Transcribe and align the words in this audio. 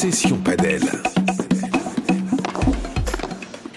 Session 0.00 0.38
Padel. 0.38 0.80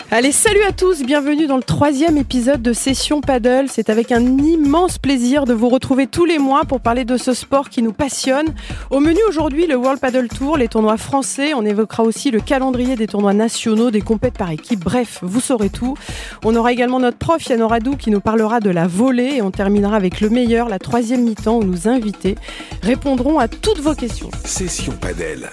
Allez, 0.09 0.31
salut 0.31 0.64
à 0.66 0.71
tous, 0.71 1.03
bienvenue 1.03 1.48
dans 1.48 1.57
le 1.57 1.64
troisième 1.64 2.16
épisode 2.16 2.61
de 2.61 2.71
Session 2.71 3.19
Paddle. 3.19 3.66
C'est 3.67 3.89
avec 3.89 4.14
un 4.14 4.21
immense 4.37 4.98
plaisir 4.98 5.44
de 5.44 5.53
vous 5.53 5.67
retrouver 5.67 6.07
tous 6.07 6.23
les 6.23 6.39
mois 6.39 6.64
pour 6.64 6.80
parler 6.80 7.03
de 7.03 7.17
ce 7.17 7.33
sport 7.33 7.67
qui 7.67 7.82
nous 7.82 7.91
passionne. 7.91 8.54
Au 8.89 9.02
menu 9.02 9.20
aujourd'hui, 9.28 9.68
le 9.68 9.75
World 9.75 10.00
Paddle 10.00 10.30
Tour, 10.30 10.55
les 10.55 10.70
tournois 10.70 10.96
français. 10.96 11.54
On 11.55 11.66
évoquera 11.66 12.04
aussi 12.04 12.32
le 12.32 12.40
calendrier 12.40 12.96
des 12.96 13.08
tournois 13.08 13.34
nationaux, 13.34 13.92
des 13.92 14.00
compètes 14.00 14.38
par 14.38 14.50
équipe. 14.50 14.80
Bref, 14.80 15.20
vous 15.24 15.42
saurez 15.42 15.70
tout. 15.70 15.98
On 16.46 16.55
aura 16.55 16.71
également 16.71 17.02
notre 17.02 17.18
prof 17.18 17.46
Yann 17.48 17.62
Oradou 17.62 17.98
qui 17.98 18.12
nous 18.12 18.21
parlera 18.21 18.62
de 18.62 18.70
la 18.70 18.88
volée 18.88 19.34
et 19.36 19.42
on 19.42 19.52
terminera 19.52 19.98
avec 19.98 20.21
le 20.21 20.30
meilleur, 20.30 20.70
la 20.70 20.80
troisième 20.80 21.26
mi-temps 21.26 21.58
où 21.58 21.66
nos 21.66 21.90
invités 21.90 22.36
répondront 22.82 23.40
à 23.40 23.50
toutes 23.50 23.82
vos 23.82 23.94
questions. 23.94 24.32
Session 24.46 24.93
Padel. 24.93 25.50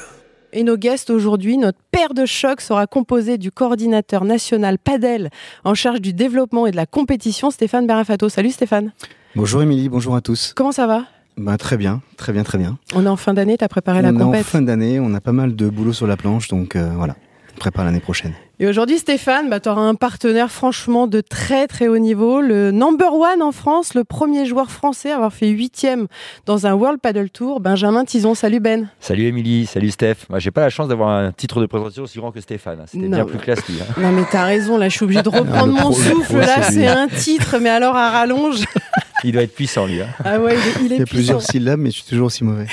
Et 0.53 0.65
nos 0.65 0.77
guests 0.77 1.11
aujourd'hui, 1.11 1.59
notre 1.59 1.79
paire 1.93 2.13
de 2.13 2.27
choc 2.27 2.61
sera 2.61 2.87
composé 2.89 3.39
du 3.39 3.53
coordinateur 3.53 4.25
national 4.25 4.79
Padel 4.79 5.31
en 5.65 5.75
charge 5.75 6.01
du 6.01 6.13
développement 6.13 6.67
et 6.67 6.73
de 6.73 6.77
la 6.77 6.87
compétition, 6.87 7.51
Stéphane 7.53 7.87
Berafato. 7.87 8.29
Salut 8.29 8.51
Stéphane. 8.51 8.93
Bonjour 9.37 9.63
Émilie, 9.63 9.89
bonjour 9.89 10.17
à 10.17 10.21
tous. 10.21 10.53
Comment 10.57 10.73
ça 10.73 10.89
va? 10.89 11.05
Bah, 11.37 11.57
Très 11.57 11.77
bien, 11.77 12.03
très 12.17 12.33
bien, 12.33 12.43
très 12.43 12.59
bien. 12.59 12.79
On 12.95 13.07
est 13.07 13.09
en 13.09 13.17
fin 13.17 13.33
d'année, 13.33 13.57
tu 13.57 13.65
as 13.65 13.69
préparé 13.69 14.03
la 14.03 14.11
on 14.11 14.19
compète 14.19 14.41
est 14.41 14.45
en 14.45 14.45
fin 14.45 14.63
d'année, 14.63 14.99
on 14.99 15.15
a 15.15 15.21
pas 15.21 15.33
mal 15.33 15.55
de 15.55 15.69
boulot 15.69 15.93
sur 15.93 16.09
la 16.09 16.17
planche, 16.17 16.49
donc 16.49 16.75
euh, 16.75 16.91
voilà, 16.97 17.15
on 17.55 17.59
prépare 17.59 17.85
l'année 17.85 18.01
prochaine. 18.01 18.35
Et 18.63 18.67
aujourd'hui, 18.67 18.99
Stéphane, 18.99 19.49
bah, 19.49 19.59
tu 19.59 19.71
auras 19.71 19.81
un 19.81 19.95
partenaire 19.95 20.51
franchement 20.53 21.07
de 21.07 21.23
très 21.23 21.67
très 21.67 21.89
haut 21.89 21.97
niveau, 21.97 22.43
le 22.43 22.73
number 22.73 23.15
one 23.15 23.41
en 23.41 23.53
France, 23.53 23.95
le 23.95 24.05
premier 24.05 24.45
joueur 24.45 24.71
français 24.71 25.11
à 25.13 25.15
avoir 25.15 25.33
fait 25.33 25.49
huitième 25.49 26.09
dans 26.45 26.67
un 26.67 26.75
World 26.75 27.01
Paddle 27.01 27.31
Tour, 27.31 27.61
Benjamin 27.61 28.05
Tison. 28.05 28.35
Salut 28.35 28.61
Ben. 28.61 28.89
Salut 29.01 29.25
Émilie, 29.25 29.65
salut 29.65 29.91
Steph. 29.91 30.27
Moi, 30.29 30.41
j'ai 30.41 30.51
pas 30.51 30.61
la 30.61 30.69
chance 30.69 30.89
d'avoir 30.89 31.09
un 31.09 31.33
titre 31.33 31.63
de 31.63 31.65
présentation 31.65 32.02
aussi 32.02 32.19
grand 32.19 32.33
que 32.33 32.43
Stéphane. 32.43 32.85
C'était 32.87 33.09
bien 33.09 33.25
plus 33.25 33.39
classe 33.39 33.67
lui. 33.67 33.79
hein. 33.80 33.95
Non 33.99 34.13
mais 34.13 34.25
t'as 34.30 34.45
raison, 34.45 34.77
là 34.77 34.91
je 34.91 34.95
suis 34.97 35.05
obligée 35.05 35.23
de 35.23 35.29
reprendre 35.35 35.73
mon 35.73 35.80
pro- 35.80 35.93
souffle, 35.95 36.24
pro, 36.24 36.37
là 36.41 36.61
c'est 36.63 36.87
un 36.87 37.09
titre, 37.09 37.57
mais 37.63 37.71
alors 37.71 37.97
à 37.97 38.11
rallonge. 38.11 38.61
Il 39.24 39.33
doit 39.33 39.43
être 39.43 39.55
puissant 39.55 39.87
lui. 39.87 40.02
hein. 40.02 40.07
Ah 40.24 40.39
ouais, 40.39 40.55
il 40.55 40.59
est, 40.59 40.85
il 40.87 40.93
est 40.93 40.97
Il 40.97 40.99
y 40.99 41.02
a 41.02 41.05
puissant. 41.05 41.15
plusieurs 41.15 41.43
syllabes, 41.43 41.79
mais 41.80 41.91
je 41.91 41.97
suis 41.97 42.05
toujours 42.05 42.27
aussi 42.29 42.43
mauvais. 42.43 42.67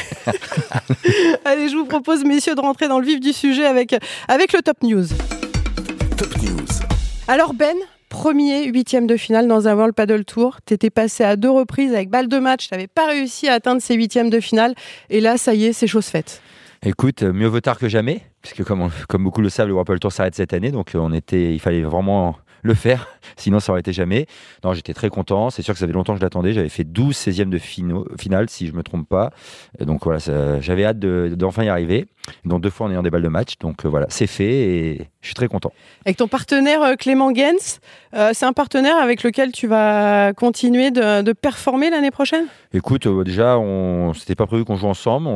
Allez, 1.43 1.67
je 1.67 1.75
vous 1.75 1.83
propose 1.85 2.23
messieurs 2.23 2.55
de 2.55 2.61
rentrer 2.61 2.87
dans 2.87 2.99
le 2.99 3.05
vif 3.05 3.19
du 3.19 3.33
sujet 3.33 3.65
avec, 3.65 3.93
avec 4.29 4.53
le 4.53 4.61
top 4.61 4.77
news. 4.81 5.03
Top 6.17 6.35
News. 6.41 6.65
Alors 7.27 7.53
Ben, 7.53 7.75
premier 8.09 8.65
huitième 8.67 9.07
de 9.07 9.17
finale 9.17 9.47
dans 9.47 9.67
un 9.67 9.75
World 9.75 9.93
Paddle 9.93 10.25
Tour. 10.25 10.57
T'étais 10.65 10.89
passé 10.89 11.23
à 11.23 11.35
deux 11.35 11.49
reprises 11.49 11.93
avec 11.93 12.09
balle 12.09 12.27
de 12.27 12.39
match. 12.39 12.69
T'avais 12.69 12.87
pas 12.87 13.07
réussi 13.07 13.47
à 13.47 13.53
atteindre 13.53 13.81
ces 13.81 13.95
huitièmes 13.95 14.29
de 14.29 14.39
finale. 14.39 14.73
Et 15.09 15.19
là, 15.21 15.37
ça 15.37 15.53
y 15.53 15.65
est, 15.65 15.73
c'est 15.73 15.87
chose 15.87 16.05
faite. 16.07 16.41
Écoute, 16.83 17.23
euh, 17.23 17.33
mieux 17.33 17.47
vaut 17.47 17.61
tard 17.61 17.77
que 17.79 17.87
jamais, 17.89 18.21
puisque 18.41 18.63
comme, 18.63 18.81
on- 18.81 18.91
comme 19.09 19.23
beaucoup 19.23 19.41
le 19.41 19.49
savent, 19.49 19.67
le 19.67 19.73
World 19.73 19.87
Padel 19.87 19.99
Tour 19.99 20.11
s'arrête 20.11 20.35
cette 20.35 20.53
année, 20.53 20.71
donc 20.71 20.93
euh, 20.95 20.99
on 20.99 21.11
était, 21.13 21.53
il 21.53 21.59
fallait 21.59 21.81
vraiment 21.81 22.35
le 22.61 22.73
faire, 22.73 23.07
sinon 23.35 23.59
ça 23.59 23.71
aurait 23.71 23.81
été 23.81 23.93
jamais. 23.93 24.25
Non, 24.63 24.73
j'étais 24.73 24.93
très 24.93 25.09
content. 25.09 25.49
C'est 25.49 25.61
sûr 25.61 25.73
que 25.73 25.79
ça 25.79 25.87
fait 25.87 25.93
longtemps 25.93 26.13
que 26.13 26.19
je 26.19 26.23
l'attendais. 26.25 26.53
J'avais 26.53 26.69
fait 26.69 26.83
12 26.83 27.15
16e 27.15 27.49
de 27.49 27.57
finale, 27.57 28.49
si 28.49 28.67
je 28.67 28.73
me 28.73 28.83
trompe 28.83 29.07
pas. 29.07 29.31
Et 29.79 29.85
donc 29.85 30.03
voilà, 30.03 30.19
j'avais 30.61 30.85
hâte 30.85 30.99
de- 30.99 31.33
d'enfin 31.35 31.63
y 31.63 31.69
arriver. 31.69 32.05
Donc 32.43 32.61
deux 32.61 32.69
fois 32.69 32.87
en 32.87 32.91
ayant 32.91 33.03
des 33.03 33.09
balles 33.09 33.21
de 33.21 33.27
match. 33.29 33.53
Donc 33.59 33.85
euh, 33.85 33.89
voilà, 33.89 34.05
c'est 34.09 34.27
fait 34.27 34.51
et 34.51 35.07
je 35.21 35.27
suis 35.27 35.35
très 35.35 35.47
content. 35.47 35.71
Avec 36.05 36.17
ton 36.17 36.27
partenaire 36.27 36.81
euh, 36.83 36.95
Clément 36.95 37.33
Gens, 37.33 37.79
euh, 38.13 38.31
c'est 38.33 38.45
un 38.45 38.53
partenaire 38.53 38.97
avec 38.97 39.23
lequel 39.23 39.51
tu 39.53 39.67
vas 39.67 40.33
continuer 40.33 40.91
de, 40.91 41.21
de 41.21 41.33
performer 41.33 41.89
l'année 41.89 42.11
prochaine? 42.11 42.45
Écoute, 42.73 43.07
euh, 43.07 43.23
déjà, 43.23 43.57
on 43.57 44.13
c'était 44.13 44.35
pas 44.35 44.45
prévu 44.45 44.65
qu'on 44.65 44.75
joue 44.75 44.87
ensemble. 44.87 45.27
On, 45.27 45.31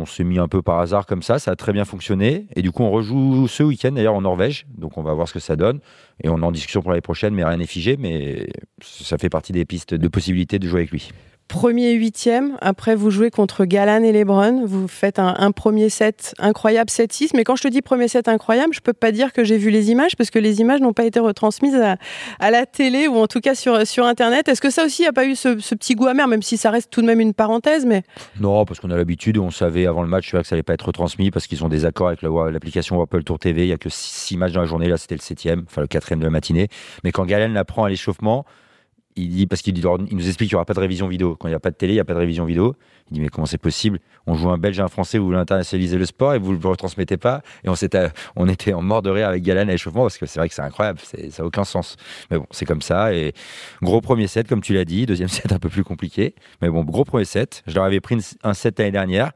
on 0.00 0.06
s'est 0.06 0.24
mis 0.24 0.38
un 0.38 0.48
peu 0.48 0.62
par 0.62 0.78
hasard 0.80 1.04
comme 1.06 1.22
ça. 1.22 1.38
Ça 1.38 1.50
a 1.50 1.56
très 1.56 1.72
bien 1.72 1.84
fonctionné. 1.84 2.46
Et 2.56 2.62
du 2.62 2.70
coup, 2.70 2.82
on 2.84 2.90
rejoue 2.90 3.46
ce 3.48 3.62
week-end 3.62 3.92
d'ailleurs 3.92 4.14
en 4.14 4.22
Norvège. 4.22 4.66
Donc, 4.78 4.96
on 4.96 5.02
va 5.02 5.12
voir 5.12 5.28
ce 5.28 5.34
que 5.34 5.40
ça 5.40 5.56
donne. 5.56 5.80
Et 6.22 6.28
on 6.28 6.38
est 6.40 6.44
en 6.44 6.52
discussion 6.52 6.80
pour 6.82 6.90
l'année 6.90 7.00
prochaine, 7.02 7.29
mais 7.34 7.44
rien 7.44 7.56
n'est 7.56 7.66
figé. 7.66 7.96
Mais 7.96 8.48
ça 8.82 9.18
fait 9.18 9.30
partie 9.30 9.52
des 9.52 9.64
pistes 9.64 9.94
de 9.94 10.08
possibilités 10.08 10.58
de 10.58 10.68
jouer 10.68 10.80
avec 10.80 10.90
lui. 10.90 11.10
Premier 11.50 11.90
huitième, 11.94 12.56
après 12.60 12.94
vous 12.94 13.10
jouez 13.10 13.30
contre 13.30 13.64
Galan 13.64 14.04
et 14.04 14.12
Lebron, 14.12 14.64
vous 14.64 14.86
faites 14.86 15.18
un, 15.18 15.50
premier 15.50 15.88
set 15.88 16.32
incroyable 16.38 16.88
7-6, 16.88 17.30
mais 17.34 17.42
quand 17.42 17.56
je 17.56 17.64
te 17.64 17.68
dis 17.68 17.82
premier 17.82 18.06
set 18.06 18.28
incroyable, 18.28 18.72
je 18.72 18.78
peux 18.78 18.92
pas 18.92 19.10
dire 19.10 19.32
que 19.32 19.42
j'ai 19.42 19.58
vu 19.58 19.70
les 19.70 19.90
images 19.90 20.14
parce 20.16 20.30
que 20.30 20.38
les 20.38 20.60
images 20.60 20.80
n'ont 20.80 20.92
pas 20.92 21.04
été 21.04 21.18
retransmises 21.18 21.74
à, 22.38 22.50
la 22.52 22.66
télé 22.66 23.08
ou 23.08 23.16
en 23.16 23.26
tout 23.26 23.40
cas 23.40 23.56
sur, 23.56 23.84
sur 23.84 24.06
Internet. 24.06 24.46
Est-ce 24.46 24.60
que 24.60 24.70
ça 24.70 24.84
aussi 24.84 25.02
n'a 25.02 25.12
pas 25.12 25.26
eu 25.26 25.34
ce, 25.34 25.48
petit 25.74 25.96
goût 25.96 26.06
amer, 26.06 26.28
même 26.28 26.40
si 26.40 26.56
ça 26.56 26.70
reste 26.70 26.88
tout 26.88 27.00
de 27.00 27.06
même 27.06 27.18
une 27.18 27.34
parenthèse, 27.34 27.84
mais 27.84 28.04
Non, 28.38 28.64
parce 28.64 28.78
qu'on 28.78 28.92
a 28.92 28.96
l'habitude. 28.96 29.36
On 29.36 29.50
savait 29.50 29.86
avant 29.86 30.02
le 30.02 30.08
match 30.08 30.30
que 30.30 30.40
ça 30.44 30.54
allait 30.54 30.62
pas 30.62 30.74
être 30.74 30.86
retransmis 30.86 31.32
parce 31.32 31.48
qu'ils 31.48 31.64
ont 31.64 31.68
des 31.68 31.84
accords 31.84 32.06
avec 32.06 32.22
la- 32.22 32.52
l'application 32.52 32.94
Whirlpool 32.94 33.24
Tour 33.24 33.40
TV. 33.40 33.62
Il 33.62 33.68
y 33.70 33.72
a 33.72 33.76
que 33.76 33.90
6 33.90 34.36
matchs 34.36 34.52
dans 34.52 34.60
la 34.60 34.66
journée. 34.68 34.86
Là, 34.86 34.98
c'était 34.98 35.16
le 35.16 35.20
septième, 35.20 35.64
enfin 35.66 35.80
le 35.80 35.88
quatrième 35.88 36.20
de 36.20 36.24
la 36.26 36.30
matinée. 36.30 36.68
Mais 37.02 37.10
quand 37.10 37.24
Galen 37.24 37.54
l'apprend 37.54 37.82
à 37.82 37.88
l'échauffement, 37.88 38.46
il 39.16 39.28
dit 39.28 39.46
parce 39.46 39.62
qu'il 39.62 39.74
nous 39.74 40.26
explique 40.26 40.48
qu'il 40.48 40.54
n'y 40.54 40.58
aura 40.58 40.64
pas 40.64 40.74
de 40.74 40.80
révision 40.80 41.08
vidéo. 41.08 41.36
Quand 41.36 41.48
il 41.48 41.50
n'y 41.50 41.56
a 41.56 41.60
pas 41.60 41.70
de 41.70 41.76
télé, 41.76 41.94
il 41.94 41.96
n'y 41.96 42.00
a 42.00 42.04
pas 42.04 42.14
de 42.14 42.18
révision 42.18 42.44
vidéo. 42.44 42.76
Il 43.10 43.14
dit 43.14 43.20
mais 43.20 43.28
comment 43.28 43.46
c'est 43.46 43.58
possible? 43.58 43.98
On 44.26 44.34
joue 44.34 44.50
un 44.50 44.58
Belge 44.58 44.78
et 44.78 44.82
un 44.82 44.88
Français, 44.88 45.18
vous 45.18 45.26
voulez 45.26 45.38
internationaliser 45.38 45.98
le 45.98 46.06
sport 46.06 46.34
et 46.34 46.38
vous 46.38 46.52
ne 46.52 46.62
le 46.62 46.68
retransmettez 46.68 47.16
pas? 47.16 47.42
Et 47.64 47.68
on, 47.68 47.74
s'était, 47.74 48.10
on 48.36 48.48
était 48.48 48.72
en 48.72 48.82
mort 48.82 49.02
de 49.02 49.10
rire 49.10 49.28
avec 49.28 49.42
Galen 49.42 49.68
à 49.68 49.72
l'échauffement 49.72 50.02
parce 50.02 50.16
que 50.16 50.26
c'est 50.26 50.38
vrai 50.38 50.48
que 50.48 50.54
c'est 50.54 50.62
incroyable, 50.62 51.00
ça 51.00 51.18
n'a 51.18 51.44
aucun 51.44 51.64
sens. 51.64 51.96
Mais 52.30 52.38
bon, 52.38 52.46
c'est 52.50 52.66
comme 52.66 52.82
ça. 52.82 53.12
Et 53.12 53.32
gros 53.82 54.00
premier 54.00 54.28
set, 54.28 54.48
comme 54.48 54.60
tu 54.60 54.74
l'as 54.74 54.84
dit. 54.84 55.06
Deuxième 55.06 55.28
set 55.30 55.52
un 55.52 55.58
peu 55.58 55.68
plus 55.68 55.84
compliqué. 55.84 56.34
Mais 56.62 56.68
bon, 56.70 56.84
gros 56.84 57.04
premier 57.04 57.24
set. 57.24 57.62
Je 57.66 57.74
leur 57.74 57.84
avais 57.84 58.00
pris 58.00 58.16
un 58.42 58.54
set 58.54 58.78
l'année 58.78 58.92
dernière. 58.92 59.32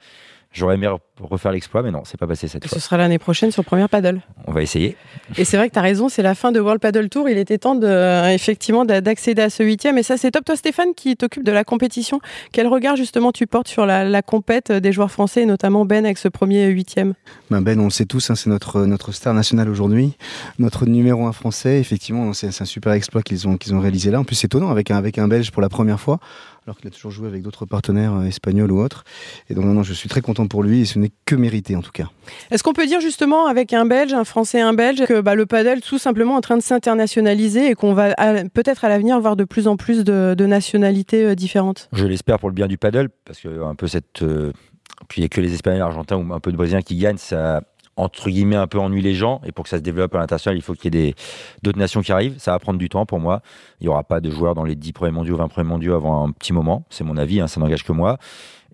J'aurais 0.54 0.76
aimé 0.76 0.86
re- 0.86 0.98
refaire 1.20 1.50
l'exploit, 1.52 1.82
mais 1.82 1.90
non, 1.90 2.02
c'est 2.04 2.16
pas 2.18 2.28
passé 2.28 2.46
cette 2.48 2.62
ce 2.64 2.68
fois. 2.68 2.78
sera 2.78 2.96
l'année 2.96 3.18
prochaine 3.18 3.50
sur 3.50 3.64
Première 3.64 3.88
Paddle. 3.88 4.20
On 4.46 4.52
va 4.52 4.62
essayer. 4.62 4.96
Et 5.36 5.44
c'est 5.44 5.56
vrai 5.56 5.68
que 5.68 5.74
tu 5.74 5.78
as 5.80 5.82
raison, 5.82 6.08
c'est 6.08 6.22
la 6.22 6.36
fin 6.36 6.52
de 6.52 6.60
World 6.60 6.80
Paddle 6.80 7.08
Tour. 7.08 7.28
Il 7.28 7.36
était 7.38 7.58
temps 7.58 7.74
de, 7.74 7.86
euh, 7.88 8.28
effectivement 8.30 8.84
d'accéder 8.84 9.42
à 9.42 9.50
ce 9.50 9.64
huitième. 9.64 9.98
Et 9.98 10.04
ça, 10.04 10.16
c'est 10.16 10.30
top. 10.30 10.44
Toi, 10.44 10.54
Stéphane, 10.54 10.94
qui 10.96 11.16
t'occupe 11.16 11.42
de 11.42 11.50
la 11.50 11.64
compétition, 11.64 12.20
quel 12.52 12.68
regard 12.68 12.94
justement 12.94 13.32
tu 13.32 13.46
portes 13.48 13.66
sur 13.68 13.84
la, 13.84 14.04
la 14.04 14.22
compète 14.22 14.70
des 14.70 14.92
joueurs 14.92 15.10
français, 15.10 15.42
et 15.42 15.46
notamment 15.46 15.84
Ben 15.84 16.04
avec 16.04 16.18
ce 16.18 16.28
premier 16.28 16.66
huitième? 16.68 17.14
Ben, 17.50 17.60
ben, 17.60 17.80
on 17.80 17.84
le 17.84 17.90
sait 17.90 18.06
tous, 18.06 18.30
hein, 18.30 18.36
c'est 18.36 18.48
notre, 18.48 18.86
notre 18.86 19.10
star 19.12 19.34
national 19.34 19.68
aujourd'hui, 19.68 20.12
notre 20.60 20.86
numéro 20.86 21.26
un 21.26 21.32
français. 21.32 21.80
Effectivement, 21.80 22.32
c'est 22.32 22.52
c'est 22.52 22.62
un 22.62 22.66
super 22.66 22.92
exploit 22.92 23.22
qu'ils 23.22 23.48
ont, 23.48 23.56
qu'ils 23.56 23.74
ont 23.74 23.80
réalisé 23.80 24.12
là. 24.12 24.20
En 24.20 24.24
plus, 24.24 24.36
c'est 24.36 24.46
étonnant 24.46 24.70
avec 24.70 24.92
un, 24.92 24.96
avec 24.96 25.18
un 25.18 25.26
Belge 25.26 25.50
pour 25.50 25.62
la 25.62 25.68
première 25.68 25.98
fois, 25.98 26.20
alors 26.66 26.76
qu'il 26.78 26.88
a 26.88 26.90
toujours 26.90 27.10
joué 27.10 27.28
avec 27.28 27.42
d'autres 27.42 27.66
partenaires 27.66 28.14
euh, 28.14 28.24
espagnols 28.24 28.72
ou 28.72 28.80
autres. 28.80 29.04
Et 29.50 29.54
donc, 29.54 29.64
non, 29.64 29.74
non, 29.74 29.82
je 29.82 29.92
suis 29.92 30.08
très 30.08 30.22
content 30.22 30.46
pour 30.46 30.62
lui 30.62 30.80
et 30.80 30.84
ce 30.84 30.98
n'est 30.98 31.12
que 31.26 31.34
mérité 31.34 31.76
en 31.76 31.82
tout 31.82 31.92
cas. 31.92 32.06
Est-ce 32.50 32.62
qu'on 32.62 32.72
peut 32.72 32.86
dire 32.86 33.00
justement 33.00 33.46
avec 33.46 33.72
un 33.72 33.84
Belge, 33.84 34.14
un 34.14 34.24
Français 34.24 34.58
et 34.58 34.62
un 34.62 34.72
Belge, 34.72 35.04
que 35.06 35.20
bah, 35.20 35.34
le 35.34 35.46
paddle 35.46 35.80
tout 35.80 35.98
simplement 35.98 36.36
en 36.36 36.40
train 36.40 36.56
de 36.56 36.62
s'internationaliser 36.62 37.70
et 37.70 37.74
qu'on 37.74 37.92
va 37.92 38.14
peut-être 38.52 38.84
à 38.84 38.88
l'avenir 38.88 39.20
voir 39.20 39.36
de 39.36 39.44
plus 39.44 39.68
en 39.68 39.76
plus 39.76 40.04
de, 40.04 40.34
de 40.36 40.46
nationalités 40.46 41.24
euh, 41.24 41.34
différentes? 41.34 41.88
Je 41.92 42.06
l'espère 42.06 42.38
pour 42.38 42.48
le 42.48 42.54
bien 42.54 42.66
du 42.66 42.78
paddle, 42.78 43.08
parce 43.24 43.40
que 43.40 43.62
un 43.62 43.74
peu 43.74 43.86
cette. 43.86 44.22
euh, 44.22 44.52
puis 45.08 45.20
il 45.20 45.22
n'y 45.22 45.26
a 45.26 45.28
que 45.28 45.40
les 45.40 45.52
Espagnols, 45.52 45.82
Argentins 45.82 46.16
ou 46.16 46.32
un 46.32 46.40
peu 46.40 46.50
de 46.50 46.56
Brésiliens 46.56 46.82
qui 46.82 46.96
gagnent, 46.96 47.18
ça 47.18 47.62
entre 47.96 48.28
guillemets 48.30 48.56
un 48.56 48.66
peu 48.66 48.78
ennuie 48.78 49.02
les 49.02 49.14
gens. 49.14 49.40
Et 49.46 49.52
pour 49.52 49.64
que 49.64 49.68
ça 49.68 49.76
se 49.78 49.82
développe 49.82 50.14
à 50.14 50.18
l'international, 50.18 50.56
il 50.58 50.62
faut 50.62 50.74
qu'il 50.74 50.94
y 50.94 50.98
ait 50.98 51.02
des- 51.10 51.14
d'autres 51.62 51.78
nations 51.78 52.00
qui 52.02 52.12
arrivent. 52.12 52.34
Ça 52.38 52.50
va 52.52 52.58
prendre 52.58 52.78
du 52.78 52.88
temps 52.88 53.06
pour 53.06 53.20
moi. 53.20 53.40
Il 53.80 53.84
n'y 53.84 53.88
aura 53.88 54.04
pas 54.04 54.20
de 54.20 54.30
joueurs 54.30 54.54
dans 54.54 54.64
les 54.64 54.74
10 54.74 54.92
premiers 54.92 55.12
mondiaux, 55.12 55.36
20 55.36 55.48
premiers 55.48 55.68
mondiaux 55.68 55.94
avant 55.94 56.26
un 56.26 56.32
petit 56.32 56.52
moment. 56.52 56.84
C'est 56.90 57.04
mon 57.04 57.16
avis, 57.16 57.40
hein, 57.40 57.46
ça 57.46 57.60
n'engage 57.60 57.84
que 57.84 57.92
moi. 57.92 58.18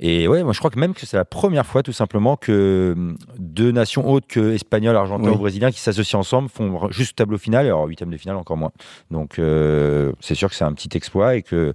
Et 0.03 0.29
ouais, 0.29 0.43
moi 0.43 0.55
je 0.55 0.59
crois 0.59 0.71
que 0.71 0.79
même 0.79 0.95
que 0.95 1.05
c'est 1.05 1.19
la 1.19 1.27
première 1.27 1.67
fois 1.67 1.83
tout 1.83 1.93
simplement 1.93 2.35
que 2.39 2.95
hum, 2.97 3.19
deux 3.39 3.71
nations 3.71 4.11
autres 4.11 4.27
que 4.27 4.55
Espagnols, 4.55 4.97
Argentins 4.97 5.29
Oui. 5.29 5.35
ou 5.35 5.39
Brésiliens 5.39 5.71
qui 5.71 5.81
s'associent 5.81 6.19
ensemble 6.21 6.49
font 6.49 6.91
juste 6.91 7.17
tableau 7.17 7.37
final. 7.37 7.67
Et 7.67 7.69
alors 7.69 7.85
huitième 7.85 8.09
de 8.11 8.17
finale 8.17 8.37
encore 8.39 8.57
moins. 8.57 8.73
Donc 9.11 9.39
euh, 9.39 10.13
c'est 10.21 10.35
sûr 10.35 10.49
que 10.49 10.55
c'est 10.55 10.65
un 10.65 10.73
petit 10.73 10.89
exploit 10.97 11.37
et 11.37 11.43
que 11.43 11.75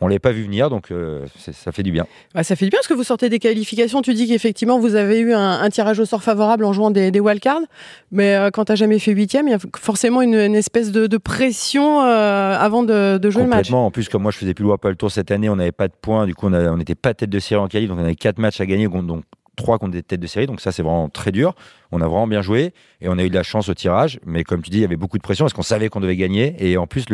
on 0.00 0.08
l'avait 0.08 0.18
pas 0.18 0.32
vu 0.32 0.42
venir, 0.42 0.68
donc 0.68 0.90
euh, 0.90 1.24
ça 1.36 1.72
fait 1.72 1.82
du 1.82 1.90
bien. 1.92 2.06
Bah, 2.34 2.42
Ça 2.44 2.54
fait 2.56 2.66
du 2.66 2.70
bien 2.70 2.78
parce 2.78 2.88
que 2.88 2.94
vous 2.94 3.04
sortez 3.04 3.28
des 3.28 3.38
qualifications. 3.38 4.02
Tu 4.02 4.12
dis 4.14 4.26
qu'effectivement 4.28 4.78
vous 4.78 4.94
avez 4.94 5.18
eu 5.20 5.32
un, 5.32 5.60
un 5.60 5.70
tirage 5.70 5.98
au 6.00 6.04
sort 6.04 6.22
favorable 6.22 6.64
en 6.64 6.72
jouant 6.72 6.90
des, 6.90 7.10
des 7.10 7.20
wildcards, 7.20 7.62
mais 8.12 8.34
euh, 8.34 8.50
quand 8.50 8.66
tu 8.66 8.72
n'as 8.72 8.76
jamais 8.76 8.98
fait 8.98 9.12
huitième, 9.12 9.48
il 9.48 9.52
y 9.52 9.54
a 9.54 9.58
forcément 9.78 10.20
une, 10.22 10.34
une 10.34 10.54
espèce 10.54 10.92
de, 10.92 11.06
de 11.06 11.16
pression 11.16 12.02
euh, 12.02 12.56
avant 12.58 12.82
de, 12.82 13.18
de 13.18 13.30
jouer 13.30 13.42
le 13.44 13.48
match. 13.48 13.58
Complètement. 13.68 13.86
En 13.86 13.90
plus, 13.90 14.08
comme 14.08 14.22
moi, 14.22 14.30
je 14.30 14.38
faisais 14.38 14.54
plus 14.54 14.64
le 14.64 14.88
le 14.88 14.96
Tour 14.96 15.10
cette 15.10 15.30
année, 15.30 15.48
on 15.48 15.56
n'avait 15.56 15.72
pas 15.72 15.88
de 15.88 15.94
points. 16.00 16.26
Du 16.26 16.34
coup, 16.34 16.46
on 16.46 16.76
n'était 16.76 16.94
pas 16.94 17.14
tête 17.14 17.30
de 17.30 17.38
série 17.38 17.60
en 17.60 17.68
qualif, 17.68 17.88
donc 17.88 17.98
on 17.98 18.04
avait 18.04 18.14
quatre 18.14 18.38
matchs 18.38 18.60
à 18.60 18.66
gagner, 18.66 18.88
donc 18.88 19.24
trois 19.56 19.78
contre 19.78 19.92
des 19.92 20.02
têtes 20.02 20.20
de 20.20 20.26
série. 20.26 20.46
Donc 20.46 20.60
ça, 20.60 20.70
c'est 20.72 20.82
vraiment 20.82 21.08
très 21.08 21.32
dur. 21.32 21.54
On 21.92 22.00
a 22.00 22.06
vraiment 22.06 22.26
bien 22.26 22.42
joué 22.42 22.72
et 23.00 23.08
on 23.08 23.18
a 23.18 23.24
eu 23.24 23.30
de 23.30 23.34
la 23.34 23.42
chance 23.42 23.68
au 23.68 23.74
tirage. 23.74 24.18
Mais 24.24 24.44
comme 24.44 24.62
tu 24.62 24.70
dis, 24.70 24.78
il 24.78 24.82
y 24.82 24.84
avait 24.84 24.96
beaucoup 24.96 25.18
de 25.18 25.22
pression 25.22 25.44
parce 25.44 25.52
qu'on 25.52 25.62
savait 25.62 25.88
qu'on 25.88 26.00
devait 26.00 26.16
gagner. 26.16 26.56
Et 26.58 26.76
en 26.76 26.86
plus, 26.86 27.04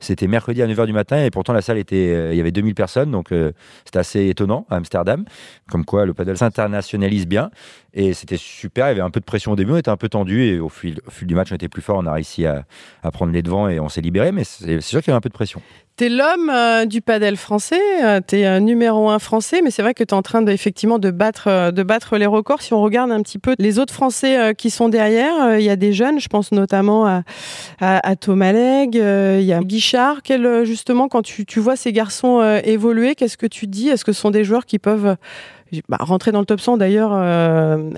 c'était 0.00 0.26
mercredi 0.26 0.62
à 0.62 0.66
9h 0.66 0.86
du 0.86 0.92
matin 0.92 1.24
et 1.24 1.30
pourtant 1.30 1.52
la 1.52 1.62
salle 1.62 1.78
était, 1.78 2.12
euh, 2.14 2.32
il 2.32 2.36
y 2.36 2.40
avait 2.40 2.52
2000 2.52 2.74
personnes. 2.74 3.10
Donc 3.10 3.32
euh, 3.32 3.52
c'était 3.84 3.98
assez 3.98 4.28
étonnant 4.28 4.66
à 4.70 4.76
Amsterdam. 4.76 5.24
Comme 5.70 5.84
quoi 5.84 6.06
le 6.06 6.14
paddle 6.14 6.36
s'internationalise 6.36 7.26
bien. 7.26 7.50
Et 7.94 8.14
c'était 8.14 8.36
super. 8.36 8.86
Il 8.86 8.90
y 8.90 8.92
avait 8.92 9.00
un 9.00 9.10
peu 9.10 9.20
de 9.20 9.24
pression 9.24 9.52
au 9.52 9.56
début, 9.56 9.72
on 9.72 9.76
était 9.76 9.90
un 9.90 9.96
peu 9.96 10.08
tendu 10.08 10.44
et 10.44 10.60
au 10.60 10.68
fil, 10.68 11.00
du 11.22 11.34
match, 11.34 11.48
on 11.50 11.54
était 11.54 11.68
plus 11.68 11.82
fort. 11.82 11.98
On 11.98 12.06
a 12.06 12.12
réussi 12.12 12.46
à, 12.46 12.64
prendre 13.12 13.32
les 13.32 13.42
devants 13.42 13.68
et 13.68 13.80
on 13.80 13.88
s'est 13.88 14.00
libéré. 14.00 14.32
Mais 14.32 14.44
c'est 14.44 14.80
sûr 14.80 15.00
qu'il 15.00 15.10
y 15.10 15.12
avait 15.12 15.18
un 15.18 15.22
peu 15.22 15.30
de 15.30 15.34
pression. 15.34 15.62
T'es 15.96 16.08
l'homme 16.08 16.48
euh, 16.48 16.84
du 16.84 17.00
padel 17.00 17.36
français, 17.36 17.80
euh, 18.04 18.20
t'es 18.24 18.60
numéro 18.60 19.10
un 19.10 19.18
français, 19.18 19.62
mais 19.64 19.72
c'est 19.72 19.82
vrai 19.82 19.94
que 19.94 20.04
t'es 20.04 20.14
en 20.14 20.22
train 20.22 20.46
effectivement 20.46 21.00
de 21.00 21.10
battre, 21.10 21.72
de 21.72 21.82
battre 21.82 22.18
les 22.18 22.26
records. 22.26 22.62
Si 22.62 22.72
on 22.72 22.80
regarde 22.80 23.10
un 23.10 23.20
petit 23.20 23.38
peu 23.38 23.56
les 23.58 23.80
autres 23.80 23.92
Français 23.92 24.17
euh, 24.24 24.52
qui 24.52 24.70
sont 24.70 24.88
derrière, 24.88 25.42
euh, 25.42 25.58
il 25.58 25.64
y 25.64 25.70
a 25.70 25.76
des 25.76 25.92
jeunes, 25.92 26.20
je 26.20 26.28
pense 26.28 26.52
notamment 26.52 27.22
à, 27.80 28.16
Thomas 28.16 28.52
Legge, 28.52 28.96
euh, 28.96 29.38
il 29.40 29.46
y 29.46 29.52
a 29.52 29.60
Guichard. 29.60 30.22
Quel, 30.22 30.64
justement, 30.64 31.08
quand 31.08 31.22
tu, 31.22 31.60
vois 31.60 31.76
ces 31.76 31.92
garçons 31.92 32.42
évoluer, 32.64 33.14
qu'est-ce 33.14 33.36
que 33.36 33.46
tu 33.46 33.66
dis? 33.66 33.88
Est-ce 33.88 34.04
que 34.04 34.12
ce 34.12 34.20
sont 34.20 34.30
des 34.30 34.44
joueurs 34.44 34.66
qui 34.66 34.78
peuvent 34.78 35.16
bah, 35.88 35.98
rentrer 36.00 36.32
dans 36.32 36.40
le 36.40 36.46
top 36.46 36.60
100 36.60 36.78
D'ailleurs, 36.78 37.10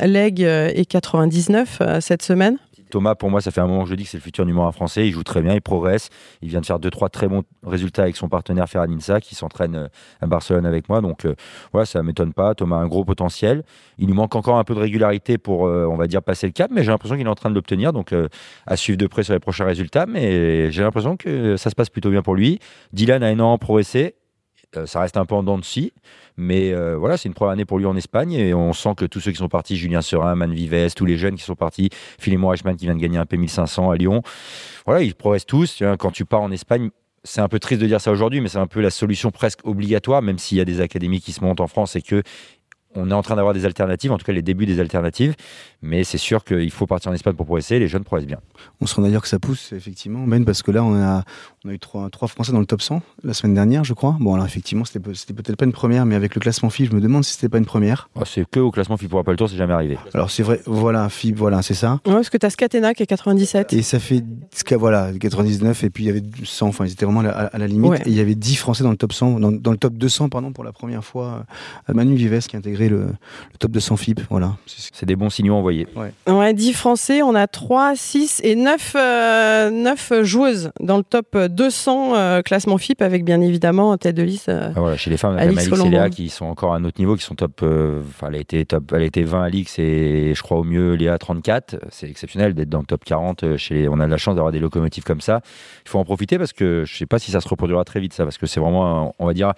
Legge 0.03 0.43
est 0.43 0.89
99 0.89 1.79
euh, 1.81 2.01
cette 2.01 2.23
semaine? 2.23 2.59
Thomas, 2.91 3.15
pour 3.15 3.31
moi, 3.31 3.41
ça 3.41 3.51
fait 3.51 3.61
un 3.61 3.67
moment 3.67 3.85
que 3.85 3.91
je 3.91 3.95
dis 3.95 4.05
que 4.05 4.11
c'est 4.11 4.19
le 4.19 4.23
futur 4.23 4.45
numéro 4.45 4.67
un 4.67 4.73
français. 4.73 5.07
Il 5.07 5.13
joue 5.13 5.23
très 5.23 5.41
bien, 5.43 5.55
il 5.55 5.63
progresse. 5.63 6.11
Il 6.43 6.49
vient 6.49 6.61
de 6.61 6.67
faire 6.67 6.79
deux, 6.79 6.91
trois 6.91 7.09
très 7.09 7.29
bons 7.29 7.43
résultats 7.65 8.03
avec 8.03 8.17
son 8.17 8.29
partenaire 8.29 8.69
Ferran 8.69 8.91
Insa, 8.91 9.21
qui 9.21 9.35
s'entraîne 9.35 9.77
euh, 9.77 9.89
à 10.21 10.27
Barcelone 10.27 10.67
avec 10.67 10.89
moi. 10.89 11.01
Donc, 11.01 11.25
euh, 11.25 11.35
voilà, 11.73 11.87
ça 11.87 12.03
m'étonne 12.03 12.33
pas. 12.33 12.55
Thomas 12.55 12.77
a 12.77 12.81
un 12.81 12.89
gros 12.89 13.05
potentiel. 13.05 13.63
Il 13.99 14.07
lui 14.07 14.15
manque 14.15 14.35
encore 14.37 14.59
un 14.59 14.65
peu 14.65 14.75
de 14.75 14.81
régularité 14.81 15.39
pour, 15.39 15.67
euh, 15.67 15.87
on 15.87 15.97
va 15.97 16.07
dire, 16.07 16.23
passer 16.23 16.47
le 16.47 16.53
cap, 16.53 16.71
mais 16.73 16.85
j'ai 16.85 16.91
l'impression 16.91 17.17
qu'il 17.17 17.27
est 17.27 17.31
en 17.31 17.35
train 17.35 17.51
de 17.51 17.55
l'obtenir. 17.55 17.93
Donc, 17.93 18.15
à 18.67 18.77
suivre 18.77 18.99
de 18.99 19.07
près 19.07 19.23
sur 19.23 19.33
les 19.33 19.41
prochains 19.41 19.65
résultats. 19.65 20.07
Mais 20.07 20.71
j'ai 20.71 20.83
l'impression 20.83 21.17
que 21.17 21.57
ça 21.57 21.71
se 21.71 21.75
passe 21.75 21.89
plutôt 21.89 22.11
bien 22.11 22.23
pour 22.23 22.35
lui. 22.35 22.59
Dylan 22.93 23.23
a 23.23 23.31
énormément 23.31 23.59
progressé. 23.59 24.15
Euh, 24.77 24.87
ça 24.87 25.01
reste 25.01 25.17
un 25.17 25.25
peu 25.25 25.35
en 25.35 25.43
dents 25.43 25.59
de 25.59 25.65
scie, 25.65 25.93
mais 26.37 26.73
euh, 26.73 26.97
voilà, 26.97 27.17
c'est 27.17 27.29
une 27.29 27.35
première 27.35 27.53
année 27.53 27.65
pour 27.65 27.79
lui 27.79 27.87
en 27.87 27.97
Espagne 27.97 28.33
et 28.33 28.55
on 28.55 28.73
sent 28.73 28.95
que 28.97 29.05
tous 29.05 29.21
ceux 29.21 29.33
qui 29.33 29.39
sont 29.39 29.49
partis, 29.49 29.77
Julien 29.77 30.01
Serin, 30.01 30.35
Man 30.37 30.53
Vives, 30.53 30.95
tous 30.95 31.07
les 31.07 31.17
jeunes 31.17 31.35
qui 31.35 31.43
sont 31.43 31.57
partis, 31.57 31.91
Philemon 32.19 32.49
Reichmann 32.49 32.77
qui 32.77 32.85
vient 32.85 32.95
de 32.95 33.01
gagner 33.01 33.19
un 33.19 33.25
P1500 33.25 33.93
à 33.93 33.97
Lyon, 33.97 34.23
voilà, 34.87 35.03
ils 35.03 35.15
progressent 35.15 35.47
tous. 35.47 35.83
Quand 35.99 36.13
tu 36.13 36.25
pars 36.25 36.43
en 36.43 36.53
Espagne, 36.53 36.91
c'est 37.25 37.41
un 37.41 37.49
peu 37.49 37.59
triste 37.59 37.83
de 37.83 37.87
dire 37.87 38.01
ça 38.01 38.13
aujourd'hui, 38.13 38.41
mais 38.41 38.49
c'est 38.49 38.59
un 38.59 38.67
peu 38.67 38.81
la 38.81 38.91
solution 38.91 39.31
presque 39.31 39.67
obligatoire, 39.67 40.23
même 40.23 40.39
s'il 40.39 40.59
y 40.59 40.61
a 40.61 40.65
des 40.65 40.81
académies 40.81 41.21
qui 41.21 41.33
se 41.33 41.43
montent 41.43 41.61
en 41.61 41.67
France 41.67 41.97
et 41.97 42.03
que 42.03 42.23
on 42.95 43.11
est 43.11 43.15
en 43.15 43.23
train 43.23 43.37
d'avoir 43.37 43.55
des 43.55 43.65
alternatives, 43.65 44.11
en 44.13 44.19
tout 44.19 44.25
cas 44.25 44.33
les 44.33 44.43
débuts 44.43 44.67
des 44.67 44.81
alternatives, 44.81 45.35
mais 45.83 46.05
c'est 46.05 46.19
sûr 46.19 46.45
qu'il 46.45 46.71
faut 46.71 46.87
partir 46.87 47.11
en 47.11 47.15
Espagne 47.15 47.35
pour 47.35 47.47
progresser, 47.47 47.79
les 47.79 47.89
jeunes 47.89 48.05
progressent 48.05 48.27
bien. 48.27 48.39
On 48.81 48.87
se 48.87 48.95
rend 48.97 49.03
d'ailleurs 49.03 49.23
que 49.23 49.29
ça 49.29 49.39
pousse, 49.39 49.73
effectivement, 49.73 50.27
Ben, 50.27 50.45
parce 50.45 50.63
que 50.63 50.71
là, 50.71 50.83
on 50.85 50.95
a, 50.95 51.23
on 51.65 51.69
a 51.69 51.73
eu 51.73 51.79
trois, 51.79 52.11
trois 52.11 52.29
Français 52.29 52.53
dans 52.53 52.59
le 52.61 52.67
top 52.67 52.83
100 52.83 53.01
la 53.23 53.33
semaine 53.33 53.55
dernière, 53.55 53.85
je 53.85 53.95
crois. 53.95 54.17
Bon, 54.21 54.35
alors 54.35 54.45
effectivement, 54.47 54.85
c'était 54.85 55.01
pe- 55.01 55.15
c'était 55.15 55.33
peut-être 55.35 55.57
pas 55.57 55.65
une 55.65 55.73
première, 55.73 56.05
mais 56.05 56.15
avec 56.17 56.35
le 56.35 56.41
classement 56.41 56.69
FIB, 56.69 56.91
je 56.91 56.95
me 56.97 57.01
demande 57.01 57.25
si 57.25 57.33
c'était 57.35 57.49
pas 57.49 57.59
une 57.59 57.65
première. 57.65 58.09
Oh, 58.17 58.23
C'est 58.27 58.45
que 58.49 58.61
au 58.61 58.71
classement 58.71 58.97
FIBA 58.97 59.23
pour 59.23 59.31
le 59.31 59.37
Tour, 59.37 59.49
c'est 59.49 59.57
jamais 59.57 59.73
arrivé. 59.75 59.97
Alors 60.13 60.31
c'est 60.31 60.43
vrai, 60.43 60.61
voilà, 60.67 61.09
FIB, 61.09 61.37
voilà, 61.37 61.63
c'est 61.63 61.75
ça. 61.75 62.01
Ouais, 62.07 62.13
parce 62.15 62.31
que 62.31 62.37
t'as 62.39 62.51
Scatena 62.51 62.93
qui 62.95 63.03
est 63.03 63.07
97. 63.07 63.73
Et 63.73 63.83
ça 63.83 63.99
fait, 64.01 64.25
voilà, 64.73 65.13
99, 65.19 65.85
et 65.85 65.91
puis 65.91 66.05
il 66.05 66.07
y 66.09 66.11
avait 66.11 66.23
100, 66.45 66.67
enfin, 66.69 66.85
ils 66.87 66.93
étaient 66.93 67.05
vraiment 67.05 67.21
à 67.21 67.25
la, 67.25 67.31
à 67.31 67.59
la 67.59 67.67
limite. 67.67 67.91
Ouais. 67.91 68.01
Et 68.07 68.09
il 68.11 68.15
y 68.15 68.21
avait 68.21 68.35
10 68.35 68.57
Français 68.57 68.83
dans 68.83 68.91
le 68.91 68.97
top 68.97 69.13
100, 69.13 69.39
dans, 69.41 69.53
dans 69.53 69.71
le 69.71 69.77
top 69.79 69.95
200, 69.95 70.29
pardon, 70.29 70.53
pour 70.53 70.65
la 70.65 70.73
première 70.73 71.05
fois. 71.05 71.45
euh, 71.89 71.95
Manu 71.95 72.15
Vives 72.17 72.47
qui 72.47 72.57
a 72.57 72.59
intégré 72.59 72.80
le, 72.89 72.99
le 73.07 73.59
top 73.59 73.71
200 73.73 73.97
FIB, 73.97 74.21
voilà. 74.31 74.57
C'est- 74.67 75.05
des 75.07 75.17
bons 75.17 75.31
signaux 75.31 75.55
envoyés. 75.55 75.87
Ouais, 75.97 76.55
10 76.55 76.73
Français, 76.73 77.23
on 77.23 77.35
a 77.35 77.47
3, 77.47 77.97
6 77.97 78.41
et 78.45 78.55
9, 78.55 78.95
euh, 78.97 79.71
9 79.71 80.13
joueuses 80.23 80.71
dans 80.81 80.97
le 80.99 81.03
top 81.03 81.37
200 81.37 82.15
euh, 82.15 82.43
classement 82.43 82.79
FIP 82.79 83.03
avec 83.03 83.25
bien 83.25 83.41
évidemment 83.41 83.91
en 83.91 83.97
tête 83.97 84.15
de 84.17 84.23
liste. 84.23 84.49
euh, 84.49 84.73
Ah, 84.77 84.81
voilà, 84.81 84.97
chez 84.97 85.11
les 85.11 85.17
femmes, 85.17 85.35
on 85.35 85.39
a 85.39 85.41
Alix 85.43 85.69
quand 85.69 85.77
même 85.77 85.81
Alix 85.81 85.87
et. 85.87 85.91
Léa 85.91 86.11
qui 86.11 86.29
sont 86.29 86.47
encore 86.47 86.75
à 86.75 86.77
un 86.77 86.85
autre 86.85 86.99
niveau, 87.01 87.17
qui 87.17 87.25
sont 87.25 87.35
top. 87.35 87.61
euh, 87.63 88.03
Enfin, 88.09 88.29
elle 88.29 88.37
a 88.37 88.39
été 88.39 88.65
top, 88.67 88.93
elle 88.95 89.03
a 89.03 89.05
été 89.05 89.23
20 89.25 89.43
Alix 89.43 89.79
et 89.79 90.33
je 90.35 90.43
crois 90.43 90.59
au 90.59 90.65
mieux 90.65 90.95
Léa 90.95 91.19
34. 91.19 91.77
C'est 91.91 92.09
exceptionnel 92.09 92.55
d'être 92.55 92.69
dans 92.69 92.81
le 92.81 92.87
top 92.87 93.05
40. 93.05 93.45
euh, 93.45 93.57
Chez 93.57 93.75
les- 93.75 93.89
on 93.89 93.99
a 94.01 94.07
de 94.07 94.11
la 94.11 94.17
chance 94.19 94.35
d'avoir 94.37 94.53
des 94.53 94.61
locomotives 94.61 95.05
comme 95.05 95.21
ça. 95.21 95.41
Il 95.85 95.89
faut 95.89 95.99
en 95.99 96.05
profiter 96.05 96.39
parce 96.39 96.53
que 96.53 96.85
je 96.87 96.97
sais 96.97 97.07
pas 97.07 97.19
si 97.19 97.31
ça 97.31 97.41
se 97.41 97.49
reproduira 97.49 97.85
très 97.85 98.01
vite 98.01 98.13
ça, 98.13 98.25
parce 98.25 98.39
que 98.39 98.47
c'est 98.47 98.61
vraiment, 98.61 99.15
on 99.19 99.27
va 99.27 99.33
dire, 99.35 99.53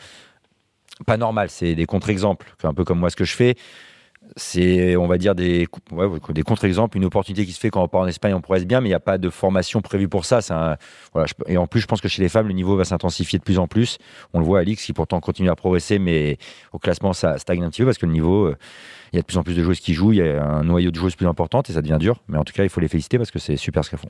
pas 1.06 1.16
normal. 1.16 1.48
C'est 1.50 1.74
des 1.74 1.86
contre-exemples, 1.86 2.54
un 2.62 2.74
peu 2.74 2.84
comme 2.84 2.98
moi 2.98 3.10
ce 3.10 3.16
que 3.16 3.24
je 3.24 3.34
fais. 3.34 3.54
C'est, 4.36 4.96
on 4.96 5.08
va 5.08 5.18
dire, 5.18 5.34
des, 5.34 5.66
contre-exemples, 6.46 6.96
une 6.96 7.04
opportunité 7.04 7.44
qui 7.44 7.52
se 7.52 7.60
fait 7.60 7.70
quand 7.70 7.82
on 7.82 7.88
part 7.88 8.02
en 8.02 8.06
Espagne, 8.06 8.32
on 8.34 8.40
progresse 8.40 8.66
bien, 8.66 8.80
mais 8.80 8.86
il 8.86 8.90
n'y 8.92 8.94
a 8.94 9.00
pas 9.00 9.18
de 9.18 9.28
formation 9.28 9.82
prévue 9.82 10.08
pour 10.08 10.24
ça. 10.24 10.38
Et 11.48 11.56
en 11.56 11.66
plus, 11.66 11.80
je 11.80 11.86
pense 11.86 12.00
que 12.00 12.08
chez 12.08 12.22
les 12.22 12.28
femmes, 12.28 12.46
le 12.46 12.54
niveau 12.54 12.76
va 12.76 12.84
s'intensifier 12.84 13.38
de 13.38 13.44
plus 13.44 13.58
en 13.58 13.66
plus. 13.66 13.98
On 14.32 14.38
le 14.38 14.44
voit, 14.44 14.60
Alix, 14.60 14.84
qui 14.84 14.92
pourtant 14.92 15.20
continue 15.20 15.50
à 15.50 15.56
progresser, 15.56 15.98
mais 15.98 16.38
au 16.72 16.78
classement, 16.78 17.12
ça 17.12 17.36
stagne 17.38 17.62
un 17.62 17.68
petit 17.68 17.82
peu 17.82 17.86
parce 17.86 17.98
que 17.98 18.06
le 18.06 18.12
niveau, 18.12 18.46
euh, 18.46 18.56
il 19.12 19.16
y 19.16 19.18
a 19.18 19.22
de 19.22 19.26
plus 19.26 19.36
en 19.36 19.42
plus 19.42 19.54
de 19.54 19.62
joueuses 19.62 19.80
qui 19.80 19.92
jouent, 19.94 20.12
il 20.12 20.18
y 20.18 20.22
a 20.22 20.42
un 20.42 20.64
noyau 20.64 20.90
de 20.90 20.96
joueuses 20.96 21.16
plus 21.16 21.26
important 21.26 21.62
et 21.68 21.72
ça 21.72 21.82
devient 21.82 21.98
dur. 22.00 22.16
Mais 22.28 22.38
en 22.38 22.44
tout 22.44 22.52
cas, 22.54 22.62
il 22.62 22.68
faut 22.70 22.80
les 22.80 22.88
féliciter 22.88 23.18
parce 23.18 23.30
que 23.30 23.38
c'est 23.38 23.56
super 23.56 23.84
ce 23.84 23.90
qu'elles 23.90 23.98
font. 23.98 24.08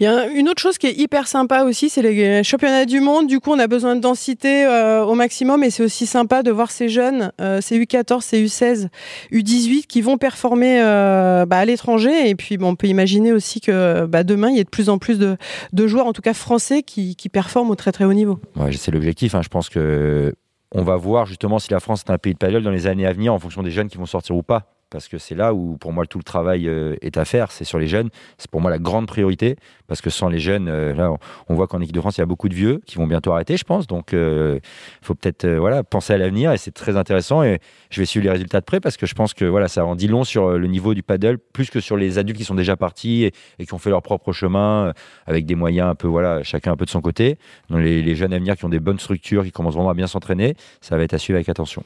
Il 0.00 0.04
y 0.04 0.06
a 0.06 0.26
une 0.28 0.48
autre 0.48 0.62
chose 0.62 0.78
qui 0.78 0.86
est 0.86 0.96
hyper 0.96 1.26
sympa 1.26 1.64
aussi, 1.64 1.88
c'est 1.88 2.02
les 2.02 2.44
championnats 2.44 2.84
du 2.84 3.00
monde. 3.00 3.26
Du 3.26 3.40
coup, 3.40 3.50
on 3.52 3.58
a 3.58 3.66
besoin 3.66 3.96
de 3.96 4.00
densité 4.00 4.64
euh, 4.64 5.04
au 5.04 5.14
maximum 5.14 5.64
et 5.64 5.70
c'est 5.70 5.82
aussi 5.82 6.06
sympa 6.06 6.42
de 6.42 6.50
voir 6.50 6.70
ces 6.70 6.88
jeunes, 6.88 7.32
euh, 7.40 7.60
ces 7.60 7.78
U14, 7.78 8.20
ces 8.20 8.44
U16, 8.44 8.88
U18 9.32 9.86
qui 9.86 10.00
vont 10.00 10.16
performer 10.16 10.80
euh, 10.80 11.44
bah, 11.46 11.58
à 11.58 11.64
l'étranger. 11.64 12.28
Et 12.28 12.34
puis, 12.34 12.56
bon, 12.56 12.68
on 12.68 12.76
peut 12.76 12.86
imaginer 12.86 13.32
aussi 13.32 13.60
que 13.60 14.06
bah, 14.06 14.22
demain, 14.22 14.50
il 14.50 14.56
y 14.56 14.60
a 14.60 14.64
de 14.64 14.68
plus 14.68 14.88
en 14.88 14.98
plus 14.98 15.18
de, 15.18 15.36
de 15.72 15.86
joueurs, 15.86 16.06
en 16.06 16.12
tout 16.12 16.22
cas 16.22 16.34
français, 16.34 16.82
qui, 16.82 17.16
qui 17.16 17.28
performent 17.28 17.70
au 17.70 17.74
très 17.74 17.90
très 17.92 18.04
haut 18.04 18.12
niveau. 18.14 18.38
Ouais, 18.56 18.72
c'est 18.72 18.90
l'objectif. 18.92 19.34
hein. 19.34 19.40
Je 19.42 19.48
pense 19.48 19.68
que 19.68 20.34
on 20.76 20.82
va 20.82 20.96
voir 20.96 21.26
justement 21.26 21.58
si 21.58 21.70
la 21.70 21.80
France 21.80 22.04
est 22.06 22.12
un 22.12 22.18
pays 22.18 22.34
de 22.34 22.38
paddle 22.38 22.62
dans 22.62 22.70
les 22.70 22.86
années 22.86 23.06
à 23.06 23.12
venir 23.12 23.32
en 23.32 23.38
fonction 23.38 23.62
des 23.62 23.70
jeunes 23.70 23.88
qui 23.88 23.96
vont 23.96 24.06
sortir 24.06 24.36
ou 24.36 24.42
pas. 24.42 24.75
Parce 24.90 25.08
que 25.08 25.18
c'est 25.18 25.34
là 25.34 25.52
où, 25.52 25.76
pour 25.76 25.92
moi, 25.92 26.06
tout 26.06 26.18
le 26.18 26.24
travail 26.24 26.68
euh, 26.68 26.96
est 27.02 27.16
à 27.16 27.24
faire. 27.24 27.50
C'est 27.50 27.64
sur 27.64 27.78
les 27.78 27.88
jeunes. 27.88 28.10
C'est 28.38 28.50
pour 28.50 28.60
moi 28.60 28.70
la 28.70 28.78
grande 28.78 29.06
priorité. 29.06 29.56
Parce 29.88 30.00
que 30.00 30.10
sans 30.10 30.28
les 30.28 30.38
jeunes, 30.38 30.68
euh, 30.68 30.94
là, 30.94 31.12
on, 31.48 31.54
voit 31.54 31.66
qu'en 31.66 31.80
équipe 31.80 31.94
de 31.94 32.00
France, 32.00 32.16
il 32.16 32.20
y 32.20 32.22
a 32.22 32.26
beaucoup 32.26 32.48
de 32.48 32.54
vieux 32.54 32.80
qui 32.86 32.96
vont 32.96 33.06
bientôt 33.06 33.32
arrêter, 33.32 33.56
je 33.56 33.64
pense. 33.64 33.86
Donc, 33.86 34.12
il 34.12 34.60
faut 35.02 35.14
peut-être 35.14 35.44
euh, 35.44 35.58
voilà, 35.58 35.82
penser 35.82 36.12
à 36.12 36.18
l'avenir. 36.18 36.52
Et 36.52 36.58
c'est 36.58 36.72
très 36.72 36.96
intéressant. 36.96 37.42
Et 37.42 37.58
je 37.90 38.00
vais 38.00 38.06
suivre 38.06 38.24
les 38.24 38.30
résultats 38.30 38.60
de 38.60 38.64
près 38.64 38.80
parce 38.80 38.96
que 38.96 39.06
je 39.06 39.14
pense 39.14 39.34
que 39.34 39.44
voilà, 39.44 39.68
ça 39.68 39.84
en 39.84 39.96
dit 39.96 40.08
long 40.08 40.24
sur 40.24 40.46
euh, 40.46 40.58
le 40.58 40.66
niveau 40.66 40.94
du 40.94 41.02
paddle, 41.02 41.38
plus 41.38 41.70
que 41.70 41.80
sur 41.80 41.96
les 41.96 42.18
adultes 42.18 42.38
qui 42.38 42.44
sont 42.44 42.54
déjà 42.54 42.76
partis 42.76 43.24
et, 43.58 43.66
qui 43.66 43.74
ont 43.74 43.78
fait 43.78 43.90
leur 43.90 44.02
propre 44.02 44.32
chemin 44.32 44.86
euh, 44.86 44.92
avec 45.26 45.46
des 45.46 45.54
moyens 45.54 45.88
un 45.90 45.94
peu, 45.94 46.08
voilà, 46.08 46.42
chacun 46.42 46.72
un 46.72 46.76
peu 46.76 46.84
de 46.84 46.90
son 46.90 47.00
côté. 47.00 47.38
Donc, 47.70 47.80
les, 47.80 48.02
les 48.02 48.14
jeunes 48.14 48.32
à 48.32 48.38
venir 48.38 48.56
qui 48.56 48.64
ont 48.64 48.68
des 48.68 48.80
bonnes 48.80 48.98
structures, 48.98 49.44
qui 49.44 49.52
commencent 49.52 49.74
vraiment 49.74 49.90
à 49.90 49.94
bien 49.94 50.06
s'entraîner, 50.06 50.54
ça 50.80 50.96
va 50.96 51.02
être 51.02 51.14
à 51.14 51.18
suivre 51.18 51.36
avec 51.36 51.48
attention. 51.48 51.84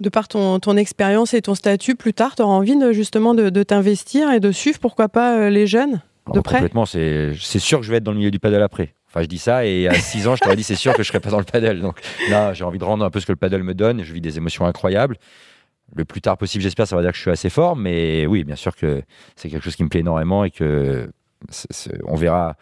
De 0.00 0.08
par 0.08 0.28
ton, 0.28 0.60
ton 0.60 0.76
expérience 0.76 1.34
et 1.34 1.42
ton 1.42 1.54
statut, 1.54 1.96
plus 1.96 2.14
tard, 2.14 2.36
tu 2.36 2.42
auras 2.42 2.54
envie 2.54 2.76
de, 2.76 2.92
justement 2.92 3.34
de, 3.34 3.50
de 3.50 3.62
t'investir 3.64 4.30
et 4.30 4.38
de 4.40 4.52
suivre, 4.52 4.78
pourquoi 4.78 5.08
pas, 5.08 5.36
euh, 5.38 5.50
les 5.50 5.66
jeunes 5.66 6.00
de 6.26 6.32
Alors, 6.32 6.42
près? 6.44 6.58
complètement, 6.58 6.86
c'est 6.86 7.32
c'est 7.40 7.58
sûr 7.58 7.80
que 7.80 7.84
je 7.86 7.90
vais 7.90 7.96
être 7.96 8.04
dans 8.04 8.12
le 8.12 8.18
milieu 8.18 8.30
du 8.30 8.38
paddle 8.38 8.62
après. 8.62 8.94
Enfin, 9.08 9.22
je 9.22 9.26
dis 9.26 9.38
ça 9.38 9.64
et 9.64 9.88
à 9.88 9.94
6 9.94 10.28
ans, 10.28 10.36
je 10.36 10.42
t'aurais 10.42 10.54
dit 10.56 10.62
c'est 10.62 10.76
sûr 10.76 10.92
que 10.94 11.02
je 11.02 11.08
serais 11.08 11.18
pas 11.20 11.30
dans 11.30 11.38
le 11.38 11.44
paddle. 11.44 11.80
Donc 11.80 11.98
là, 12.30 12.52
j'ai 12.52 12.62
envie 12.64 12.78
de 12.78 12.84
rendre 12.84 13.04
un 13.04 13.10
peu 13.10 13.18
ce 13.20 13.26
que 13.26 13.32
le 13.32 13.36
paddle 13.36 13.62
me 13.62 13.74
donne. 13.74 14.04
Je 14.04 14.12
vis 14.12 14.20
des 14.20 14.36
émotions 14.36 14.66
incroyables. 14.66 15.16
Le 15.96 16.04
plus 16.04 16.20
tard 16.20 16.36
possible, 16.36 16.62
j'espère, 16.62 16.86
ça 16.86 16.94
va 16.94 17.00
dire 17.02 17.10
que 17.12 17.16
je 17.16 17.22
suis 17.22 17.30
assez 17.30 17.48
fort. 17.48 17.74
Mais 17.74 18.26
oui, 18.26 18.44
bien 18.44 18.56
sûr 18.56 18.76
que 18.76 19.02
c'est 19.34 19.48
quelque 19.48 19.64
chose 19.64 19.74
qui 19.76 19.82
me 19.82 19.88
plaît 19.88 20.00
énormément 20.00 20.44
et 20.44 20.50
que 20.50 21.10
on 22.04 22.14
verra 22.14 22.56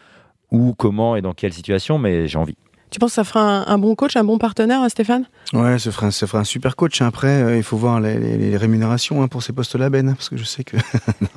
où, 0.53 0.75
comment 0.75 1.17
et 1.17 1.23
dans 1.23 1.33
quelle 1.33 1.53
situation, 1.53 1.99
mais 1.99 2.29
j'ai 2.29 2.39
envie. 2.39 2.57
Tu 2.91 2.99
penses 3.01 3.11
que 3.11 3.15
ça 3.17 3.25
fera 3.25 3.41
un, 3.41 3.67
un 3.67 3.79
bon 3.79 3.95
coach, 3.95 4.17
un 4.17 4.25
bon 4.25 4.39
partenaire, 4.39 4.81
hein, 4.81 4.89
Stéphane? 4.89 5.25
Ouais, 5.53 5.79
ce 5.79 5.91
ferait 5.91 6.07
un, 6.07 6.11
ça 6.13 6.27
ferait 6.27 6.39
un 6.39 6.45
super 6.45 6.77
coach. 6.77 7.03
Après, 7.03 7.43
euh, 7.43 7.57
il 7.57 7.63
faut 7.63 7.77
voir 7.77 8.01
les, 8.01 8.19
les- 8.19 8.37
les 8.39 8.57
rémunérations 8.57 9.23
hein, 9.23 9.29
pour 9.29 9.43
ces 9.43 9.53
postes-là, 9.53 9.91
Ben, 9.91 10.15
parce 10.15 10.29
que 10.29 10.37
je 10.37 10.45
sais 10.45 10.63
que. 10.65 10.77
Non, 11.21 11.29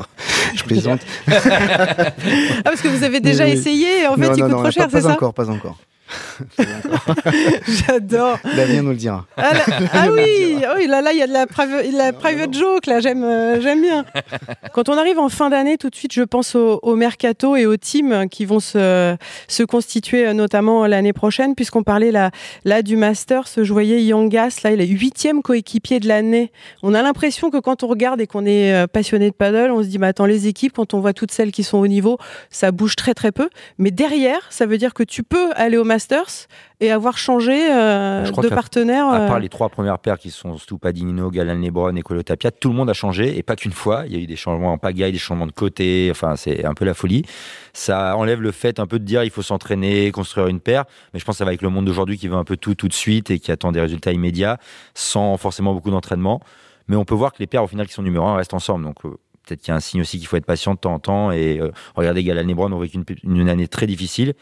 je 0.55 0.63
plaisante. 0.63 1.01
Ah, 1.27 2.61
parce 2.63 2.81
que 2.81 2.87
vous 2.87 3.03
avez 3.03 3.19
déjà 3.19 3.47
essayé, 3.47 4.07
en 4.07 4.15
fait, 4.15 4.21
non, 4.29 4.33
il 4.35 4.39
non, 4.39 4.45
coûte 4.45 4.55
non, 4.55 4.61
trop 4.63 4.71
cher, 4.71 4.87
pas, 4.89 5.01
ça? 5.01 5.11
encore, 5.13 5.33
pas 5.33 5.49
encore. 5.49 5.77
J'adore. 7.67 8.37
L'avenir 8.55 8.83
nous 8.83 8.91
le 8.91 8.95
dira. 8.95 9.25
Ah, 9.37 9.53
là- 9.53 9.65
ah 9.93 10.07
oui, 10.11 10.57
oui, 10.77 10.87
là, 10.87 11.01
là, 11.01 11.11
il 11.11 11.19
y 11.19 11.21
a 11.21 11.27
de 11.27 11.33
la 11.33 11.47
private, 11.47 11.85
la 11.93 12.13
private 12.13 12.53
joke, 12.53 12.85
là, 12.87 12.99
j'aime, 12.99 13.23
euh, 13.23 13.61
j'aime 13.61 13.81
bien. 13.81 14.05
Quand 14.73 14.89
on 14.89 14.97
arrive 14.97 15.19
en 15.19 15.29
fin 15.29 15.49
d'année, 15.49 15.77
tout 15.77 15.89
de 15.89 15.95
suite, 15.95 16.13
je 16.13 16.23
pense 16.23 16.55
au, 16.55 16.79
au 16.81 16.95
mercato 16.95 17.55
et 17.55 17.65
aux 17.65 17.77
teams 17.77 18.27
qui 18.29 18.45
vont 18.45 18.59
se, 18.59 19.15
se 19.47 19.63
constituer, 19.63 20.27
euh, 20.27 20.33
notamment 20.33 20.85
l'année 20.87 21.13
prochaine, 21.13 21.55
puisqu'on 21.55 21.83
parlait 21.83 22.11
là, 22.11 22.31
là 22.65 22.81
du 22.81 22.95
Master, 22.95 23.47
ce 23.47 23.63
je 23.63 23.73
voyais 23.73 24.03
Yangas, 24.03 24.59
là, 24.63 24.71
il 24.71 24.81
est 24.81 24.87
huitième 24.87 25.41
coéquipier 25.41 25.99
de 25.99 26.07
l'année. 26.07 26.51
On 26.83 26.93
a 26.93 27.01
l'impression 27.01 27.49
que 27.49 27.57
quand 27.57 27.83
on 27.83 27.87
regarde 27.87 28.21
et 28.21 28.27
qu'on 28.27 28.45
est 28.45 28.73
euh, 28.73 28.87
passionné 28.87 29.29
de 29.29 29.35
paddle, 29.35 29.71
on 29.71 29.83
se 29.83 29.87
dit, 29.87 29.97
bah, 29.97 30.07
attends, 30.07 30.25
les 30.25 30.47
équipes, 30.47 30.73
quand 30.75 30.93
on 30.93 30.99
voit 30.99 31.13
toutes 31.13 31.31
celles 31.31 31.51
qui 31.51 31.63
sont 31.63 31.77
au 31.77 31.87
niveau, 31.87 32.17
ça 32.49 32.71
bouge 32.71 32.95
très 32.95 33.13
très 33.13 33.31
peu. 33.31 33.49
Mais 33.77 33.91
derrière, 33.91 34.39
ça 34.49 34.65
veut 34.65 34.77
dire 34.77 34.93
que 34.93 35.03
tu 35.03 35.23
peux 35.23 35.49
aller 35.55 35.77
au 35.77 35.83
Master 35.83 35.98
Masters 35.99 36.47
et 36.79 36.91
avoir 36.91 37.17
changé 37.17 37.69
euh, 37.69 38.23
Je 38.23 38.31
crois 38.31 38.43
de 38.43 38.49
partenaire. 38.49 39.07
À 39.07 39.19
euh, 39.19 39.27
part 39.27 39.39
les 39.39 39.49
trois 39.49 39.67
premières 39.67 39.99
paires 39.99 40.17
qui 40.17 40.31
sont 40.31 40.57
Stupadinino, 40.57 41.29
Galan 41.29 41.55
Lebron 41.55 41.93
et 41.97 42.01
Colo 42.01 42.23
Tapia, 42.23 42.51
tout 42.51 42.69
le 42.69 42.75
monde 42.75 42.89
a 42.89 42.93
changé 42.93 43.37
et 43.37 43.43
pas 43.43 43.57
qu'une 43.57 43.73
fois. 43.73 44.03
Il 44.05 44.13
y 44.13 44.15
a 44.15 44.19
eu 44.19 44.25
des 44.25 44.37
changements 44.37 44.71
en 44.71 44.77
pagaille, 44.77 45.11
des 45.11 45.17
changements 45.17 45.47
de 45.47 45.51
côté. 45.51 46.07
Enfin, 46.09 46.37
c'est 46.37 46.63
un 46.63 46.73
peu 46.73 46.85
la 46.85 46.93
folie. 46.93 47.25
Ça 47.73 48.15
enlève 48.15 48.41
le 48.41 48.51
fait 48.51 48.79
un 48.79 48.87
peu 48.87 48.97
de 48.97 49.03
dire 49.03 49.25
il 49.25 49.29
faut 49.29 49.41
s'entraîner, 49.41 50.09
construire 50.11 50.47
une 50.47 50.61
paire. 50.61 50.85
Mais 51.13 51.19
je 51.19 51.25
pense 51.25 51.35
que 51.35 51.39
ça 51.39 51.43
va 51.43 51.49
avec 51.49 51.61
le 51.61 51.69
monde 51.69 51.83
d'aujourd'hui 51.83 52.17
qui 52.17 52.29
veut 52.29 52.37
un 52.37 52.45
peu 52.45 52.55
tout 52.55 52.75
tout 52.75 52.87
de 52.87 52.93
suite 52.93 53.29
et 53.29 53.39
qui 53.39 53.51
attend 53.51 53.73
des 53.73 53.81
résultats 53.81 54.13
immédiats 54.13 54.57
sans 54.93 55.35
forcément 55.35 55.73
beaucoup 55.73 55.91
d'entraînement. 55.91 56.39
Mais 56.87 56.95
on 56.95 57.03
peut 57.03 57.15
voir 57.15 57.33
que 57.33 57.39
les 57.39 57.47
paires 57.47 57.63
au 57.63 57.67
final 57.67 57.87
qui 57.87 57.93
sont 57.93 58.03
numéro 58.03 58.25
un 58.25 58.37
restent 58.37 58.53
ensemble. 58.53 58.85
Donc 58.85 59.03
euh, 59.03 59.17
peut-être 59.45 59.59
qu'il 59.59 59.69
y 59.69 59.73
a 59.73 59.75
un 59.75 59.81
signe 59.81 59.99
aussi 59.99 60.17
qu'il 60.17 60.27
faut 60.27 60.37
être 60.37 60.45
patient 60.45 60.75
de 60.75 60.79
temps 60.79 60.93
en 60.93 60.99
temps. 60.99 61.31
Et 61.31 61.59
euh, 61.59 61.71
regardez, 61.95 62.23
Galan 62.23 62.47
Lebron 62.47 62.71
ont 62.71 62.79
vécu 62.79 62.97
une, 62.97 63.35
une 63.35 63.49
année 63.49 63.67
très 63.67 63.85
difficile. 63.85 64.33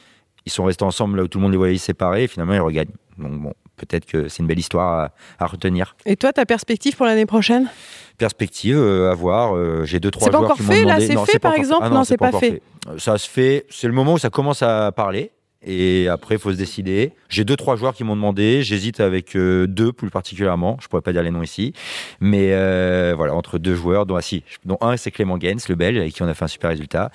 Ils 0.48 0.50
sont 0.50 0.64
restés 0.64 0.86
ensemble 0.86 1.18
là 1.18 1.24
où 1.24 1.28
tout 1.28 1.40
le 1.40 1.44
monde 1.44 1.52
les 1.52 1.58
voyait 1.58 1.78
séparés 1.78 2.24
et 2.24 2.28
finalement 2.28 2.54
ils 2.54 2.62
regagnent. 2.62 2.94
Donc 3.18 3.34
bon, 3.34 3.54
peut-être 3.76 4.06
que 4.06 4.30
c'est 4.30 4.40
une 4.42 4.48
belle 4.48 4.60
histoire 4.60 5.12
à, 5.40 5.44
à 5.44 5.48
retenir. 5.48 5.96
Et 6.06 6.16
toi, 6.16 6.32
ta 6.32 6.46
perspective 6.46 6.96
pour 6.96 7.06
l'année 7.06 7.26
prochaine? 7.26 7.70
Perspective 8.18 8.78
euh, 8.78 9.12
à 9.12 9.14
voir. 9.14 9.56
euh, 9.58 9.84
J'ai 9.84 10.00
deux 10.00 10.10
trois 10.10 10.26
C'est 10.28 10.32
pas 10.32 10.38
joueurs 10.38 10.52
encore 10.52 10.58
qui 10.58 10.64
m'ont 10.64 10.72
fait, 10.72 10.86
là, 10.86 11.00
c'est 11.02 11.08
fait, 11.32 11.34
pas 11.34 11.40
par 11.40 11.52
encore- 11.52 11.60
exemple 11.60 11.82
Ah 11.84 11.90
Non, 11.90 12.04
c'est 12.06 12.18
pas 12.18 12.28
encore 12.30 12.40
fait. 12.40 12.62
Ça 12.98 13.18
se 13.18 13.30
fait. 13.30 13.66
C'est 13.70 13.88
le 13.88 13.94
moment 13.94 14.14
où 14.14 14.18
ça 14.18 14.30
commence 14.30 14.62
à 14.64 14.92
parler. 14.94 15.32
Et 15.70 16.08
après, 16.08 16.36
il 16.36 16.40
faut 16.40 16.52
se 16.54 16.58
décider. 16.58 17.12
J'ai 17.30 17.44
deux, 17.44 17.56
trois 17.58 17.76
joueurs 17.76 17.94
qui 17.96 18.04
m'ont 18.04 18.16
demandé. 18.16 18.62
J'hésite 18.62 19.00
avec 19.02 19.36
euh, 19.36 19.66
deux 19.68 19.92
plus 19.92 20.10
particulièrement. 20.12 20.78
Je 20.80 20.88
pourrais 20.88 21.02
pas 21.02 21.12
dire 21.12 21.24
les 21.24 21.32
noms 21.32 21.42
ici. 21.42 21.74
Mais 22.22 22.54
euh, 22.54 23.14
voilà, 23.18 23.34
entre 23.34 23.58
deux 23.58 23.76
joueurs, 23.76 24.06
dont, 24.06 24.16
ah, 24.16 24.22
si, 24.22 24.44
dont 24.66 24.78
un, 24.82 24.96
c'est 24.98 25.10
Clément 25.12 25.38
Gens, 25.42 25.58
le 25.68 25.76
Belge, 25.76 25.98
avec 25.98 26.14
qui 26.14 26.22
on 26.22 26.28
a 26.28 26.34
fait 26.36 26.46
un 26.46 26.48
super 26.48 26.70
résultat. 26.70 27.12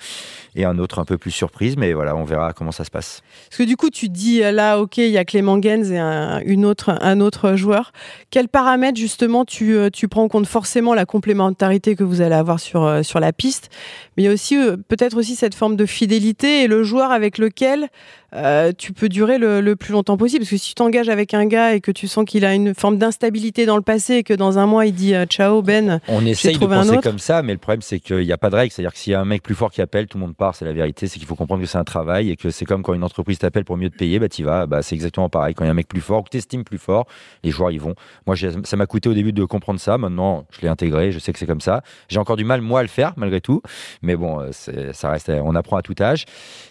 Et 0.55 0.65
un 0.65 0.77
autre 0.77 0.99
un 0.99 1.05
peu 1.05 1.17
plus 1.17 1.31
surprise. 1.31 1.77
Mais 1.77 1.93
voilà, 1.93 2.15
on 2.15 2.23
verra 2.23 2.53
comment 2.53 2.71
ça 2.71 2.83
se 2.83 2.91
passe. 2.91 3.21
Parce 3.49 3.57
que 3.57 3.63
du 3.63 3.75
coup, 3.75 3.89
tu 3.89 4.09
dis 4.09 4.43
euh, 4.43 4.51
là, 4.51 4.79
ok, 4.79 4.97
il 4.97 5.09
y 5.09 5.17
a 5.17 5.25
Clément 5.25 5.61
Gens 5.61 5.83
et 5.83 5.97
un, 5.97 6.41
une 6.45 6.65
autre, 6.65 6.95
un 7.01 7.19
autre 7.21 7.55
joueur. 7.55 7.91
Quels 8.29 8.47
paramètres 8.47 8.99
justement 8.99 9.45
tu, 9.45 9.75
euh, 9.75 9.89
tu 9.91 10.07
prends 10.07 10.23
en 10.23 10.27
compte 10.27 10.47
forcément 10.47 10.93
la 10.93 11.05
complémentarité 11.05 11.95
que 11.95 12.03
vous 12.03 12.21
allez 12.21 12.35
avoir 12.35 12.59
sur, 12.59 12.83
euh, 12.83 13.03
sur 13.03 13.19
la 13.19 13.33
piste, 13.33 13.69
mais 14.15 14.23
il 14.23 14.25
y 14.27 14.29
a 14.29 14.33
aussi 14.33 14.55
peut-être 14.87 15.17
aussi 15.17 15.35
cette 15.35 15.55
forme 15.55 15.75
de 15.75 15.85
fidélité 15.85 16.63
et 16.63 16.67
le 16.67 16.83
joueur 16.83 17.11
avec 17.11 17.37
lequel 17.37 17.89
euh, 18.35 18.71
tu 18.75 18.93
peux 18.93 19.09
durer 19.09 19.37
le, 19.37 19.61
le 19.61 19.75
plus 19.75 19.91
longtemps 19.91 20.17
possible? 20.17 20.39
Parce 20.41 20.49
que 20.51 20.57
si 20.57 20.69
tu 20.69 20.73
t'engages 20.75 21.09
avec 21.09 21.33
un 21.33 21.45
gars 21.45 21.73
et 21.73 21.81
que 21.81 21.91
tu 21.91 22.07
sens 22.07 22.25
qu'il 22.25 22.45
a 22.45 22.53
une 22.53 22.73
forme 22.73 22.97
d'instabilité 22.97 23.65
dans 23.65 23.75
le 23.75 23.83
passé 23.83 24.15
et 24.15 24.23
que 24.23 24.33
dans 24.33 24.57
un 24.57 24.65
mois 24.65 24.85
il 24.85 24.93
dit 24.93 25.13
ciao 25.25 25.61
Ben, 25.61 25.99
On 26.07 26.25
essaye 26.25 26.57
de 26.57 26.65
penser 26.65 26.91
autre. 26.91 27.01
comme 27.01 27.19
ça, 27.19 27.41
mais 27.43 27.53
le 27.53 27.59
problème 27.59 27.81
c'est 27.81 27.99
qu'il 27.99 28.19
n'y 28.19 28.31
a 28.31 28.37
pas 28.37 28.49
de 28.49 28.55
règle. 28.55 28.71
C'est-à-dire 28.71 28.93
que 28.93 28.99
s'il 28.99 29.11
y 29.11 29.15
a 29.15 29.21
un 29.21 29.25
mec 29.25 29.43
plus 29.43 29.55
fort 29.55 29.71
qui 29.71 29.81
appelle, 29.81 30.07
tout 30.07 30.17
le 30.17 30.25
monde 30.25 30.35
C'est 30.53 30.65
la 30.65 30.73
vérité. 30.73 31.07
C'est 31.07 31.19
qu'il 31.19 31.27
faut 31.27 31.35
comprendre 31.35 31.61
que 31.61 31.67
c'est 31.67 31.77
un 31.77 31.83
travail 31.83 32.29
et 32.29 32.35
que 32.35 32.49
c'est 32.49 32.65
comme 32.65 32.83
quand 32.83 32.93
une 32.93 33.03
entreprise 33.03 33.39
t'appelle 33.39 33.65
pour 33.65 33.77
mieux 33.77 33.89
te 33.89 33.97
payer, 33.97 34.19
bah 34.19 34.29
tu 34.29 34.43
vas. 34.43 34.65
Bah, 34.65 34.81
c'est 34.81 34.95
exactement 34.95 35.29
pareil. 35.29 35.53
Quand 35.53 35.63
il 35.63 35.67
y 35.67 35.69
a 35.69 35.71
un 35.71 35.75
mec 35.75 35.87
plus 35.87 36.01
fort, 36.01 36.23
que 36.23 36.29
tu 36.29 36.37
estimes 36.37 36.63
plus 36.63 36.77
fort, 36.77 37.05
les 37.43 37.51
joueurs 37.51 37.71
y 37.71 37.77
vont. 37.77 37.95
Moi, 38.25 38.35
ça 38.63 38.77
m'a 38.77 38.85
coûté 38.85 39.09
au 39.09 39.13
début 39.13 39.31
de 39.31 39.45
comprendre 39.45 39.79
ça. 39.79 39.97
Maintenant, 39.97 40.45
je 40.51 40.61
l'ai 40.61 40.67
intégré. 40.67 41.11
Je 41.11 41.19
sais 41.19 41.31
que 41.31 41.39
c'est 41.39 41.45
comme 41.45 41.61
ça. 41.61 41.83
J'ai 42.09 42.19
encore 42.19 42.35
du 42.35 42.45
mal 42.45 42.61
moi 42.61 42.79
à 42.79 42.83
le 42.83 42.89
faire 42.89 43.13
malgré 43.17 43.41
tout, 43.41 43.61
mais 44.01 44.15
bon, 44.15 44.39
euh, 44.39 44.51
ça 44.51 45.09
reste. 45.09 45.29
On 45.29 45.55
apprend 45.55 45.77
à 45.77 45.81
tout 45.81 45.95
âge. 45.99 46.25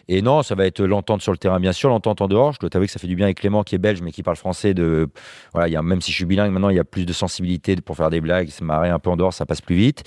Et 0.09 0.21
non, 0.23 0.43
ça 0.43 0.55
va 0.55 0.67
être 0.67 0.83
l'entente 0.83 1.23
sur 1.23 1.33
le 1.33 1.39
terrain, 1.39 1.61
bien 1.61 1.73
sûr, 1.73 1.89
l'entente 1.89 2.21
en 2.21 2.29
dehors. 2.29 2.53
Je 2.53 2.59
dois 2.59 2.71
t'avouer 2.71 2.87
que 2.87 2.93
ça 2.93 2.99
fait 2.99 3.07
du 3.07 3.17
bien 3.17 3.27
avec 3.27 3.39
Clément, 3.39 3.63
qui 3.63 3.75
est 3.75 3.79
belge, 3.79 4.03
mais 4.03 4.13
qui 4.13 4.23
parle 4.23 4.37
français. 4.37 4.75
De, 4.75 5.09
voilà, 5.53 5.69
il 5.69 5.73
y 5.73 5.77
a, 5.77 5.83
même 5.83 6.01
si 6.01 6.11
je 6.11 6.17
suis 6.17 6.25
bilingue, 6.25 6.53
maintenant, 6.53 6.71
il 6.71 6.77
y 6.77 6.81
a 6.81 6.85
plus 6.85 7.07
de 7.07 7.13
sensibilité 7.13 7.77
pour 7.77 7.97
faire 7.97 8.11
des 8.11 8.21
blagues, 8.21 8.49
se 8.49 8.65
marrer 8.65 8.89
un 8.89 8.99
peu 8.99 9.11
en 9.11 9.17
dehors, 9.17 9.33
ça 9.33 9.47
passe 9.47 9.61
plus 9.61 9.77
vite. 9.77 10.03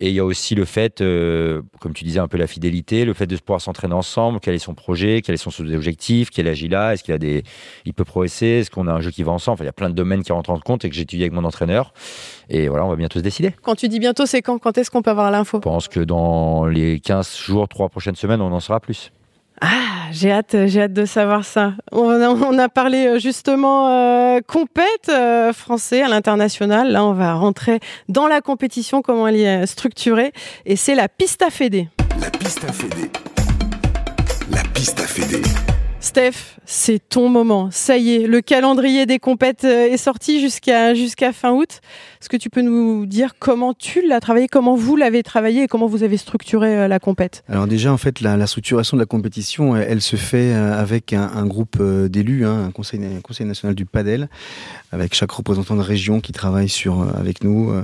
Et 0.00 0.08
il 0.08 0.14
y 0.14 0.20
a 0.20 0.24
aussi 0.24 0.54
le 0.54 0.64
fait, 0.64 1.00
euh, 1.00 1.62
comme 1.80 1.92
tu 1.92 2.04
disais, 2.04 2.20
un 2.20 2.28
peu 2.28 2.38
la 2.38 2.46
fidélité, 2.46 3.01
le 3.04 3.14
fait 3.14 3.26
de 3.26 3.36
pouvoir 3.36 3.60
s'entraîner 3.60 3.94
ensemble, 3.94 4.40
quel 4.40 4.54
est 4.54 4.58
son 4.58 4.74
projet, 4.74 5.22
quels 5.22 5.38
sont 5.38 5.50
ses 5.50 5.74
objectifs, 5.74 6.30
quel 6.30 6.48
âge 6.48 6.62
il 6.62 6.74
a, 6.74 6.94
est-ce 6.94 7.02
qu'il 7.02 7.14
a 7.14 7.18
des, 7.18 7.42
il 7.84 7.94
peut 7.94 8.04
progresser, 8.04 8.46
est-ce 8.46 8.70
qu'on 8.70 8.86
a 8.86 8.92
un 8.92 9.00
jeu 9.00 9.10
qui 9.10 9.22
va 9.22 9.32
ensemble. 9.32 9.54
Enfin, 9.54 9.64
il 9.64 9.68
y 9.68 9.70
a 9.70 9.72
plein 9.72 9.90
de 9.90 9.94
domaines 9.94 10.22
qui 10.22 10.32
rentrent 10.32 10.50
en 10.50 10.58
compte 10.58 10.84
et 10.84 10.90
que 10.90 10.94
j'étudie 10.94 11.22
avec 11.22 11.32
mon 11.32 11.44
entraîneur. 11.44 11.92
Et 12.48 12.68
voilà, 12.68 12.84
on 12.84 12.88
va 12.88 12.96
bientôt 12.96 13.18
se 13.18 13.24
décider. 13.24 13.54
quand 13.62 13.74
tu 13.74 13.88
dis 13.88 13.98
bientôt, 13.98 14.26
c'est 14.26 14.42
quand? 14.42 14.58
Quand 14.58 14.76
est-ce 14.78 14.90
qu'on 14.90 15.02
peut 15.02 15.10
avoir 15.10 15.30
l'info? 15.30 15.58
Je 15.58 15.62
pense 15.62 15.88
que 15.88 16.00
dans 16.00 16.66
les 16.66 17.00
15 17.00 17.36
jours, 17.36 17.68
3 17.68 17.88
prochaines 17.88 18.16
semaines, 18.16 18.40
on 18.40 18.52
en 18.52 18.60
saura 18.60 18.80
plus. 18.80 19.10
Ah, 19.64 20.10
j'ai 20.10 20.32
hâte, 20.32 20.56
j'ai 20.66 20.82
hâte 20.82 20.92
de 20.92 21.04
savoir 21.04 21.44
ça. 21.44 21.74
On 21.92 22.10
a, 22.10 22.28
on 22.28 22.58
a 22.58 22.68
parlé 22.68 23.06
euh, 23.06 23.18
justement 23.20 23.88
euh, 23.88 24.40
compète 24.44 25.08
euh, 25.08 25.52
français 25.52 26.02
à 26.02 26.08
l'international. 26.08 26.90
Là, 26.90 27.04
on 27.04 27.12
va 27.12 27.34
rentrer 27.34 27.78
dans 28.08 28.26
la 28.26 28.40
compétition, 28.40 29.02
comment 29.02 29.28
elle 29.28 29.36
est 29.36 29.66
structurée, 29.66 30.32
et 30.66 30.74
c'est 30.74 30.96
la 30.96 31.08
piste 31.08 31.42
à 31.42 31.50
fédé. 31.50 31.88
La 32.22 32.30
piste 32.30 32.62
à 32.62 32.72
Fédé. 32.72 33.10
La 34.52 34.62
piste 34.74 35.00
à 35.00 35.06
Fédé. 35.08 35.42
Steph, 35.98 36.56
c'est 36.64 37.00
ton 37.08 37.28
moment. 37.28 37.70
Ça 37.72 37.96
y 37.96 38.14
est, 38.14 38.26
le 38.28 38.40
calendrier 38.40 39.06
des 39.06 39.18
compètes 39.18 39.64
euh, 39.64 39.90
est 39.90 39.96
sorti 39.96 40.40
jusqu'à 40.40 40.94
jusqu'à 40.94 41.32
fin 41.32 41.50
août. 41.50 41.80
Est-ce 42.22 42.28
que 42.28 42.36
tu 42.36 42.50
peux 42.50 42.62
nous 42.62 43.04
dire 43.04 43.34
comment 43.40 43.74
tu 43.74 44.06
l'as 44.06 44.20
travaillé, 44.20 44.46
comment 44.46 44.76
vous 44.76 44.94
l'avez 44.94 45.24
travaillé 45.24 45.64
et 45.64 45.66
comment 45.66 45.88
vous 45.88 46.04
avez 46.04 46.16
structuré 46.16 46.78
euh, 46.78 46.86
la 46.86 47.00
compète? 47.00 47.42
Alors 47.48 47.66
déjà, 47.66 47.92
en 47.92 47.96
fait, 47.96 48.20
la, 48.20 48.46
structuration 48.46 48.96
de 48.96 49.02
la 49.02 49.06
compétition, 49.06 49.74
elle, 49.74 49.88
elle 49.90 50.00
se 50.00 50.14
fait 50.14 50.54
euh, 50.54 50.72
avec 50.72 51.14
un, 51.14 51.44
groupe 51.46 51.78
euh, 51.80 52.08
d'élus, 52.08 52.46
hein, 52.46 52.66
un, 52.68 52.70
conseil, 52.70 53.00
national 53.44 53.74
du 53.74 53.86
padel, 53.86 54.28
avec 54.92 55.16
chaque 55.16 55.32
représentant 55.32 55.74
de 55.74 55.80
région 55.80 56.20
qui 56.20 56.30
travaille 56.30 56.68
sur, 56.68 57.00
euh, 57.00 57.06
avec 57.18 57.42
nous. 57.42 57.72
euh, 57.72 57.82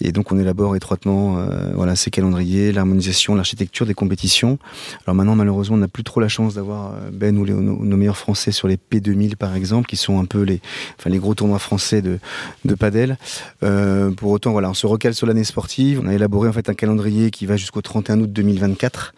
et 0.00 0.12
donc, 0.12 0.32
on 0.32 0.38
élabore 0.38 0.76
étroitement 0.76 1.38
euh, 1.38 1.72
voilà, 1.74 1.96
ces 1.96 2.10
calendriers, 2.10 2.72
l'harmonisation, 2.72 3.34
l'architecture 3.34 3.86
des 3.86 3.94
compétitions. 3.94 4.58
Alors 5.06 5.14
maintenant, 5.14 5.34
malheureusement, 5.34 5.76
on 5.76 5.78
n'a 5.78 5.88
plus 5.88 6.04
trop 6.04 6.20
la 6.20 6.28
chance 6.28 6.54
d'avoir 6.54 6.92
euh, 6.92 7.10
Ben 7.10 7.38
ou 7.38 7.46
nos, 7.46 7.96
meilleurs 7.96 8.18
Français 8.18 8.52
sur 8.52 8.68
les 8.68 8.76
P2000, 8.76 9.36
par 9.36 9.56
exemple, 9.56 9.86
qui 9.86 9.96
sont 9.96 10.20
un 10.20 10.26
peu 10.26 10.42
les, 10.42 10.60
enfin, 10.98 11.08
les 11.08 11.18
gros 11.18 11.34
tournois 11.34 11.58
français 11.58 12.02
de 12.02 12.74
padel. 12.74 13.16
Euh, 13.64 14.10
pour 14.10 14.30
autant, 14.30 14.52
voilà, 14.52 14.70
on 14.70 14.74
se 14.74 14.86
recale 14.86 15.14
sur 15.14 15.26
l'année 15.26 15.44
sportive. 15.44 16.00
On 16.04 16.08
a 16.08 16.14
élaboré 16.14 16.48
en 16.48 16.52
fait 16.52 16.68
un 16.68 16.74
calendrier 16.74 17.30
qui 17.30 17.46
va 17.46 17.56
jusqu'au 17.56 17.82
31 17.82 18.20
août 18.20 18.32
2024 18.32 19.14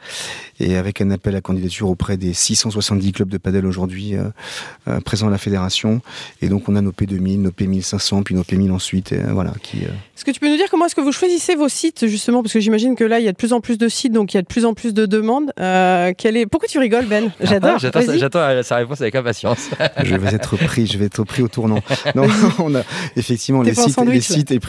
et 0.60 0.76
avec 0.76 1.00
un 1.00 1.10
appel 1.10 1.36
à 1.36 1.40
candidature 1.40 1.88
auprès 1.88 2.16
des 2.16 2.32
670 2.32 3.12
clubs 3.12 3.28
de 3.28 3.38
padel 3.38 3.66
aujourd'hui 3.66 4.16
euh, 4.16 4.24
euh, 4.88 5.00
présents 5.00 5.28
à 5.28 5.30
la 5.30 5.38
fédération. 5.38 6.00
Et 6.40 6.48
donc, 6.48 6.68
on 6.68 6.76
a 6.76 6.80
nos 6.80 6.92
P2000, 6.92 7.40
nos 7.40 7.50
P1500, 7.50 8.22
puis 8.22 8.34
nos 8.34 8.42
P1000 8.42 8.70
ensuite, 8.70 9.12
et, 9.12 9.20
euh, 9.20 9.32
voilà, 9.32 9.52
qui, 9.62 9.78
euh, 9.78 9.88
Est-ce 10.16 10.24
que 10.24 10.30
tu 10.30 10.40
peux 10.40 10.48
nous 10.48 10.56
dire 10.56 10.66
comment 10.70 10.86
est-ce 10.86 10.94
que 10.94 11.00
vous 11.00 11.12
choisissez 11.12 11.54
vos 11.54 11.68
sites 11.68 12.06
justement? 12.06 12.42
Parce 12.42 12.52
que 12.52 12.60
j'imagine 12.60 12.96
que 12.96 13.04
là, 13.04 13.18
il 13.18 13.24
y 13.24 13.28
a 13.28 13.32
de 13.32 13.36
plus 13.36 13.52
en 13.52 13.60
plus 13.60 13.78
de 13.78 13.88
sites, 13.88 14.12
donc 14.12 14.32
il 14.32 14.36
y 14.36 14.38
a 14.38 14.42
de 14.42 14.46
plus 14.46 14.64
en 14.64 14.74
plus 14.74 14.94
de 14.94 15.06
demandes. 15.06 15.52
Euh, 15.60 16.12
est... 16.24 16.46
Pourquoi 16.46 16.68
tu 16.68 16.78
rigoles, 16.78 17.06
Ben? 17.06 17.30
J'adore. 17.40 17.78
Ah, 17.82 18.00
J'attends 18.16 18.62
sa 18.62 18.76
réponse 18.76 19.00
avec 19.00 19.14
impatience. 19.14 19.70
je 20.02 20.14
vais 20.16 20.34
être 20.34 20.56
pris, 20.56 20.86
je 20.86 20.98
vais 20.98 21.06
être 21.06 21.24
pris 21.24 21.42
au 21.42 21.48
tournant. 21.48 21.80
Non, 22.14 22.26
on 22.60 22.74
a 22.74 22.82
effectivement 23.16 23.62
les 23.62 23.74
sites, 23.74 24.00
les. 24.06 24.20
Sites 24.38 24.50
et. 24.52 24.60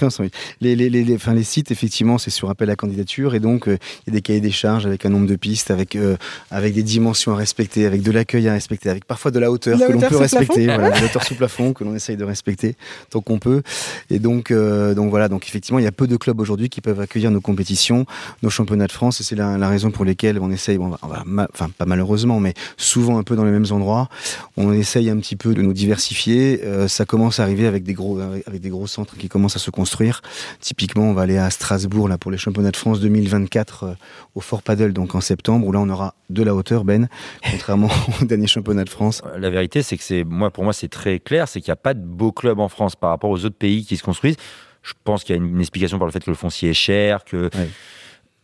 Les, 0.62 0.76
les, 0.76 0.90
les, 0.90 1.04
les- 1.04 1.16
enfin, 1.16 1.34
les 1.34 1.44
sites, 1.44 1.72
effectivement, 1.72 2.18
c'est 2.18 2.30
sur 2.32 2.50
appel 2.50 2.70
à 2.70 2.76
candidature 2.76 3.36
et 3.36 3.40
donc 3.40 3.68
euh, 3.68 3.78
il 4.06 4.14
y 4.14 4.16
a 4.16 4.18
des 4.18 4.22
cahiers 4.22 4.42
des 4.42 4.52
charges 4.52 4.86
avec 4.86 5.06
un 5.06 5.10
nombre 5.10 5.28
de 5.28 5.36
pistes, 5.36 5.72
avec 5.72 5.96
euh, 5.96 6.16
avec 6.52 6.74
des 6.74 6.84
dimensions 6.84 7.34
à 7.34 7.36
respecter, 7.36 7.86
avec 7.86 8.02
de 8.02 8.12
l'accueil 8.12 8.48
à 8.48 8.54
respecter, 8.54 8.90
avec 8.90 9.06
parfois 9.06 9.32
de 9.32 9.40
la 9.40 9.52
hauteur 9.52 9.78
La 9.78 9.88
que 9.88 9.92
l'on 9.94 10.00
peut 10.00 10.16
respecter, 10.18 10.66
voilà, 10.66 10.90
la 10.90 11.04
hauteur 11.06 11.24
sous 11.24 11.36
plafond 11.36 11.74
que 11.74 11.84
l'on 11.84 11.96
essaye 11.96 12.16
de 12.18 12.24
respecter 12.24 12.76
tant 13.10 13.22
qu'on 13.22 13.40
peut. 13.40 13.62
Et 14.10 14.20
donc 14.20 14.52
euh, 14.52 14.94
donc 14.94 15.10
voilà, 15.10 15.28
donc 15.30 15.46
effectivement, 15.48 15.80
il 15.80 15.84
y 15.84 15.88
a 15.88 15.92
peu 15.92 16.08
de 16.08 16.16
clubs 16.18 16.40
aujourd'hui 16.40 16.70
qui 16.70 16.82
peuvent 16.82 17.00
accueillir 17.02 17.32
nos 17.32 17.42
compétitions, 17.42 18.06
nos 18.44 18.50
championnats 18.50 18.88
de 18.88 18.92
France 18.92 19.20
et 19.22 19.24
c'est 19.24 19.36
la, 19.36 19.58
la 19.58 19.70
raison 19.70 19.92
pour 19.92 20.06
laquelle 20.06 20.40
on 20.40 20.52
essaye, 20.52 20.78
bon, 20.78 20.86
on 20.86 20.90
va- 20.90 21.00
on 21.04 21.08
va 21.08 21.24
ma- 21.26 21.48
enfin 21.54 21.70
pas 21.78 21.86
malheureusement, 21.86 22.40
mais 22.40 22.54
souvent 22.78 23.18
un 23.18 23.24
peu 23.24 23.36
dans 23.36 23.46
les 23.46 23.52
mêmes 23.52 23.72
endroits. 23.72 24.10
On 24.56 24.72
essaye 24.74 25.10
un 25.10 25.18
petit 25.18 25.36
peu 25.36 25.54
de 25.54 25.62
nous 25.62 25.74
diversifier. 25.74 26.62
Ça 26.88 27.06
commence 27.06 27.40
à 27.40 27.44
arriver 27.44 27.68
avec 27.68 27.84
des 27.84 27.94
gros 27.94 28.20
avec 28.20 28.62
des 28.62 28.70
gros 28.70 28.88
centres 28.88 29.16
qui 29.18 29.28
commencent 29.30 29.56
à 29.56 29.57
se 29.58 29.72
construire. 29.72 30.22
Typiquement, 30.60 31.04
on 31.04 31.14
va 31.14 31.24
aller 31.24 31.38
à 31.38 31.50
Strasbourg 31.50 32.08
là 32.08 32.18
pour 32.18 32.32
les 32.32 32.38
championnats 32.38 32.72
de 32.72 32.78
France 32.78 33.00
2024 33.00 33.84
euh, 33.84 33.94
au 34.36 34.42
Fort 34.42 34.62
Paddle 34.62 34.94
donc 34.94 35.16
en 35.16 35.22
septembre 35.22 35.66
où 35.68 35.72
là 35.72 35.80
on 35.80 35.90
aura 35.90 36.16
de 36.30 36.44
la 36.44 36.56
hauteur 36.56 36.84
Ben 36.84 37.08
contrairement 37.52 37.90
au 38.22 38.26
dernier 38.26 38.48
championnat 38.48 38.84
de 38.84 38.90
France. 38.90 39.22
La 39.38 39.50
vérité, 39.50 39.82
c'est 39.82 39.98
que 39.98 40.04
c'est 40.04 40.24
moi, 40.24 40.52
pour 40.52 40.64
moi, 40.64 40.74
c'est 40.74 40.90
très 40.90 41.20
clair, 41.20 41.48
c'est 41.48 41.62
qu'il 41.62 41.72
n'y 41.72 41.74
a 41.74 41.78
pas 41.78 41.94
de 41.94 42.04
beaux 42.04 42.32
clubs 42.32 42.60
en 42.60 42.70
France 42.70 42.96
par 42.96 43.10
rapport 43.10 43.30
aux 43.30 43.46
autres 43.46 43.58
pays 43.58 43.86
qui 43.86 43.98
se 43.98 44.04
construisent. 44.04 44.38
Je 44.84 44.94
pense 45.04 45.24
qu'il 45.24 45.36
y 45.36 45.40
a 45.40 45.42
une, 45.42 45.50
une 45.50 45.60
explication 45.60 45.98
par 45.98 46.06
le 46.06 46.12
fait 46.12 46.24
que 46.24 46.30
le 46.30 46.36
foncier 46.36 46.70
est 46.70 46.74
cher, 46.74 47.24
que 47.26 47.50
Ouais. 47.56 47.70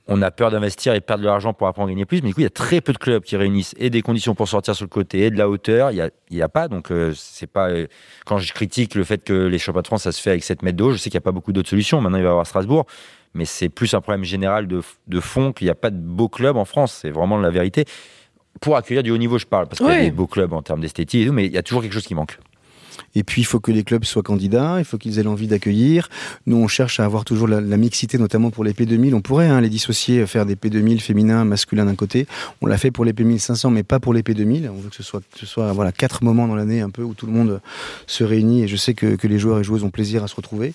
On 0.08 0.22
a 0.22 0.32
peur 0.32 0.52
d'investir 0.52 0.94
et 0.94 1.02
perdre 1.02 1.22
de 1.24 1.28
l'argent 1.28 1.54
pour 1.54 1.68
après 1.68 1.82
en 1.82 1.88
gagner 1.88 2.06
plus. 2.06 2.22
Mais 2.22 2.28
du 2.30 2.34
coup, 2.34 2.42
il 2.42 2.46
y 2.46 2.48
a 2.48 2.50
très 2.50 2.82
peu 2.82 2.92
de 2.92 2.98
clubs 2.98 3.24
qui 3.24 3.38
réunissent 3.38 3.74
et 3.78 3.90
des 3.90 4.02
conditions 4.02 4.36
pour 4.36 4.48
sortir 4.50 4.76
sur 4.76 4.84
le 4.86 4.90
côté 4.90 5.20
et 5.22 5.30
de 5.32 5.38
la 5.38 5.48
hauteur. 5.48 5.92
Il 5.92 5.98
y 5.98 6.02
a, 6.02 6.10
il 6.30 6.38
y 6.38 6.42
a 6.42 6.50
pas. 6.50 6.68
Donc, 6.68 6.92
euh, 6.92 7.14
c'est 7.16 7.48
pas. 7.48 7.70
euh, 7.70 7.88
quand 8.26 8.38
je 8.38 8.52
critique 8.54 8.96
le 8.96 9.04
fait 9.06 9.24
que 9.24 9.34
les 9.34 9.58
championnats 9.60 9.84
de 9.84 9.88
France, 9.88 10.04
ça 10.04 10.12
se 10.12 10.22
fait 10.22 10.32
avec 10.32 10.44
7 10.44 10.62
mètres 10.62 10.78
d'eau, 10.78 10.92
je 10.92 10.98
sais 10.98 11.10
qu'il 11.10 11.18
n'y 11.18 11.24
a 11.24 11.26
pas 11.26 11.32
beaucoup 11.32 11.54
d'autres 11.54 11.70
solutions. 11.70 12.02
Maintenant, 12.02 12.18
il 12.18 12.24
va 12.24 12.30
y 12.30 12.32
avoir 12.32 12.46
Strasbourg. 12.48 12.86
Mais 13.34 13.46
c'est 13.46 13.70
plus 13.70 13.94
un 13.96 14.02
problème 14.02 14.24
général 14.24 14.68
de, 14.68 14.82
de 15.08 15.20
fond 15.20 15.54
qu'il 15.54 15.66
n'y 15.66 15.72
a 15.72 15.76
pas 15.76 15.90
de 15.90 15.98
beaux 15.98 16.30
clubs 16.30 16.58
en 16.58 16.66
France. 16.66 17.00
C'est 17.02 17.10
vraiment 17.10 17.38
la 17.38 17.50
vérité. 17.50 17.86
Pour 18.62 18.76
accueillir 18.76 19.02
du 19.04 19.10
haut 19.10 19.18
niveau, 19.18 19.40
je 19.40 19.48
parle, 19.48 19.68
parce 19.68 19.80
qu'il 19.80 19.88
y 19.88 19.92
a 19.92 20.02
des 20.04 20.12
beaux 20.12 20.28
clubs 20.28 20.54
en 20.54 20.62
termes 20.62 20.82
d'esthétique 20.82 21.24
et 21.24 21.26
tout, 21.28 21.34
mais 21.34 21.46
il 21.48 21.52
y 21.52 21.58
a 21.58 21.64
toujours 21.64 21.82
quelque 21.82 21.94
chose 21.94 22.06
qui 22.06 22.14
manque. 22.14 22.38
Et 23.16 23.24
puis, 23.24 23.42
il 23.42 23.46
faut 23.46 23.60
que 23.60 23.72
les 23.72 23.84
clubs 23.84 24.04
soient 24.04 24.24
candidats, 24.24 24.76
il 24.80 24.86
faut 24.86 24.98
qu'ils 24.98 25.20
aient 25.20 25.24
l'envie 25.24 25.48
d'accueillir. 25.48 26.10
Nous, 26.46 26.58
on 26.58 26.68
cherche 26.68 27.00
à 27.00 27.06
avoir 27.06 27.26
toujours 27.26 27.48
la, 27.48 27.62
mixité, 27.78 28.18
notamment 28.18 28.52
pour 28.52 28.64
les 28.64 28.74
P2000. 28.74 29.14
On 29.14 29.22
pourrait 29.22 29.48
hein, 29.48 29.62
les 29.62 29.70
dissocier, 29.70 30.26
faire 30.26 30.46
des 30.46 30.56
P2000 30.56 31.00
féminins, 31.00 31.46
masculins 31.46 31.86
d'un 31.86 31.96
côté. 31.96 32.28
On 32.62 32.66
l'a 32.66 32.78
fait 32.78 32.92
pour 32.92 33.06
les 33.06 33.14
P1500, 33.14 33.72
mais 33.72 33.84
pas 33.84 34.00
pour 34.00 34.14
les 34.14 34.22
P2000. 34.22 34.70
On 34.70 34.80
veut 34.80 34.90
que 34.90 34.96
ce 34.96 35.04
soit, 35.04 35.72
voilà, 35.74 35.92
quatre 35.92 36.24
moments 36.24 36.48
dans 36.48 36.56
l'année 36.56 36.82
un 36.82 36.90
peu 36.90 37.04
où 37.04 37.14
tout 37.14 37.26
le 37.26 37.32
monde 37.32 37.62
se 38.08 38.24
réunit. 38.24 38.64
Et 38.64 38.68
je 38.68 38.76
sais 38.76 38.94
que 38.94 39.28
les 39.28 39.40
joueurs 39.40 39.60
et 39.60 39.64
joueuses 39.64 39.84
ont 39.84 39.92
plaisir 39.92 40.24
à 40.24 40.28
se 40.28 40.36
retrouver. 40.36 40.74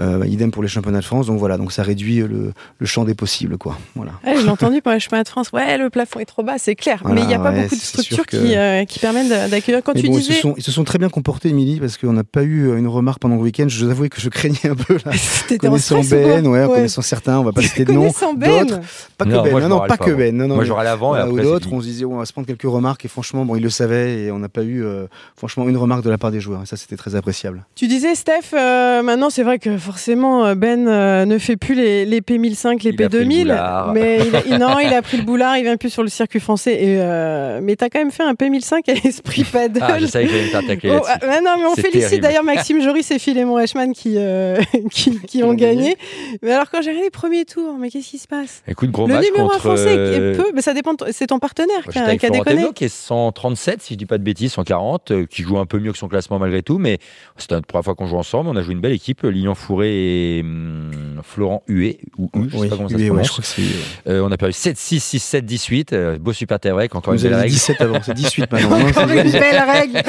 Euh, 0.00 0.24
idem 0.26 0.50
pour 0.50 0.62
les 0.62 0.70
championnats 0.70 1.00
de 1.00 1.04
France. 1.04 1.26
Donc 1.26 1.38
voilà, 1.38 1.58
donc 1.58 1.70
ça 1.70 1.82
réduit 1.82 2.20
le, 2.20 2.52
le 2.78 2.86
champ 2.86 3.04
des 3.04 3.14
possibles, 3.14 3.58
quoi. 3.58 3.76
Voilà. 3.94 4.12
J'ai 4.24 4.48
entendu 4.48 4.80
pour 4.80 4.90
les 4.90 5.00
championnats 5.00 5.24
de 5.24 5.28
France. 5.28 5.50
Ouais, 5.52 5.76
le 5.76 5.90
plafond 5.90 6.18
est 6.18 6.24
trop 6.24 6.42
bas, 6.42 6.54
c'est 6.56 6.74
clair. 6.74 7.02
mais 7.04 7.20
il 7.20 7.26
n'y 7.26 7.34
a 7.34 7.38
pas 7.38 7.52
beaucoup 7.52 7.74
de 7.74 7.80
structures 7.80 8.24
qui, 8.24 8.56
euh, 8.56 8.86
qui, 8.86 8.98
permettent 8.98 9.28
d'accueillir. 9.28 9.82
Quand 9.82 9.92
tu 9.92 10.06
bon, 10.06 10.16
disais, 10.16 10.32
ils 10.32 10.36
se, 10.36 10.40
sont, 10.40 10.54
ils 10.56 10.62
se 10.62 10.72
sont 10.72 10.84
très 10.84 10.98
bien 10.98 11.10
comportés, 11.10 11.50
Émilie, 11.50 11.78
parce 11.78 11.98
qu'on 11.98 12.14
n'a 12.14 12.24
pas 12.24 12.42
eu 12.42 12.74
une 12.76 12.88
remarque 12.88 13.18
pendant 13.18 13.36
le 13.36 13.42
week-end. 13.42 13.66
Je 13.68 13.84
vous 13.84 13.90
avoue 13.90 14.08
que 14.08 14.18
je 14.18 14.30
craignais 14.30 14.66
un 14.70 14.74
peu 14.74 14.96
là. 15.04 15.12
connaissant 15.58 16.00
Ben, 16.00 16.46
ouais, 16.46 16.64
ouais. 16.64 16.74
connaissant 16.74 17.02
certains, 17.02 17.38
on 17.38 17.44
va 17.44 17.52
pas 17.52 17.60
citer 17.60 17.84
de 17.84 17.92
nom. 17.92 18.10
Ben. 18.36 18.64
D'autres, 18.64 18.80
pas 19.18 19.26
que 19.26 19.30
Ben, 19.30 19.60
non, 19.60 19.68
non, 19.68 19.86
pas 19.86 19.98
que 19.98 20.10
Ben. 20.10 20.34
Non, 20.34 20.48
non, 20.48 20.54
moi 20.54 20.64
j'aurais 20.64 20.84
l'avant. 20.84 21.14
Ou 21.28 21.38
d'autres, 21.38 21.68
on 21.70 21.80
se 21.80 21.86
disait, 21.86 22.04
on 22.06 22.16
va 22.16 22.24
se 22.24 22.32
prendre 22.32 22.46
quelques 22.46 22.62
remarques 22.62 23.04
et 23.04 23.08
franchement, 23.08 23.44
bon, 23.44 23.56
ils 23.56 23.62
le 23.62 23.70
savaient 23.70 24.22
et 24.22 24.30
on 24.30 24.38
n'a 24.38 24.48
pas 24.48 24.62
eu, 24.62 24.82
euh, 24.82 25.06
franchement, 25.36 25.68
une 25.68 25.76
remarque 25.76 26.02
de 26.02 26.10
la 26.10 26.16
part 26.16 26.30
des 26.30 26.40
joueurs. 26.40 26.62
Et 26.62 26.66
ça, 26.66 26.78
c'était 26.78 26.96
très 26.96 27.14
appréciable. 27.14 27.66
Tu 27.74 27.88
disais, 27.88 28.14
Steph, 28.14 28.52
maintenant 28.52 29.28
c'est 29.28 29.42
vrai 29.42 29.58
que 29.58 29.76
forcément 29.82 30.54
ben 30.54 30.88
euh, 30.88 31.24
ne 31.24 31.38
fait 31.38 31.56
plus 31.56 31.74
les, 31.74 32.04
les 32.04 32.20
P1005, 32.20 32.82
les 32.84 32.92
P2000. 32.92 33.92
Mais 33.92 34.20
il, 34.46 34.56
non, 34.58 34.78
il 34.78 34.92
a 34.92 35.02
pris 35.02 35.16
le 35.16 35.24
boulard, 35.24 35.56
il 35.56 35.64
vient 35.64 35.76
plus 35.76 35.90
sur 35.90 36.02
le 36.02 36.08
circuit 36.08 36.40
français. 36.40 36.72
Et, 36.74 37.00
euh, 37.00 37.60
mais 37.62 37.76
tu 37.76 37.84
as 37.84 37.90
quand 37.90 37.98
même 37.98 38.10
fait 38.10 38.22
un 38.22 38.34
P1005 38.34 38.90
à 38.90 38.94
l'esprit 38.94 39.44
paddle. 39.52 39.80
Ah, 39.82 39.98
je 39.98 40.06
savais 40.06 40.26
que 40.26 40.32
j'allais 40.32 40.78
oh, 40.90 41.04
ah, 41.06 41.40
Non, 41.42 41.56
mais 41.58 41.64
on 41.64 41.74
félicite 41.74 42.20
d'ailleurs 42.20 42.44
Maxime 42.44 42.80
Joris 42.80 43.10
et 43.10 43.18
Philémon 43.18 43.54
Reichmann 43.54 43.92
qui, 43.92 44.14
euh, 44.16 44.60
qui, 44.90 45.18
qui, 45.20 45.42
ont 45.42 45.54
gagné. 45.54 45.96
Mais 46.42 46.52
alors, 46.52 46.70
quand 46.70 46.82
j'ai 46.82 46.90
regardé 46.90 47.06
les 47.06 47.10
premiers 47.10 47.44
tours, 47.44 47.76
mais 47.78 47.90
qu'est-ce 47.90 48.10
qui 48.10 48.18
se 48.18 48.28
passe? 48.28 48.62
Écoute, 48.68 48.90
gros 48.90 49.06
le 49.06 49.14
match 49.14 49.26
numéro 49.26 49.48
contre... 49.48 49.60
français 49.60 49.94
est 49.94 50.36
peu, 50.36 50.50
mais 50.54 50.62
ça 50.62 50.74
dépend. 50.74 50.94
C'est 51.10 51.26
ton 51.26 51.38
partenaire 51.38 51.84
qui 51.90 51.98
a, 51.98 52.16
qui 52.16 52.26
a 52.26 52.30
déconné. 52.30 52.66
qui 52.74 52.84
est 52.84 52.94
137, 52.94 53.82
si 53.82 53.94
je 53.94 53.98
dis 53.98 54.06
pas 54.06 54.18
de 54.18 54.24
bêtises, 54.24 54.52
140, 54.52 55.26
qui 55.26 55.42
joue 55.42 55.58
un 55.58 55.66
peu 55.66 55.78
mieux 55.78 55.92
que 55.92 55.98
son 55.98 56.08
classement 56.08 56.38
malgré 56.38 56.62
tout. 56.62 56.78
Mais 56.78 56.98
c'était 57.36 57.54
la 57.54 57.62
première 57.62 57.84
fois 57.84 57.94
qu'on 57.94 58.06
joue 58.06 58.16
ensemble. 58.16 58.48
On 58.48 58.56
a 58.56 58.62
joué 58.62 58.74
une 58.74 58.80
belle 58.80 58.92
équipe. 58.92 59.22
Lilian 59.22 59.54
Hum, 59.72 61.11
Florent 61.22 61.62
Huet, 61.68 61.98
ou 62.18 62.30
U, 62.34 62.48
je 62.50 62.58
sais 62.58 62.68
pas 62.68 62.76
comment 62.76 62.88
ça 62.88 62.98
se 62.98 63.06
prononce. 63.06 63.26
je 63.26 63.32
crois 63.32 63.42
que 63.42 63.48
c'est... 63.48 64.10
Euh, 64.10 64.22
on 64.22 64.32
a 64.32 64.36
perdu 64.36 64.52
7, 64.52 64.76
6, 64.76 65.00
6, 65.00 65.18
7, 65.20 65.44
18. 65.44 65.92
Euh, 65.92 66.18
beau 66.18 66.32
super 66.32 66.58
break, 66.58 66.94
encore 66.94 67.14
une 67.14 67.20
belle 67.20 67.34
règle. 67.34 67.52
17 67.52 67.80
avant, 67.80 68.02
c'est 68.02 68.14
18 68.14 68.52
maintenant. 68.52 68.80
encore 68.80 69.08
une 69.08 69.30
belle 69.30 69.62
règle. 69.66 70.02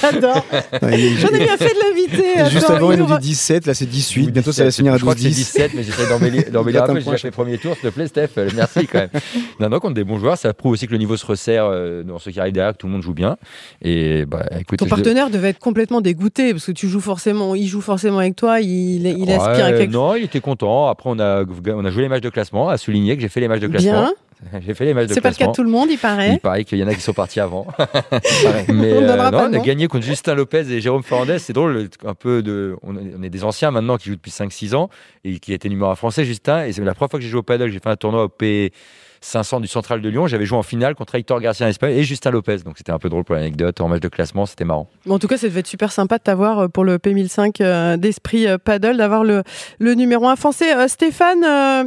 J'adore. 0.00 0.46
J'en 0.82 0.88
ai 1.28 1.38
bien 1.38 1.56
fait 1.56 1.74
de 1.74 1.88
l'inviter. 1.88 2.50
Juste 2.50 2.70
avant, 2.70 2.92
il 2.92 2.98
nous 2.98 3.18
dit 3.18 3.28
17, 3.28 3.66
là 3.66 3.74
c'est 3.74 3.86
18. 3.86 4.30
Bientôt, 4.30 4.52
ça 4.52 4.64
va 4.64 4.70
se 4.70 4.76
finir 4.76 4.92
à 4.92 4.96
12 4.96 5.00
Je 5.00 5.04
crois 5.04 5.14
que 5.14 5.20
c'est 5.20 5.28
17, 5.28 5.72
mais 5.74 5.82
j'essaie 5.82 6.08
d'embellir 6.08 6.82
un 6.84 6.94
peu. 6.94 7.00
J'ai 7.00 7.16
fait 7.16 7.28
le 7.28 7.30
premier 7.30 7.58
tour, 7.58 7.74
s'il 7.74 7.88
te 7.90 7.94
plaît, 7.94 8.08
Steph. 8.08 8.30
Euh, 8.38 8.50
merci 8.54 8.86
quand 8.86 8.98
même. 8.98 9.10
Non, 9.60 9.70
non, 9.70 9.78
contre 9.78 9.94
des 9.94 10.04
bons 10.04 10.18
joueurs, 10.18 10.36
ça 10.36 10.52
prouve 10.52 10.72
aussi 10.72 10.86
que 10.86 10.92
le 10.92 10.98
niveau 10.98 11.16
se 11.16 11.24
resserre 11.24 11.70
dans 12.04 12.18
ceux 12.18 12.30
qui 12.30 12.40
arrivent 12.40 12.52
derrière, 12.52 12.72
que 12.72 12.78
tout 12.78 12.86
le 12.86 12.92
monde 12.92 13.02
joue 13.02 13.14
bien. 13.14 13.36
Et 13.80 14.26
bah, 14.26 14.44
écoute, 14.58 14.78
Ton 14.78 14.86
partenaire 14.86 15.30
devait 15.30 15.48
être 15.48 15.58
complètement 15.58 16.00
dégoûté 16.00 16.52
parce 16.52 16.66
que 16.66 16.72
tu 16.72 16.88
joues 16.88 17.00
forcément, 17.00 17.54
il 17.54 17.66
joue 17.66 17.80
forcément 17.80 18.18
avec 18.18 18.36
toi, 18.36 18.60
il, 18.60 19.06
il 19.06 19.30
aspire 19.30 19.64
à 19.64 19.72
quelque 19.72 19.85
Non, 19.88 20.14
il 20.14 20.24
était 20.24 20.40
content. 20.40 20.88
Après, 20.88 21.10
on 21.10 21.18
a, 21.18 21.44
on 21.44 21.84
a 21.84 21.90
joué 21.90 22.02
les 22.02 22.08
matchs 22.08 22.22
de 22.22 22.30
classement, 22.30 22.68
à 22.68 22.76
souligner 22.76 23.16
que 23.16 23.22
j'ai 23.22 23.28
fait 23.28 23.40
les 23.40 23.48
matchs 23.48 23.60
de 23.60 23.68
classement. 23.68 23.92
Bien. 23.92 24.12
J'ai 24.66 24.74
fait 24.74 24.84
les 24.84 24.94
matchs 24.94 25.08
de 25.08 25.14
C'est 25.14 25.20
pas 25.22 25.30
le 25.30 25.34
cas 25.34 25.46
de 25.46 25.52
tout 25.52 25.62
le 25.62 25.70
monde, 25.70 25.88
il 25.90 25.98
paraît. 25.98 26.34
Il 26.34 26.40
paraît 26.40 26.64
qu'il 26.64 26.78
y 26.78 26.84
en 26.84 26.88
a 26.88 26.94
qui 26.94 27.00
sont 27.00 27.14
partis 27.14 27.40
avant. 27.40 27.66
Mais 28.68 28.92
on, 28.92 29.02
euh, 29.02 29.30
non, 29.30 29.48
on 29.50 29.52
a 29.54 29.58
gagné 29.60 29.88
contre 29.88 30.04
Justin 30.04 30.34
Lopez 30.34 30.70
et 30.70 30.80
Jérôme 30.80 31.02
Fernandez. 31.02 31.38
C'est 31.38 31.54
drôle, 31.54 31.88
un 32.04 32.14
peu 32.14 32.42
de. 32.42 32.76
On 32.82 33.22
est 33.22 33.30
des 33.30 33.44
anciens 33.44 33.70
maintenant 33.70 33.96
qui 33.96 34.10
jouent 34.10 34.16
depuis 34.16 34.30
5-6 34.30 34.74
ans 34.74 34.90
et 35.24 35.38
qui 35.38 35.52
étaient 35.52 35.68
numéro 35.68 35.90
1 35.90 35.94
français, 35.94 36.24
Justin. 36.24 36.66
Et 36.66 36.72
c'est 36.72 36.84
la 36.84 36.94
première 36.94 37.10
fois 37.10 37.18
que 37.18 37.24
j'ai 37.24 37.30
joué 37.30 37.38
au 37.38 37.44
paddle. 37.44 37.70
J'ai 37.70 37.78
fait 37.78 37.88
un 37.88 37.96
tournoi 37.96 38.24
au 38.24 38.28
P. 38.28 38.72
500 39.20 39.60
du 39.60 39.66
Central 39.66 40.00
de 40.00 40.08
Lyon. 40.08 40.26
J'avais 40.26 40.46
joué 40.46 40.58
en 40.58 40.62
finale 40.62 40.94
contre 40.94 41.14
Hector 41.14 41.40
Garcia 41.40 41.66
en 41.66 41.68
Espagne 41.68 41.92
et 41.92 42.04
Justin 42.04 42.30
Lopez. 42.30 42.58
Donc 42.58 42.74
c'était 42.78 42.92
un 42.92 42.98
peu 42.98 43.08
drôle 43.08 43.24
pour 43.24 43.34
l'anecdote. 43.34 43.80
En 43.80 43.88
match 43.88 44.00
de 44.00 44.08
classement, 44.08 44.46
c'était 44.46 44.64
marrant. 44.64 44.88
en 45.08 45.18
tout 45.18 45.28
cas, 45.28 45.36
ça 45.36 45.48
devait 45.48 45.60
être 45.60 45.66
super 45.66 45.92
sympa 45.92 46.18
de 46.18 46.22
t'avoir 46.22 46.58
euh, 46.58 46.68
pour 46.68 46.84
le 46.84 46.98
P1005 46.98 47.56
euh, 47.60 47.96
d'esprit 47.96 48.46
euh, 48.46 48.58
paddle, 48.58 48.96
d'avoir 48.96 49.24
le, 49.24 49.42
le 49.78 49.94
numéro 49.94 50.28
1 50.28 50.36
français. 50.36 50.88
Stéphane, 50.88 51.38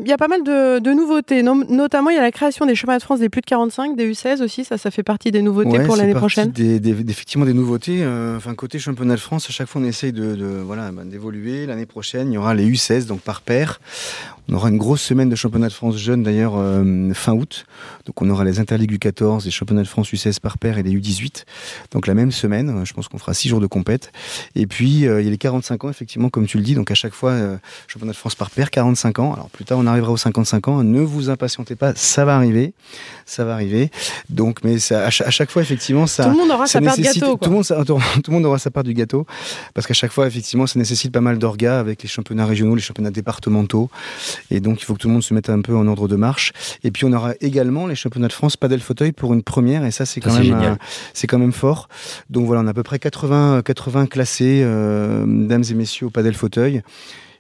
il 0.01 0.07
y 0.07 0.13
a 0.13 0.17
pas 0.17 0.27
mal 0.27 0.43
de, 0.43 0.93
nouveautés. 0.93 1.43
notamment, 1.43 2.09
il 2.09 2.15
y 2.15 2.19
a 2.19 2.21
la 2.21 2.31
création 2.31 2.65
des 2.65 2.75
chemins 2.75 2.97
de 2.97 3.01
France 3.01 3.19
des 3.19 3.29
plus 3.29 3.41
de 3.41 3.45
45, 3.45 3.95
des 3.95 4.11
U16 4.11 4.43
aussi. 4.43 4.63
Ça, 4.63 4.77
ça 4.77 4.91
fait 4.91 5.03
partie 5.03 5.31
des 5.31 5.41
nouveautés 5.41 5.79
pour 5.83 5.95
l'année 5.95 6.13
prochaine. 6.13 6.51
Des, 6.51 6.79
des, 6.79 6.91
effectivement, 7.09 7.45
des 7.45 7.53
nouveautés. 7.53 8.05
enfin, 8.35 8.53
côté 8.55 8.79
championnat 8.79 9.15
de 9.15 9.19
France, 9.19 9.47
à 9.49 9.53
chaque 9.53 9.67
fois, 9.67 9.81
on 9.81 9.85
essaye 9.85 10.11
de, 10.11 10.61
voilà, 10.65 10.91
bah, 10.91 11.03
d'évoluer. 11.05 11.65
L'année 11.65 11.85
prochaine, 11.85 12.31
il 12.31 12.35
y 12.35 12.37
aura 12.37 12.53
les 12.53 12.69
U16, 12.69 13.05
donc 13.05 13.21
par 13.21 13.41
paire. 13.41 13.79
On 14.51 14.55
aura 14.55 14.69
une 14.69 14.77
grosse 14.77 15.01
semaine 15.01 15.29
de 15.29 15.35
championnat 15.35 15.67
de 15.67 15.73
France 15.73 15.97
jeunes 15.97 16.23
d'ailleurs 16.23 16.53
fin 17.19 17.33
août. 17.33 17.65
Donc 18.05 18.21
on 18.21 18.29
aura 18.29 18.43
les 18.43 18.59
Interligues 18.59 18.93
U14, 18.93 19.45
les 19.45 19.51
championnats 19.51 19.83
de 19.83 19.87
France 19.87 20.11
U16 20.11 20.39
par 20.39 20.57
paire 20.57 20.77
et 20.77 20.83
les 20.83 20.91
U18. 20.91 21.45
Donc 21.91 22.07
la 22.07 22.13
même 22.13 22.31
semaine, 22.31 22.83
je 22.85 22.93
pense 22.93 23.07
qu'on 23.07 23.17
fera 23.17 23.33
6 23.33 23.49
jours 23.49 23.59
de 23.59 23.67
compète. 23.67 24.11
Et 24.55 24.67
puis 24.67 25.07
euh, 25.07 25.21
il 25.21 25.25
y 25.25 25.27
a 25.27 25.31
les 25.31 25.37
45 25.37 25.83
ans, 25.85 25.89
effectivement, 25.89 26.29
comme 26.29 26.47
tu 26.47 26.57
le 26.57 26.63
dis. 26.63 26.75
Donc 26.75 26.91
à 26.91 26.95
chaque 26.95 27.13
fois, 27.13 27.31
euh, 27.31 27.57
championnat 27.87 28.13
de 28.13 28.17
France 28.17 28.35
par 28.35 28.49
paire, 28.49 28.71
45 28.71 29.19
ans. 29.19 29.33
Alors 29.33 29.49
plus 29.49 29.65
tard, 29.65 29.77
on 29.77 29.85
arrivera 29.85 30.11
aux 30.11 30.17
55 30.17 30.67
ans. 30.67 30.83
Ne 30.83 31.01
vous 31.01 31.29
impatientez 31.29 31.75
pas, 31.75 31.93
ça 31.95 32.25
va 32.25 32.35
arriver. 32.35 32.73
Ça 33.25 33.45
va 33.45 33.53
arriver. 33.53 33.91
Donc, 34.29 34.63
mais 34.63 34.79
ça, 34.79 35.05
à, 35.05 35.09
chaque, 35.09 35.51
fois, 35.51 35.61
effectivement, 35.61 36.07
ça. 36.07 36.23
Tout 36.23 36.31
le 36.31 36.37
monde 36.37 36.51
aura 36.51 36.67
sa 36.67 36.81
part 36.81 36.95
du 36.95 37.01
gâteau. 37.01 37.37
Tout, 37.37 37.49
le 37.49 37.55
monde, 37.55 37.65
tout 38.23 38.31
le 38.31 38.33
monde 38.33 38.45
aura 38.45 38.59
sa 38.59 38.71
part 38.71 38.83
du 38.83 38.93
gâteau. 38.93 39.25
Parce 39.73 39.87
qu'à 39.87 39.93
chaque 39.93 40.11
fois, 40.11 40.27
effectivement, 40.27 40.67
ça 40.67 40.79
nécessite 40.79 41.11
pas 41.11 41.21
mal 41.21 41.37
d'orgas 41.37 41.79
avec 41.79 42.01
les 42.03 42.09
championnats 42.09 42.45
régionaux, 42.45 42.75
les 42.75 42.81
championnats 42.81 43.11
départementaux. 43.11 43.89
Et 44.51 44.59
donc, 44.59 44.81
il 44.81 44.85
faut 44.85 44.93
que 44.93 44.99
tout 44.99 45.07
le 45.07 45.13
monde 45.13 45.23
se 45.23 45.33
mette 45.33 45.49
un 45.49 45.61
peu 45.61 45.75
en 45.75 45.87
ordre 45.87 46.07
de 46.07 46.15
marche. 46.15 46.53
Et 46.83 46.91
puis, 46.91 47.05
on 47.05 47.08
aura 47.13 47.33
également 47.41 47.87
les 47.87 47.95
championnats 47.95 48.27
de 48.27 48.33
France 48.33 48.57
padel 48.57 48.79
fauteuil 48.79 49.11
pour 49.11 49.33
une 49.33 49.43
première 49.43 49.85
et 49.85 49.91
ça 49.91 50.05
c'est 50.05 50.21
quand 50.21 50.33
même 50.33 50.53
euh, 50.53 50.75
c'est 51.13 51.27
quand 51.27 51.39
même 51.39 51.53
fort. 51.53 51.87
Donc 52.29 52.45
voilà, 52.45 52.61
on 52.61 52.67
a 52.67 52.71
à 52.71 52.73
peu 52.73 52.83
près 52.83 52.99
80 52.99 53.61
80 53.63 54.07
classés 54.07 54.61
euh, 54.63 55.25
dames 55.27 55.63
et 55.69 55.73
messieurs 55.73 56.07
au 56.07 56.09
padel 56.09 56.33
fauteuil. 56.33 56.81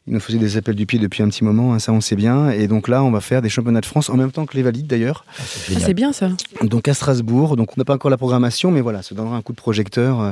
Il 0.09 0.13
nous 0.13 0.19
faisait 0.19 0.39
des 0.39 0.57
appels 0.57 0.73
du 0.73 0.87
pied 0.87 0.97
depuis 0.97 1.21
un 1.21 1.29
petit 1.29 1.43
moment, 1.43 1.75
hein, 1.75 1.77
ça 1.77 1.93
on 1.93 2.01
sait 2.01 2.15
bien. 2.15 2.49
Et 2.49 2.67
donc 2.67 2.87
là, 2.87 3.03
on 3.03 3.11
va 3.11 3.21
faire 3.21 3.43
des 3.43 3.49
championnats 3.49 3.79
de 3.79 3.85
France 3.85 4.09
en 4.09 4.17
même 4.17 4.31
temps 4.31 4.47
que 4.47 4.57
les 4.57 4.63
valides 4.63 4.87
d'ailleurs. 4.87 5.23
Ah, 5.37 5.43
c'est 5.79 5.93
bien 5.93 6.11
ça. 6.13 6.29
Donc 6.63 6.87
à 6.87 6.95
Strasbourg, 6.95 7.55
donc 7.55 7.77
on 7.77 7.79
n'a 7.79 7.85
pas 7.85 7.93
encore 7.93 8.09
la 8.09 8.17
programmation, 8.17 8.71
mais 8.71 8.81
voilà, 8.81 9.03
ça 9.03 9.13
donnera 9.13 9.37
un 9.37 9.43
coup 9.43 9.53
de 9.53 9.57
projecteur 9.57 10.19
euh, 10.19 10.31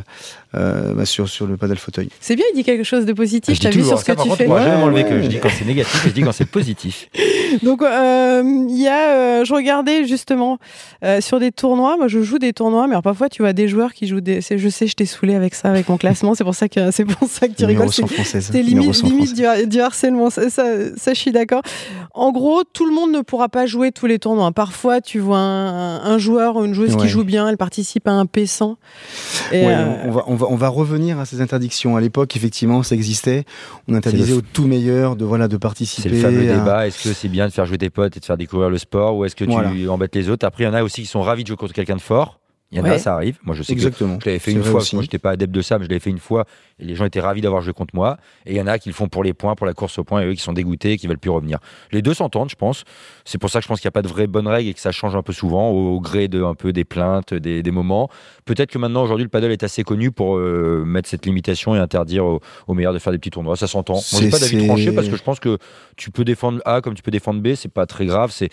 euh 0.55 0.93
bah, 0.95 1.05
sur, 1.05 1.29
sur 1.29 1.45
le 1.45 1.57
padel 1.57 1.77
fauteuil. 1.77 2.09
C'est 2.19 2.35
bien, 2.35 2.45
il 2.53 2.55
dit 2.55 2.63
quelque 2.63 2.83
chose 2.83 3.05
de 3.05 3.13
positif. 3.13 3.59
T'as 3.59 3.69
vu 3.69 3.83
sur 3.83 3.99
ce 3.99 4.05
que 4.05 4.13
tu 4.13 4.31
fais. 4.31 4.47
Moi, 4.47 4.61
ouais, 4.89 5.03
que 5.03 5.21
je 5.21 5.27
dis 5.27 5.37
quand 5.39 5.49
c'est 5.55 5.65
négatif, 5.65 6.05
je 6.05 6.09
dis 6.09 6.21
quand 6.21 6.31
c'est 6.31 6.45
positif. 6.45 7.07
Donc 7.61 7.83
euh, 7.83 8.41
il 8.43 8.81
y 8.81 8.87
a, 8.87 9.11
euh, 9.11 9.45
je 9.45 9.53
regardais 9.53 10.07
justement 10.07 10.57
sur 11.19 11.39
des 11.39 11.51
tournois. 11.51 11.97
Moi, 11.97 12.07
je 12.07 12.23
joue 12.23 12.39
des 12.39 12.51
tournois, 12.51 12.87
mais 12.87 12.93
alors, 12.93 13.03
parfois 13.03 13.29
tu 13.29 13.43
vois 13.43 13.53
des 13.53 13.67
joueurs 13.67 13.93
qui 13.93 14.07
jouent 14.07 14.21
des. 14.21 14.41
Je 14.41 14.69
sais, 14.69 14.87
je 14.87 14.95
t'ai 14.95 15.05
saoulé 15.05 15.35
avec 15.35 15.53
ça, 15.53 15.69
avec 15.69 15.87
mon 15.87 15.97
classement. 15.97 16.33
c'est 16.33 16.43
pour 16.43 16.55
ça 16.55 16.67
que 16.67 16.89
c'est 16.89 17.05
pour 17.05 17.29
ça 17.29 17.47
que 17.47 17.53
tu 17.53 17.65
rigoles. 17.65 17.89
C'est 17.91 18.63
limite, 18.63 19.03
limite 19.03 19.35
du, 19.35 19.45
du 19.67 19.79
harcèlement, 19.79 20.29
ça, 20.29 20.49
ça, 20.49 20.63
je 20.63 21.13
suis 21.13 21.31
d'accord. 21.31 21.61
En 22.13 22.31
gros, 22.31 22.63
tout 22.63 22.85
le 22.85 22.93
monde 22.93 23.11
ne 23.11 23.21
pourra 23.21 23.49
pas 23.49 23.65
jouer 23.65 23.91
tous 23.91 24.07
les 24.07 24.19
tournois. 24.19 24.51
Parfois, 24.51 25.01
tu 25.01 25.19
vois 25.19 25.37
un, 25.37 26.17
joueur 26.17 26.55
ou 26.55 26.65
une 26.65 26.73
joueuse 26.73 26.95
qui 26.95 27.07
joue 27.07 27.23
bien, 27.23 27.47
elle 27.47 27.57
participe 27.57 28.07
à 28.07 28.11
un 28.11 28.25
P100. 28.25 28.75
Euh, 29.53 29.85
on, 30.05 30.11
va, 30.11 30.23
on, 30.27 30.35
va, 30.35 30.47
on 30.49 30.55
va 30.55 30.67
revenir 30.67 31.19
à 31.19 31.25
ces 31.25 31.41
interdictions. 31.41 31.95
À 31.95 32.01
l'époque, 32.01 32.35
effectivement, 32.35 32.83
ça 32.83 32.95
existait. 32.95 33.45
On 33.87 33.93
interdisait 33.93 34.33
au 34.33 34.41
tout 34.41 34.65
meilleur 34.65 35.15
de, 35.15 35.25
voilà, 35.25 35.47
de 35.47 35.57
participer. 35.57 36.09
C'est 36.09 36.15
le 36.15 36.21
fameux 36.21 36.45
débat. 36.45 36.87
Est-ce 36.87 37.03
que 37.03 37.13
c'est 37.13 37.29
bien 37.29 37.47
de 37.47 37.53
faire 37.53 37.65
jouer 37.65 37.77
tes 37.77 37.89
potes 37.89 38.17
et 38.17 38.19
de 38.19 38.25
faire 38.25 38.37
découvrir 38.37 38.69
le 38.69 38.77
sport 38.77 39.15
ou 39.15 39.25
est-ce 39.25 39.35
que 39.35 39.45
tu 39.45 39.89
embêtes 39.89 40.15
les 40.15 40.29
autres? 40.29 40.45
Après, 40.45 40.63
il 40.63 40.67
y 40.67 40.69
en 40.69 40.73
a 40.73 40.83
aussi 40.83 41.01
qui 41.01 41.07
sont 41.07 41.21
ravis 41.21 41.43
de 41.43 41.47
jouer 41.47 41.57
contre 41.57 41.73
quelqu'un 41.73 41.95
de 41.95 42.01
fort. 42.01 42.39
Il 42.71 42.77
y 42.77 42.81
en 42.81 42.83
a, 42.83 42.97
ça 42.99 43.13
arrive. 43.13 43.39
Moi, 43.43 43.55
je 43.55 43.63
sais 43.63 43.71
Exactement. 43.71 44.17
que 44.17 44.23
je 44.25 44.29
l'avais 44.29 44.39
fait 44.39 44.51
une 44.51 44.63
fois. 44.63 44.81
Moi, 44.91 45.01
j'étais 45.01 45.19
pas 45.19 45.31
adepte 45.31 45.53
de 45.53 45.61
ça, 45.61 45.79
mais 45.79 45.85
je 45.85 45.89
l'avais 45.89 46.01
fait 46.01 46.09
une 46.09 46.19
fois. 46.19 46.45
Et 46.79 46.85
les 46.85 46.95
gens 46.95 47.05
étaient 47.05 47.21
ravis 47.21 47.39
d'avoir 47.39 47.61
joué 47.61 47.71
contre 47.71 47.95
moi. 47.95 48.17
Et 48.45 48.51
il 48.51 48.57
y 48.57 48.61
en 48.61 48.67
a 48.67 48.77
qui 48.77 48.89
le 48.89 48.93
font 48.93 49.07
pour 49.07 49.23
les 49.23 49.33
points, 49.33 49.55
pour 49.55 49.65
la 49.65 49.73
course 49.73 49.97
au 49.99 50.03
point, 50.03 50.21
et 50.21 50.25
eux 50.25 50.33
qui 50.33 50.41
sont 50.41 50.51
dégoûtés, 50.51 50.97
qui 50.97 51.07
veulent 51.07 51.17
plus 51.17 51.29
revenir. 51.29 51.59
Les 51.93 52.01
deux 52.01 52.13
s'entendent, 52.13 52.49
je 52.49 52.55
pense. 52.55 52.83
C'est 53.23 53.37
pour 53.37 53.49
ça 53.49 53.59
que 53.59 53.63
je 53.63 53.69
pense 53.69 53.79
qu'il 53.79 53.87
n'y 53.87 53.91
a 53.91 53.97
pas 53.97 54.01
de 54.01 54.09
vraie 54.09 54.27
bonne 54.27 54.47
règle 54.47 54.69
et 54.69 54.73
que 54.73 54.81
ça 54.81 54.91
change 54.91 55.15
un 55.15 55.21
peu 55.21 55.31
souvent 55.31 55.69
au, 55.69 56.01
gré 56.01 56.27
de 56.27 56.43
un 56.43 56.55
peu 56.55 56.73
des 56.73 56.83
plaintes, 56.83 57.33
des, 57.33 57.63
des 57.63 57.71
moments. 57.71 58.09
Peut-être 58.43 58.69
que 58.69 58.77
maintenant, 58.77 59.03
aujourd'hui, 59.03 59.23
le 59.23 59.29
paddle 59.29 59.51
est 59.51 59.63
assez 59.63 59.83
connu 59.83 60.11
pour 60.11 60.37
euh, 60.37 60.83
mettre 60.85 61.07
cette 61.07 61.25
limitation 61.25 61.73
et 61.73 61.79
interdire 61.79 62.25
aux, 62.25 62.73
meilleurs 62.73 62.93
de 62.93 62.99
faire 62.99 63.13
des 63.13 63.19
petits 63.19 63.29
tournois. 63.29 63.55
Ça 63.55 63.67
s'entend. 63.67 63.93
Moi, 63.93 64.21
j'ai 64.21 64.29
pas 64.29 64.39
d'avis 64.39 64.67
tranché 64.67 64.91
parce 64.91 65.07
que 65.07 65.15
je 65.15 65.23
pense 65.23 65.39
que 65.39 65.57
tu 65.95 66.11
peux 66.11 66.25
défendre 66.25 66.61
A 66.65 66.81
comme 66.81 66.95
tu 66.95 67.01
peux 67.01 67.11
défendre 67.11 67.41
B. 67.41 67.55
C'est 67.55 67.71
pas 67.71 67.85
très 67.85 68.05
grave. 68.05 68.31
C'est 68.31 68.49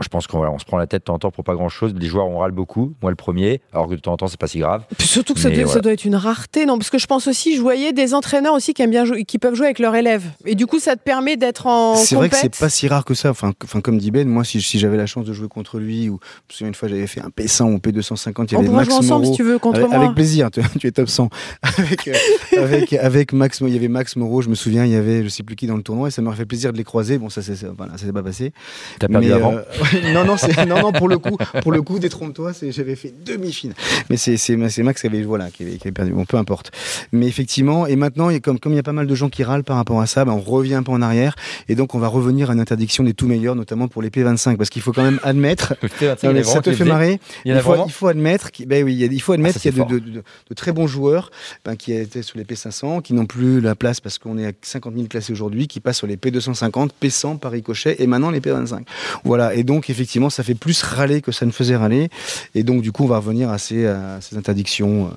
je 0.00 0.08
pense 0.08 0.26
qu'on 0.26 0.44
on 0.46 0.58
se 0.58 0.64
prend 0.64 0.76
la 0.78 0.86
tête 0.86 1.02
de 1.02 1.04
temps 1.04 1.14
en 1.14 1.18
temps 1.18 1.30
pour 1.30 1.44
pas 1.44 1.54
grand 1.54 1.68
chose. 1.68 1.94
Les 1.96 2.06
joueurs, 2.08 2.26
on 2.26 2.38
râle 2.38 2.50
beaucoup, 2.52 2.94
moi 3.02 3.10
le 3.10 3.16
premier, 3.16 3.60
alors 3.72 3.88
que 3.88 3.94
de 3.94 4.00
temps 4.00 4.12
en 4.12 4.16
temps, 4.16 4.26
c'est 4.26 4.38
pas 4.38 4.48
si 4.48 4.58
grave. 4.58 4.82
Puis 4.98 5.06
surtout 5.06 5.32
que 5.32 5.40
ça 5.40 5.48
doit, 5.48 5.58
ça 5.58 5.64
voilà. 5.64 5.80
doit 5.80 5.92
être 5.92 6.04
une 6.04 6.16
rareté, 6.16 6.66
non? 6.66 6.76
Parce 6.76 6.90
que 6.90 6.98
je 6.98 7.06
pense 7.06 7.26
aussi, 7.28 7.56
je 7.56 7.60
voyais 7.60 7.92
des 7.92 8.12
entraîneurs 8.12 8.52
aussi 8.54 8.74
qui 8.74 8.82
aiment 8.82 8.90
bien 8.90 9.04
jouer, 9.04 9.24
qui 9.24 9.38
peuvent 9.38 9.54
jouer 9.54 9.66
avec 9.66 9.78
leurs 9.78 9.94
élèves. 9.94 10.24
Et 10.44 10.54
du 10.54 10.66
coup, 10.66 10.80
ça 10.80 10.96
te 10.96 11.02
permet 11.02 11.36
d'être 11.36 11.66
en. 11.66 11.94
C'est 11.94 12.16
vrai 12.16 12.28
que 12.28 12.36
c'est 12.36 12.56
pas 12.58 12.68
si 12.68 12.88
rare 12.88 13.04
que 13.04 13.14
ça. 13.14 13.30
Enfin, 13.30 13.52
enfin 13.62 13.80
comme 13.80 13.98
dit 13.98 14.10
Ben, 14.10 14.28
moi, 14.28 14.44
si, 14.44 14.60
si 14.60 14.78
j'avais 14.78 14.96
la 14.96 15.06
chance 15.06 15.24
de 15.24 15.32
jouer 15.32 15.48
contre 15.48 15.78
lui, 15.78 16.08
ou 16.08 16.18
je 16.22 16.26
me 16.26 16.52
souviens 16.52 16.68
une 16.68 16.74
fois, 16.74 16.88
j'avais 16.88 17.06
fait 17.06 17.20
un 17.20 17.28
P100 17.28 17.72
ou 17.74 17.76
P250, 17.78 18.46
il 18.48 18.52
y 18.52 18.56
On 18.56 18.58
avait 18.58 18.66
pourra 18.68 18.78
Max 18.80 18.88
jouer 18.88 18.98
ensemble 18.98 19.22
Moreau. 19.22 19.32
si 19.32 19.36
tu 19.36 19.42
veux 19.44 19.58
contre 19.58 19.78
avec, 19.78 19.88
moi. 19.90 19.98
avec 19.98 20.14
plaisir, 20.14 20.50
tu, 20.50 20.60
tu 20.78 20.86
es 20.88 20.92
top 20.92 21.08
100. 21.08 21.30
avec, 21.62 22.08
euh, 22.08 22.14
avec, 22.58 22.92
avec 22.92 23.32
Max, 23.32 23.60
il 23.60 23.68
y 23.72 23.76
avait 23.76 23.88
Max 23.88 24.16
Moreau, 24.16 24.42
je 24.42 24.48
me 24.48 24.54
souviens, 24.54 24.84
il 24.84 24.90
y 24.92 24.96
avait 24.96 25.22
je 25.22 25.28
sais 25.28 25.42
plus 25.42 25.56
qui 25.56 25.66
dans 25.66 25.76
le 25.76 25.82
tournoi, 25.82 26.08
et 26.08 26.10
ça 26.10 26.22
m'aurait 26.22 26.36
fait 26.36 26.44
plaisir 26.46 26.72
de 26.72 26.78
les 26.78 26.84
croiser. 26.84 27.18
Bon, 27.18 27.30
ça, 27.30 27.40
c'est, 27.42 27.54
ça- 27.56 27.68
voilà, 27.76 27.92
ça 27.96 28.04
s'est 28.06 28.12
pas 28.12 28.22
passé. 28.22 28.52
T'as 28.98 29.08
perdu 29.08 29.28
Mais, 29.28 29.32
avant 29.32 29.52
euh, 29.54 29.62
non, 30.14 30.24
non, 30.24 30.36
c'est, 30.36 30.66
non, 30.66 30.80
non, 30.82 30.92
pour 30.92 31.08
le 31.08 31.18
coup, 31.18 31.36
pour 31.62 31.72
le 31.72 31.82
coup, 31.82 31.98
détrompe-toi, 31.98 32.52
j'avais 32.70 32.96
fait 32.96 33.12
demi-fine. 33.24 33.74
Mais 34.10 34.16
c'est, 34.16 34.56
Max 34.56 35.00
qui 35.00 35.06
avait, 35.06 35.22
voilà, 35.22 35.50
qui 35.50 35.62
avait, 35.62 35.72
qui 35.76 35.82
avait 35.88 35.92
perdu. 35.92 36.12
Bon, 36.12 36.24
peu 36.24 36.36
importe. 36.36 36.70
Mais 37.12 37.26
effectivement, 37.26 37.86
et 37.86 37.96
maintenant, 37.96 38.28
a 38.28 38.38
comme, 38.40 38.58
comme 38.58 38.72
il 38.72 38.76
y 38.76 38.80
a 38.80 38.82
pas 38.82 38.92
mal 38.92 39.06
de 39.06 39.14
gens 39.14 39.28
qui 39.28 39.42
râlent 39.44 39.64
par 39.64 39.76
rapport 39.76 40.00
à 40.00 40.06
ça, 40.06 40.24
ben, 40.24 40.32
on 40.32 40.40
revient 40.40 40.74
un 40.74 40.82
peu 40.82 40.92
en 40.92 41.02
arrière, 41.02 41.34
et 41.68 41.74
donc 41.74 41.94
on 41.94 41.98
va 41.98 42.08
revenir 42.08 42.50
à 42.50 42.54
une 42.54 42.60
interdiction 42.60 43.04
des 43.04 43.14
tout 43.14 43.26
meilleurs, 43.26 43.54
notamment 43.54 43.88
pour 43.88 44.02
les 44.02 44.10
P25, 44.10 44.56
parce 44.56 44.70
qu'il 44.70 44.82
faut 44.82 44.92
quand 44.92 45.02
même 45.04 45.20
admettre. 45.22 45.74
Non, 46.22 46.32
mais 46.32 46.42
ça 46.44 46.60
te 46.62 46.70
fait 46.72 46.84
marrer. 46.84 47.20
Il 47.44 47.54
faut, 47.60 47.68
vraiment 47.70 47.86
il 47.86 47.92
faut 47.92 48.06
admettre, 48.08 48.50
qu'il- 48.50 48.66
ben 48.66 48.84
oui, 48.84 48.94
il 48.94 49.00
y 49.00 49.04
a- 49.04 49.08
il 49.10 49.20
faut 49.22 49.32
admettre 49.32 49.56
Ah, 49.56 49.60
ça, 49.60 49.70
qu'il 49.70 49.78
y 49.78 49.80
a 49.82 49.86
c'est 49.86 49.92
de, 49.94 49.98
de- 49.98 50.10
de- 50.10 50.22
de 50.50 50.54
très 50.54 50.72
bons 50.72 50.86
joueurs 50.86 51.30
ben, 51.64 51.76
qui 51.76 51.92
étaient 51.92 52.22
sur 52.22 52.38
les 52.38 52.44
P500, 52.44 53.02
qui 53.02 53.14
n'ont 53.14 53.26
plus 53.26 53.60
la 53.60 53.74
place 53.74 54.00
parce 54.00 54.18
qu'on 54.18 54.36
est 54.38 54.46
à 54.46 54.52
50 54.62 54.94
000 54.94 55.06
classés 55.06 55.32
aujourd'hui, 55.32 55.66
qui 55.68 55.80
passent 55.80 55.98
sur 55.98 56.06
les 56.06 56.16
P250, 56.16 56.90
P100 57.02 57.38
par 57.38 57.52
ricochet 57.52 57.96
et 57.98 58.06
maintenant 58.06 58.30
les 58.30 58.40
P25. 58.40 58.82
Voilà, 59.24 59.54
et 59.54 59.64
donc 59.66 59.90
effectivement, 59.90 60.30
ça 60.30 60.42
fait 60.42 60.54
plus 60.54 60.82
râler 60.82 61.20
que 61.20 61.32
ça 61.32 61.44
ne 61.44 61.50
faisait 61.50 61.76
râler. 61.76 62.08
Et 62.54 62.62
donc, 62.62 62.80
du 62.80 62.92
coup, 62.92 63.04
on 63.04 63.08
va 63.08 63.18
revenir 63.18 63.50
à 63.50 63.58
ces, 63.58 63.92
ces 64.20 64.36
interdictions, 64.36 65.06
euh, 65.06 65.10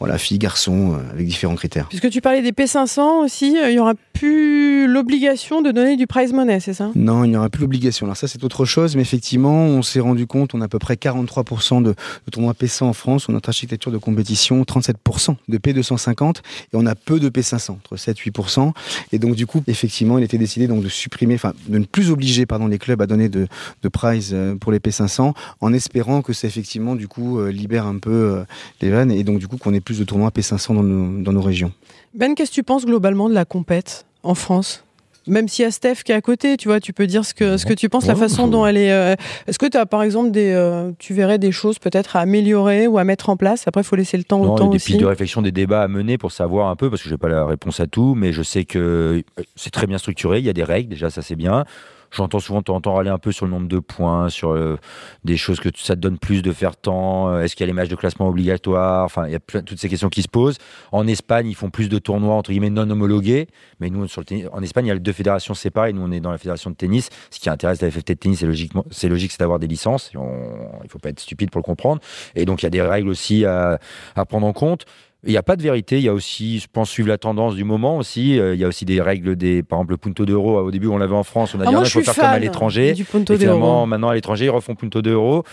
voilà, 0.00 0.16
filles, 0.16 0.38
garçons, 0.38 0.94
euh, 0.94 1.12
avec 1.12 1.26
différents 1.26 1.54
critères. 1.54 1.86
Puisque 1.88 2.08
tu 2.08 2.22
parlais 2.22 2.40
des 2.40 2.52
P500 2.52 3.22
aussi, 3.22 3.58
euh, 3.58 3.70
il 3.70 3.76
y 3.76 3.78
aura 3.78 3.92
plus 4.14 4.86
l'obligation 4.88 5.60
de 5.60 5.70
donner 5.70 5.96
du 5.98 6.06
prize 6.06 6.32
money, 6.32 6.58
c'est 6.58 6.72
ça? 6.72 6.90
Non, 6.94 7.24
il 7.24 7.30
n'y 7.30 7.36
aura 7.36 7.50
plus 7.50 7.60
l'obligation. 7.60 8.06
Alors 8.06 8.16
ça, 8.16 8.26
c'est 8.26 8.42
autre 8.42 8.64
chose, 8.64 8.96
mais 8.96 9.02
effectivement, 9.02 9.66
on 9.66 9.82
s'est 9.82 10.00
rendu 10.00 10.26
compte, 10.26 10.54
on 10.54 10.62
a 10.62 10.64
à 10.64 10.68
peu 10.68 10.78
près 10.78 10.94
43% 10.94 11.82
de, 11.82 11.90
de 11.90 11.94
tournois 12.32 12.54
P100 12.54 12.84
en 12.84 12.92
France, 12.94 13.28
on 13.28 13.32
a 13.32 13.34
notre 13.34 13.50
architecture 13.50 13.92
de 13.92 13.98
compétition, 13.98 14.62
37% 14.62 15.36
de 15.48 15.58
P250, 15.58 16.36
et 16.38 16.40
on 16.74 16.86
a 16.86 16.94
peu 16.94 17.20
de 17.20 17.28
P500, 17.28 17.72
entre 17.72 17.96
7-8%. 17.96 18.72
Et 19.12 19.18
donc, 19.18 19.34
du 19.34 19.46
coup, 19.46 19.62
effectivement, 19.66 20.16
il 20.16 20.24
était 20.24 20.38
décidé 20.38 20.66
donc 20.66 20.82
de 20.82 20.88
supprimer, 20.88 21.34
enfin, 21.34 21.52
de 21.68 21.78
ne 21.78 21.84
plus 21.84 22.10
obliger, 22.10 22.46
pardon, 22.46 22.68
les 22.68 22.78
clubs 22.78 23.02
à 23.02 23.06
donner 23.06 23.28
de, 23.28 23.48
de 23.82 23.88
prize 23.88 24.30
euh, 24.32 24.54
pour 24.54 24.72
les 24.72 24.78
P500, 24.78 25.34
en 25.60 25.72
espérant 25.74 26.22
que 26.22 26.32
ça, 26.32 26.46
effectivement, 26.46 26.96
du 26.96 27.06
coup, 27.06 27.44
libère 27.44 27.84
un 27.84 27.98
peu 27.98 28.42
les 28.80 28.90
vannes, 28.90 29.10
et 29.10 29.24
donc, 29.24 29.38
du 29.38 29.46
coup, 29.46 29.58
qu'on 29.58 29.74
ait 29.74 29.80
plus 29.80 29.89
de 29.98 30.04
tournois 30.04 30.30
P500 30.30 30.74
dans 30.74 30.82
nos, 30.82 31.22
dans 31.22 31.32
nos 31.32 31.42
régions. 31.42 31.72
Ben, 32.14 32.34
qu'est-ce 32.34 32.50
que 32.50 32.54
tu 32.56 32.62
penses 32.62 32.84
globalement 32.86 33.28
de 33.28 33.34
la 33.34 33.44
compète 33.44 34.04
en 34.22 34.34
France? 34.34 34.84
Même 35.26 35.48
s'il 35.48 35.64
y 35.64 35.68
a 35.68 35.70
Steph 35.70 35.96
qui 36.04 36.12
est 36.12 36.14
à 36.14 36.22
côté, 36.22 36.56
tu 36.56 36.66
vois, 36.68 36.80
tu 36.80 36.94
peux 36.94 37.06
dire 37.06 37.26
ce 37.26 37.34
que, 37.34 37.58
ce 37.58 37.66
que 37.66 37.74
tu 37.74 37.90
penses, 37.90 38.06
la 38.06 38.14
Ouais, 38.14 38.20
façon 38.20 38.46
je- 38.46 38.50
dont 38.52 38.66
elle 38.66 38.78
est. 38.78 38.90
euh, 38.90 39.14
Est-ce 39.46 39.58
que 39.58 39.66
tu 39.66 39.76
as 39.76 39.84
par 39.84 40.02
exemple 40.02 40.30
des. 40.30 40.50
euh, 40.50 40.92
tu 40.98 41.12
verrais 41.12 41.38
des 41.38 41.52
choses 41.52 41.78
peut-être 41.78 42.16
à 42.16 42.20
améliorer 42.20 42.86
ou 42.86 42.96
à 42.98 43.04
mettre 43.04 43.28
en 43.28 43.36
place? 43.36 43.64
Après, 43.68 43.82
il 43.82 43.84
faut 43.84 43.96
laisser 43.96 44.16
le 44.16 44.24
temps 44.24 44.38
Non, 44.38 44.44
au 44.44 44.46
il 44.46 44.50
y 44.50 44.54
a 44.54 44.58
temps 44.64 44.68
des 44.70 44.76
aussi. 44.76 44.86
pistes 44.86 45.00
de 45.00 45.04
réflexion, 45.06 45.42
des 45.42 45.52
débats 45.52 45.82
à 45.82 45.88
mener 45.88 46.16
pour 46.16 46.32
savoir 46.32 46.68
un 46.68 46.74
peu, 46.74 46.88
parce 46.88 47.02
que 47.02 47.08
je 47.10 47.14
n'ai 47.14 47.18
pas 47.18 47.28
la 47.28 47.44
réponse 47.44 47.80
à 47.80 47.86
tout, 47.86 48.14
mais 48.16 48.32
je 48.32 48.42
sais 48.42 48.64
que 48.64 49.22
euh, 49.38 49.42
c'est 49.56 49.70
très 49.70 49.86
bien 49.86 49.98
structuré, 49.98 50.38
il 50.38 50.44
y 50.46 50.48
a 50.48 50.54
des 50.54 50.64
règles, 50.64 50.88
déjà 50.88 51.10
ça 51.10 51.20
c'est 51.20 51.36
bien. 51.36 51.64
J'entends 52.12 52.40
souvent, 52.40 52.60
tu 52.62 52.72
entends 52.72 52.94
râler 52.94 53.10
un 53.10 53.18
peu 53.18 53.30
sur 53.30 53.46
le 53.46 53.52
nombre 53.52 53.68
de 53.68 53.78
points, 53.78 54.28
sur 54.30 54.50
euh, 54.50 54.76
des 55.24 55.36
choses 55.36 55.60
que 55.60 55.68
ça 55.76 55.94
te 55.94 56.00
donne 56.00 56.18
plus 56.18 56.42
de 56.42 56.52
faire 56.52 56.76
temps. 56.76 57.28
euh, 57.30 57.42
Est-ce 57.42 57.54
qu'il 57.54 57.62
y 57.62 57.68
a 57.68 57.68
les 57.68 57.72
matchs 57.72 57.88
de 57.88 57.94
classement 57.94 58.28
obligatoires 58.28 59.04
Enfin, 59.04 59.26
il 59.26 59.32
y 59.32 59.36
a 59.36 59.40
plein, 59.40 59.62
toutes 59.62 59.78
ces 59.78 59.88
questions 59.88 60.08
qui 60.08 60.22
se 60.22 60.28
posent. 60.28 60.58
En 60.90 61.06
Espagne, 61.06 61.46
ils 61.48 61.54
font 61.54 61.70
plus 61.70 61.88
de 61.88 61.98
tournois 61.98 62.34
entre 62.34 62.50
guillemets 62.50 62.70
non 62.70 62.88
homologués, 62.90 63.46
mais 63.78 63.90
nous, 63.90 64.08
sur 64.08 64.20
le 64.20 64.24
tennis- 64.24 64.46
en 64.52 64.60
Espagne, 64.62 64.86
il 64.86 64.88
y 64.88 64.92
a 64.92 64.98
deux 64.98 65.12
fédérations 65.12 65.54
séparées. 65.54 65.92
Nous, 65.92 66.02
on 66.02 66.10
est 66.10 66.20
dans 66.20 66.32
la 66.32 66.38
fédération 66.38 66.70
de 66.70 66.74
tennis. 66.76 67.10
Ce 67.30 67.38
qui 67.38 67.48
intéresse 67.48 67.80
la 67.80 67.90
FFT 67.90 68.08
de 68.14 68.18
tennis, 68.18 68.40
c'est 68.40 68.46
logiquement, 68.46 68.84
c'est 68.90 69.08
logique, 69.08 69.30
c'est 69.30 69.40
d'avoir 69.40 69.58
des 69.60 69.68
licences. 69.68 70.10
On- 70.16 70.80
il 70.82 70.90
faut 70.90 70.98
pas 70.98 71.10
être 71.10 71.20
stupide 71.20 71.50
pour 71.50 71.60
le 71.60 71.64
comprendre. 71.64 72.00
Et 72.34 72.44
donc, 72.44 72.62
il 72.62 72.64
y 72.64 72.66
a 72.66 72.70
des 72.70 72.82
règles 72.82 73.08
aussi 73.08 73.44
à, 73.44 73.78
à 74.16 74.24
prendre 74.24 74.46
en 74.46 74.52
compte. 74.52 74.84
Il 75.24 75.30
n'y 75.30 75.36
a 75.36 75.42
pas 75.42 75.56
de 75.56 75.62
vérité. 75.62 75.98
Il 75.98 76.02
y 76.04 76.08
a 76.08 76.14
aussi, 76.14 76.60
je 76.60 76.66
pense, 76.72 76.88
suivre 76.88 77.08
la 77.08 77.18
tendance 77.18 77.54
du 77.54 77.64
moment 77.64 77.98
aussi. 77.98 78.38
Euh, 78.40 78.54
il 78.54 78.60
y 78.60 78.64
a 78.64 78.68
aussi 78.68 78.86
des 78.86 79.02
règles 79.02 79.36
des, 79.36 79.62
par 79.62 79.78
exemple, 79.80 79.92
le 79.92 79.96
punto 79.98 80.24
d'euro. 80.24 80.58
Au 80.58 80.70
début, 80.70 80.86
on 80.86 80.96
l'avait 80.96 81.14
en 81.14 81.24
France. 81.24 81.54
On 81.54 81.60
a 81.60 81.64
Ah, 81.64 81.66
dit, 81.66 81.72
moi, 81.72 81.82
ah, 81.84 81.86
il 81.86 81.90
faut 81.90 82.00
faire 82.02 82.14
comme 82.14 82.24
à 82.24 82.38
l'étranger. 82.38 82.94
du 82.94 83.04
Punto 83.04 83.34
Et 83.34 83.36
d'Euro. 83.38 83.52
finalement, 83.56 83.86
maintenant, 83.86 84.08
à 84.08 84.14
l'étranger, 84.14 84.46
ils 84.46 84.50
refont 84.50 84.74
punto 84.74 85.02
d'euro. 85.02 85.44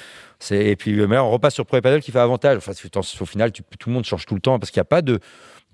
Et 0.52 0.76
puis, 0.78 0.98
euh, 1.00 1.08
on 1.22 1.32
repasse 1.32 1.56
sur 1.56 1.66
Pro 1.66 1.82
Paddle 1.82 2.00
qui 2.02 2.12
fait 2.12 2.20
avantage. 2.20 2.58
Enfin, 2.58 2.72
au 3.20 3.26
final, 3.26 3.52
tu- 3.52 3.64
tout 3.78 3.90
le 3.90 3.96
monde 3.96 4.06
change 4.06 4.26
tout 4.26 4.36
le 4.36 4.40
temps 4.42 4.58
parce 4.58 4.72
qu'il 4.72 4.80
n'y 4.80 4.84
a 4.84 4.86
pas 4.86 5.02
de 5.02 5.20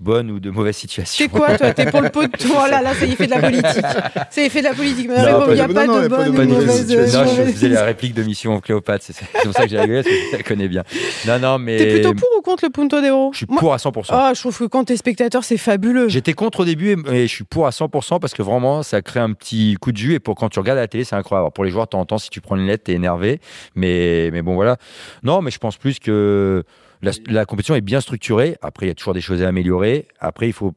bonne 0.04 0.30
ou 0.32 0.39
de 0.39 0.50
mauvaise 0.52 0.76
situation. 0.76 1.26
C'est 1.26 1.30
quoi, 1.32 1.58
toi 1.58 1.74
T'es 1.74 1.86
pour 1.89 2.02
le 2.02 2.10
pot 2.10 2.24
de 2.24 2.30
Oh 2.46 2.70
là 2.70 2.82
là, 2.82 2.94
ça 2.94 3.06
y 3.06 3.16
fait 3.16 3.26
de 3.26 3.32
la 3.32 3.39
politique. 3.39 3.86
Ça 4.30 4.44
y 4.44 4.50
fait 4.50 4.60
de 4.60 4.66
la 4.68 4.74
politique. 4.74 5.08
Mais 5.10 5.18
Non, 5.32 5.46
il 5.48 5.54
n'y 5.56 5.60
a 5.62 5.68
pas 5.68 5.88
de- 5.88 6.08
bonne 6.08 6.30
ou 6.30 6.34
mauvaise 6.34 6.48
mauvaise 6.50 6.80
situation. 6.82 7.24
Non, 7.26 7.32
je 7.36 7.52
faisais 7.52 7.70
la 7.70 7.84
réplique 7.86 8.13
de 8.13 8.24
Mission 8.24 8.60
Cléopâtre. 8.60 9.06
C'est 9.08 9.16
pour 9.44 9.54
ça 9.54 9.63
que 9.63 9.70
j'ai 9.70 9.80
rigolé, 9.80 10.04
parce 10.04 10.13
que 10.16 10.22
je 10.32 10.38
la 10.38 10.44
connais 10.44 10.68
bien. 10.68 10.84
Non, 11.28 11.39
non, 11.39 11.58
mais. 11.60 11.78
T'es 11.78 11.92
plutôt 11.94 12.13
pour 12.13 12.30
ou 12.38 12.42
contre 12.42 12.66
le 12.66 12.70
Punto 12.72 13.02
d'Euro 13.02 13.32
Je 13.32 13.38
suis 13.38 13.46
Moi- 13.50 13.60
pour 13.60 13.74
à 13.74 13.78
100%. 13.78 14.08
Ah, 14.10 14.32
je 14.36 14.39
trouve 14.42 14.58
que 14.60 14.63
quand 14.66 14.84
t'es 14.84 14.98
spectateur, 14.98 15.44
c'est 15.44 15.58
fabuleux. 15.58 16.10
J'étais 16.10 16.34
contre 16.34 16.60
au 16.62 16.66
début 16.66 16.89
et, 17.10 17.16
et 17.24 17.28
je 17.28 17.34
suis 17.34 17.44
pour 17.46 17.66
à 17.66 17.72
100% 17.72 18.20
parce 18.20 18.34
que 18.34 18.42
vraiment 18.44 18.84
ça 18.84 19.02
crée 19.02 19.20
un 19.22 19.32
petit 19.34 19.76
coup 19.80 19.92
de 19.92 19.98
jus 19.98 20.13
et 20.16 20.20
pour 20.20 20.36
quand 20.36 20.50
tu 20.50 20.60
regardes 20.60 20.78
à 20.80 20.82
la 20.82 20.88
télé 20.88 21.04
c'est 21.04 21.16
incroyable. 21.16 21.52
Pour 21.54 21.63
les 21.63 21.72
joueurs 21.72 21.86
de 21.86 21.89
temps 21.92 22.00
en 22.02 22.06
temps 22.06 22.18
si 22.18 22.30
tu 22.30 22.42
prends 22.42 22.56
une 22.56 22.66
lettre 22.68 22.84
t'es 22.86 22.94
énervé 22.94 23.39
mais, 23.76 24.30
mais 24.34 24.42
bon 24.42 24.56
voilà. 24.56 24.78
Non 25.24 25.42
mais 25.42 25.52
je 25.52 25.60
pense 25.60 25.78
plus 25.78 26.00
que 26.00 26.63
la, 27.04 27.46
compétition 27.46 27.76
est 27.76 27.82
bien 27.82 28.02
structurée. 28.02 28.58
Après 28.62 28.86
il 28.86 28.89
y 28.89 28.92
a 28.92 28.96
toujours 28.96 29.13
des 29.13 29.22
choses 29.22 29.42
à 29.44 29.48
améliorer. 29.48 30.08
Après 30.20 30.48
il 30.48 30.54
faut 30.54 30.74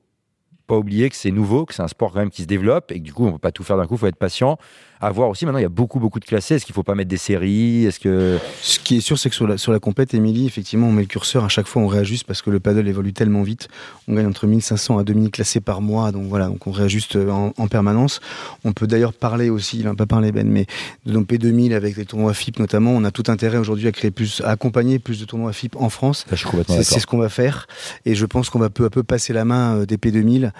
pas 0.67 0.77
oublier 0.77 1.09
que 1.09 1.17
c'est 1.17 1.31
nouveau, 1.31 1.65
que 1.65 1.75
c'est 1.75 1.83
un 1.83 1.89
sport 1.89 2.12
quand 2.12 2.19
même 2.19 2.31
qui 2.31 2.43
se 2.43 2.47
développe 2.47 2.91
et 2.91 2.99
que 2.99 3.05
du 3.05 3.12
coup 3.12 3.27
on 3.27 3.33
peut 3.33 3.39
pas 3.39 3.53
tout 3.53 3.62
faire 3.62 3.77
d'un 3.77 3.87
coup, 3.87 3.95
il 3.95 3.99
faut 3.99 4.07
être 4.07 4.17
patient. 4.17 4.59
À 5.01 5.11
voir 5.11 5.29
aussi 5.29 5.45
maintenant 5.45 5.59
il 5.59 5.63
y 5.63 5.67
a 5.67 5.71
beaucoup 5.71 6.01
beaucoup 6.01 6.21
de 6.21 6.25
classés. 6.25 6.55
Est-ce 6.55 6.65
qu'il 6.65 6.75
faut 6.75 6.83
pas 6.83 6.95
mettre 6.95 7.11
des 7.11 7.17
séries? 7.17 7.85
Est-ce 7.85 8.01
que 8.01 8.39
Ce 8.63 8.79
qui 8.79 8.97
est 8.97 9.01
sûr, 9.01 9.19
c'est 9.19 9.29
que 9.29 9.35
sur 9.35 9.47
la, 9.47 9.59
sur 9.59 9.73
la 9.73 9.79
compète, 9.79 10.15
Émilie, 10.15 10.47
effectivement, 10.47 10.89
on 10.89 10.93
met 10.93 11.03
le 11.03 11.09
curseur, 11.09 11.45
à 11.45 11.49
chaque 11.49 11.67
fois 11.67 11.83
on 11.83 11.87
réajuste 11.87 12.27
parce 12.27 12.43
que 12.43 12.51
le 12.51 12.61
paddle 12.61 12.89
évolue 12.89 13.13
tellement 13.13 13.43
vite. 13.43 13.69
On 14.09 14.15
gagne 14.15 14.27
entre 14.27 14.47
1500 14.47 14.99
à 14.99 15.05
2000 15.05 15.31
classés 15.31 15.61
par 15.61 15.83
mois, 15.83 16.13
donc 16.13 16.27
voilà, 16.29 16.47
donc 16.49 16.67
on 16.67 16.71
réajuste 16.71 17.17
euh, 17.17 17.31
en, 17.31 17.53
en 17.57 17.69
permanence. 17.69 18.21
On 18.65 18.73
peut 18.73 18.87
d'ailleurs 18.87 19.13
parler 19.13 19.51
aussi, 19.51 19.79
il 19.79 19.85
n'a 19.85 19.95
pas 19.95 20.07
parlé 20.07 20.33
Ben, 20.33 20.49
mais 20.49 20.67
de 21.05 21.13
nos 21.13 21.23
P2000 21.23 21.75
avec 21.75 21.97
les 21.97 22.05
tournois 22.05 22.35
FIP 22.35 22.59
notamment, 22.59 22.93
on 22.93 23.05
a 23.05 23.11
tout 23.11 23.25
intérêt 23.29 23.59
aujourd'hui 23.59 23.89
à 23.89 23.93
créer 23.93 24.11
plus, 24.11 24.41
à 24.45 24.51
accompagner 24.51 24.99
plus 24.99 25.21
de 25.21 25.25
tournois 25.25 25.53
FIP 25.53 25.77
en 25.77 25.91
France. 25.91 26.25
C'est 26.83 27.01
ce 27.01 27.07
qu'on 27.07 27.19
va 27.19 27.29
faire 27.29 27.67
et 28.05 28.15
je 28.15 28.27
pense 28.27 28.51
qu'on 28.51 28.59
va 28.59 28.71
peu 28.71 28.85
à 28.85 28.91
peu 28.91 29.03
passer 29.03 29.33
la 29.33 29.45
main 29.45 29.77
euh, 29.77 29.87
des 29.87 29.97
P2000 29.97 30.53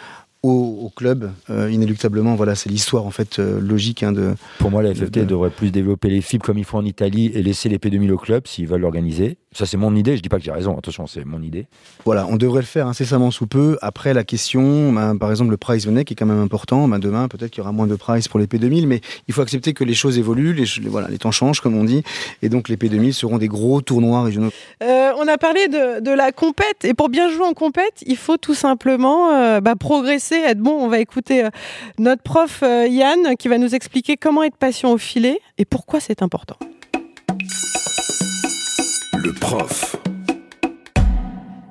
au, 0.49 0.87
au 0.87 0.91
club, 0.91 1.31
euh, 1.51 1.71
inéluctablement. 1.71 2.35
Voilà, 2.35 2.55
c'est 2.55 2.69
l'histoire 2.71 3.05
en 3.07 3.11
fait 3.11 3.39
euh, 3.39 3.61
logique 3.61 4.03
hein, 4.03 4.13
de, 4.13 4.35
Pour 4.59 4.71
moi, 4.71 4.83
la 4.83 4.95
FFT 4.95 5.19
de- 5.21 5.25
devrait 5.25 5.51
plus 5.51 5.71
développer 5.71 6.09
les 6.09 6.21
FIB 6.21 6.43
comme 6.43 6.59
ils 6.59 6.65
font 6.65 6.79
en 6.79 6.85
Italie 6.85 7.31
et 7.35 7.43
laisser 7.43 7.69
les 7.69 7.79
P2000 7.79 8.11
au 8.13 8.17
club 8.19 8.47
s'ils 8.47 8.67
veulent 8.67 8.81
l'organiser. 8.81 9.37
Ça, 9.57 9.65
c'est 9.65 9.79
mon 9.79 9.97
idée. 9.97 10.19
Je 10.19 10.23
dis 10.23 10.29
pas 10.29 10.37
que 10.37 10.45
j'ai 10.45 10.53
raison. 10.53 10.77
Attention, 10.77 11.07
c'est 11.07 11.25
mon 11.25 11.41
idée. 11.41 11.67
Voilà, 12.05 12.27
on 12.29 12.37
devrait 12.37 12.61
le 12.61 12.67
faire 12.67 12.87
incessamment 12.87 13.31
sous 13.31 13.47
peu. 13.47 13.79
Après, 13.81 14.13
la 14.13 14.23
question, 14.23 14.93
ben, 14.93 15.17
par 15.17 15.31
exemple, 15.31 15.51
le 15.51 15.57
prize 15.57 15.87
money 15.87 16.05
qui 16.05 16.13
est 16.13 16.17
quand 16.17 16.27
même 16.27 16.43
important. 16.43 16.87
Ben, 16.89 16.99
demain, 16.99 17.27
peut-être 17.29 17.51
qu'il 17.51 17.61
y 17.61 17.63
aura 17.63 17.73
moins 17.73 17.87
de 17.87 17.97
prize 17.97 18.29
pour 18.29 18.39
les 18.39 18.47
P2000, 18.47 18.87
mais 18.87 19.01
il 19.29 19.35
faut 19.35 19.41
accepter 19.41 19.73
que 19.73 19.83
les 19.83 19.95
choses 19.95 20.19
évoluent, 20.19 20.53
les, 20.53 20.67
voilà, 20.89 21.09
les 21.09 21.17
temps 21.17 21.31
changent, 21.31 21.61
comme 21.61 21.75
on 21.75 21.85
dit, 21.85 22.03
et 22.43 22.51
donc 22.51 22.69
les 22.69 22.77
P2000 22.77 23.13
seront 23.13 23.39
des 23.39 23.49
gros 23.49 23.81
tournois 23.81 24.23
régionaux. 24.25 24.51
Euh, 24.83 25.13
on 25.19 25.27
a 25.27 25.39
parlé 25.39 25.69
de, 25.69 26.01
de 26.01 26.11
la 26.11 26.33
compète 26.33 26.85
et 26.85 26.93
pour 26.93 27.09
bien 27.09 27.31
jouer 27.31 27.47
en 27.47 27.55
compète, 27.55 28.03
il 28.07 28.17
faut 28.17 28.37
tout 28.37 28.55
simplement 28.55 29.31
euh, 29.31 29.61
bah, 29.61 29.75
progresser, 29.77 30.37
être 30.37 30.59
bon. 30.59 30.73
On 30.73 30.89
va 30.89 30.99
écouter 30.99 31.45
euh, 31.45 31.51
notre 31.99 32.23
prof 32.23 32.61
euh, 32.63 32.87
Yann 32.87 33.37
qui 33.39 33.49
va 33.49 33.59
nous 33.59 33.75
expliquer 33.75 34.17
comment 34.17 34.43
être 34.43 34.57
patient 34.57 34.93
au 34.93 34.99
filet 34.99 35.41
et 35.59 35.65
pourquoi 35.65 36.01
c'est 36.01 36.23
important. 36.23 36.57
Le 39.27 39.33
prof. 39.33 39.97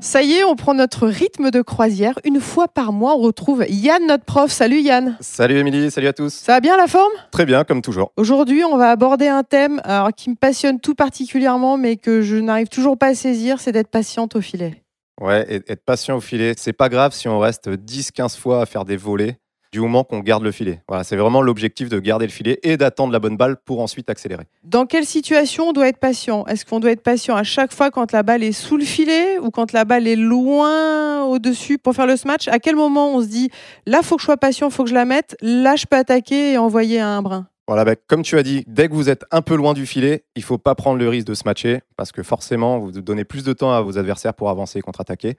Ça 0.01 0.21
y 0.21 0.33
est, 0.33 0.43
on 0.43 0.57
prend 0.57 0.73
notre 0.73 1.07
rythme 1.07 1.51
de 1.51 1.61
croisière. 1.61 2.19
Une 2.25 2.41
fois 2.41 2.67
par 2.67 2.91
mois, 2.91 3.15
on 3.15 3.19
retrouve 3.19 3.63
Yann, 3.69 4.05
notre 4.05 4.25
prof. 4.25 4.51
Salut 4.51 4.81
Yann. 4.81 5.15
Salut 5.21 5.57
Émilie, 5.59 5.89
salut 5.89 6.07
à 6.07 6.11
tous. 6.11 6.33
Ça 6.33 6.51
va 6.51 6.59
bien 6.59 6.75
la 6.75 6.87
forme? 6.87 7.13
Très 7.31 7.45
bien, 7.45 7.63
comme 7.63 7.81
toujours. 7.81 8.11
Aujourd'hui, 8.17 8.65
on 8.65 8.75
va 8.75 8.89
aborder 8.89 9.29
un 9.29 9.43
thème 9.43 9.79
alors, 9.85 10.11
qui 10.11 10.29
me 10.29 10.35
passionne 10.35 10.81
tout 10.81 10.95
particulièrement, 10.95 11.77
mais 11.77 11.95
que 11.95 12.21
je 12.21 12.35
n'arrive 12.35 12.67
toujours 12.67 12.97
pas 12.97 13.07
à 13.07 13.15
saisir, 13.15 13.61
c'est 13.61 13.71
d'être 13.71 13.87
patiente 13.87 14.35
au 14.35 14.41
filet. 14.41 14.83
Ouais, 15.21 15.45
et 15.47 15.71
être 15.71 15.85
patient 15.85 16.17
au 16.17 16.21
filet, 16.21 16.55
c'est 16.57 16.73
pas 16.73 16.89
grave 16.89 17.13
si 17.13 17.29
on 17.29 17.39
reste 17.39 17.69
10-15 17.69 18.37
fois 18.37 18.63
à 18.63 18.65
faire 18.65 18.83
des 18.83 18.97
volets, 18.97 19.37
du 19.75 19.81
moment 19.81 20.05
qu'on 20.05 20.19
garde 20.19 20.41
le 20.43 20.51
filet. 20.51 20.81
Voilà, 20.87 21.03
c'est 21.03 21.17
vraiment 21.17 21.41
l'objectif 21.41 21.89
de 21.89 21.99
garder 21.99 22.25
le 22.25 22.31
filet 22.31 22.59
et 22.63 22.77
d'attendre 22.77 23.11
la 23.11 23.19
bonne 23.19 23.35
balle 23.35 23.57
pour 23.57 23.81
ensuite 23.81 24.09
accélérer. 24.09 24.45
Dans 24.63 24.85
quelle 24.85 25.05
situation 25.05 25.65
on 25.69 25.73
doit 25.73 25.89
être 25.89 25.99
patient? 25.99 26.45
Est-ce 26.47 26.65
qu'on 26.65 26.79
doit 26.79 26.91
être 26.91 27.03
patient 27.03 27.35
à 27.35 27.43
chaque 27.43 27.73
fois 27.73 27.91
quand 27.91 28.13
la 28.13 28.23
balle 28.23 28.41
est 28.41 28.53
sous 28.53 28.77
le 28.77 28.85
filet 28.85 29.37
ou 29.39 29.51
quand 29.51 29.73
la 29.73 29.83
balle 29.83 30.07
est 30.07 30.15
loin 30.15 31.23
au-dessus 31.25 31.77
pour 31.77 31.93
faire 31.93 32.07
le 32.07 32.15
smash? 32.15 32.47
À 32.47 32.59
quel 32.59 32.77
moment 32.77 33.13
on 33.15 33.21
se 33.21 33.27
dit 33.27 33.49
là, 33.85 34.01
faut 34.01 34.15
que 34.15 34.21
je 34.21 34.25
sois 34.25 34.37
patient, 34.37 34.69
faut 34.69 34.85
que 34.85 34.89
je 34.89 34.95
la 34.95 35.05
mette, 35.05 35.35
là, 35.41 35.75
je 35.75 35.85
peux 35.85 35.97
attaquer 35.97 36.53
et 36.53 36.57
envoyer 36.57 37.01
un 37.01 37.21
brin? 37.21 37.47
Voilà, 37.67 37.83
bah, 37.83 37.95
comme 38.07 38.21
tu 38.21 38.37
as 38.37 38.43
dit, 38.43 38.63
dès 38.67 38.87
que 38.87 38.93
vous 38.93 39.09
êtes 39.09 39.25
un 39.31 39.41
peu 39.41 39.55
loin 39.55 39.73
du 39.73 39.87
filet, 39.87 40.23
il 40.35 40.43
faut 40.43 40.59
pas 40.59 40.75
prendre 40.75 40.99
le 40.99 41.09
risque 41.09 41.25
de 41.25 41.33
se 41.33 41.41
matcher 41.45 41.79
parce 41.97 42.11
que 42.11 42.21
forcément, 42.21 42.77
vous 42.77 42.91
donnez 42.91 43.25
plus 43.25 43.43
de 43.43 43.53
temps 43.53 43.73
à 43.73 43.81
vos 43.81 43.97
adversaires 43.97 44.35
pour 44.35 44.51
avancer 44.51 44.77
et 44.79 44.81
contre-attaquer. 44.83 45.37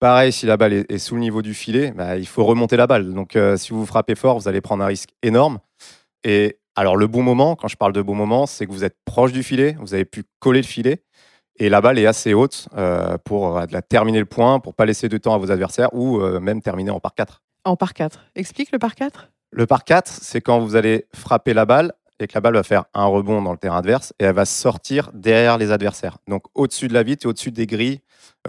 Pareil, 0.00 0.32
si 0.32 0.46
la 0.46 0.56
balle 0.56 0.84
est, 0.88 0.98
sous 0.98 1.14
le 1.14 1.20
niveau 1.20 1.40
du 1.40 1.54
filet, 1.54 1.92
bah, 1.92 2.16
il 2.16 2.26
faut 2.26 2.44
remonter 2.44 2.76
la 2.76 2.86
balle. 2.86 3.14
Donc, 3.14 3.36
euh, 3.36 3.56
si 3.56 3.72
vous 3.72 3.86
frappez 3.86 4.14
fort, 4.14 4.38
vous 4.38 4.48
allez 4.48 4.60
prendre 4.60 4.84
un 4.84 4.88
risque 4.88 5.10
énorme. 5.22 5.58
Et 6.24 6.58
alors, 6.76 6.96
le 6.96 7.06
bon 7.06 7.22
moment, 7.22 7.56
quand 7.56 7.68
je 7.68 7.76
parle 7.76 7.92
de 7.92 8.02
bon 8.02 8.14
moment, 8.14 8.46
c'est 8.46 8.66
que 8.66 8.72
vous 8.72 8.84
êtes 8.84 8.96
proche 9.04 9.32
du 9.32 9.42
filet, 9.42 9.76
vous 9.80 9.94
avez 9.94 10.04
pu 10.04 10.24
coller 10.40 10.60
le 10.60 10.66
filet. 10.66 11.02
Et 11.56 11.68
la 11.68 11.80
balle 11.80 11.98
est 11.98 12.06
assez 12.06 12.34
haute 12.34 12.68
euh, 12.76 13.16
pour 13.24 13.58
euh, 13.58 13.66
la 13.70 13.80
terminer 13.80 14.18
le 14.18 14.24
point, 14.24 14.58
pour 14.58 14.74
pas 14.74 14.86
laisser 14.86 15.08
de 15.08 15.16
temps 15.18 15.34
à 15.34 15.38
vos 15.38 15.52
adversaires 15.52 15.94
ou 15.94 16.20
euh, 16.20 16.40
même 16.40 16.60
terminer 16.60 16.90
en 16.90 16.98
par 16.98 17.14
4. 17.14 17.42
En 17.64 17.76
par 17.76 17.94
4. 17.94 18.24
Explique 18.34 18.72
le 18.72 18.78
par 18.78 18.94
4. 18.96 19.30
Le 19.52 19.66
par 19.66 19.84
4, 19.84 20.08
c'est 20.08 20.40
quand 20.40 20.58
vous 20.58 20.74
allez 20.74 21.06
frapper 21.14 21.54
la 21.54 21.64
balle 21.64 21.92
et 22.18 22.26
que 22.26 22.34
la 22.34 22.40
balle 22.40 22.54
va 22.54 22.64
faire 22.64 22.84
un 22.92 23.06
rebond 23.06 23.40
dans 23.40 23.52
le 23.52 23.58
terrain 23.58 23.78
adverse 23.78 24.12
et 24.18 24.24
elle 24.24 24.34
va 24.34 24.44
sortir 24.44 25.10
derrière 25.14 25.58
les 25.58 25.70
adversaires. 25.70 26.18
Donc 26.26 26.44
au-dessus 26.54 26.88
de 26.88 26.94
la 26.94 27.04
vitre 27.04 27.26
et 27.26 27.28
au-dessus 27.28 27.52
des 27.52 27.66
grilles 27.66 28.00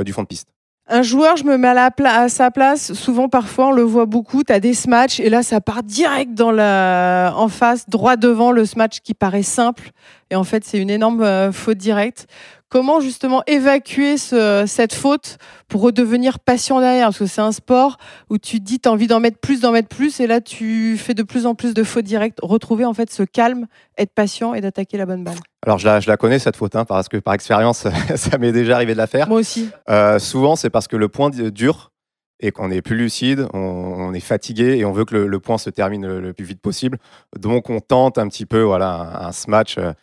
du 0.04 0.12
fond 0.12 0.24
de 0.24 0.28
piste. 0.28 0.55
Un 0.88 1.02
joueur, 1.02 1.36
je 1.36 1.44
me 1.44 1.58
mets 1.58 1.70
à, 1.70 2.30
sa 2.30 2.52
place. 2.52 2.94
Souvent, 2.94 3.28
parfois, 3.28 3.70
on 3.70 3.72
le 3.72 3.82
voit 3.82 4.06
beaucoup. 4.06 4.44
Tu 4.44 4.54
as 4.54 4.60
des 4.60 4.76
smatchs 4.76 5.20
et 5.20 5.30
là, 5.30 5.42
ça 5.42 5.60
part 5.60 5.82
direct 5.82 6.36
dans 6.36 6.52
la... 6.52 7.34
en 7.36 7.48
face, 7.48 7.90
droit 7.90 8.18
devant 8.18 8.52
le 8.52 8.66
smash 8.66 9.02
qui 9.04 9.16
paraît 9.16 9.42
simple. 9.42 9.90
Et 10.30 10.36
en 10.36 10.44
fait, 10.44 10.64
c'est 10.64 10.78
une 10.78 10.92
énorme 10.92 11.24
euh, 11.24 11.52
faute 11.52 11.78
directe. 11.78 12.28
Comment 12.76 13.00
justement 13.00 13.42
évacuer 13.48 14.18
ce- 14.18 14.66
cette 14.68 14.94
faute 14.94 15.38
pour 15.70 15.80
redevenir 15.80 16.40
patient 16.40 16.82
derrière? 16.82 17.06
Parce 17.08 17.20
que 17.20 17.26
c'est 17.26 17.40
un 17.40 17.54
sport 17.54 17.96
où 18.30 18.38
tu 18.38 18.60
te 18.60 18.66
dis, 18.66 18.82
tu 18.82 18.90
as 18.90 18.92
envie 18.92 19.08
d'en 19.08 19.22
mettre 19.22 19.38
plus, 19.38 19.62
d'en 19.62 19.72
mettre 19.72 19.88
plus. 19.88 20.20
Et 20.20 20.28
là, 20.28 20.42
tu 20.42 20.98
fais 20.98 21.14
de 21.14 21.24
plus 21.24 21.46
en 21.46 21.56
plus 21.56 21.74
de 21.74 21.86
fautes 21.86 22.04
directes. 22.04 22.40
Retrouver 22.42 22.84
en 22.84 22.94
fait 22.94 23.10
ce 23.10 23.24
calme, 23.24 23.68
être 23.98 24.12
patient 24.14 24.54
et 24.54 24.60
d'attaquer 24.60 24.98
la 24.98 25.06
bonne 25.06 25.24
balle. 25.24 25.38
Alors 25.66 25.78
je 25.78 25.86
la, 25.86 26.02
je 26.02 26.10
la 26.10 26.18
connais 26.18 26.38
cette 26.38 26.58
faute, 26.58 26.76
hein, 26.76 26.84
parce 26.84 27.08
que 27.08 27.16
par 27.16 27.34
expérience, 27.34 27.88
ça 28.18 28.38
m'est 28.38 28.52
déjà 28.52 28.76
arrivé 28.76 28.92
de 28.92 28.98
la 28.98 29.08
faire. 29.08 29.30
Moi 29.30 29.40
aussi. 29.40 29.70
Euh, 29.90 30.20
souvent, 30.20 30.58
c'est 30.58 30.70
parce 30.70 30.90
que 30.90 30.98
le 30.98 31.08
point 31.08 31.30
d- 31.30 31.52
dure 31.52 31.94
et 32.42 32.52
qu'on 32.52 32.72
est 32.72 32.82
plus 32.82 32.98
lucide, 32.98 33.48
on, 33.54 33.58
on 33.60 34.14
est 34.14 34.20
fatigué 34.20 34.76
et 34.80 34.84
on 34.84 34.92
veut 34.92 35.06
que 35.06 35.16
le, 35.16 35.28
le 35.28 35.40
point 35.40 35.58
se 35.58 35.70
termine 35.70 36.06
le, 36.06 36.20
le 36.20 36.34
plus 36.34 36.44
vite 36.44 36.60
possible. 36.60 36.98
Donc, 37.40 37.70
on 37.70 37.80
tente 37.80 38.18
un 38.18 38.28
petit 38.28 38.46
peu 38.46 38.64
voilà, 38.64 39.20
un, 39.22 39.28
un 39.28 39.32
smash 39.32 39.78
euh, 39.78 39.94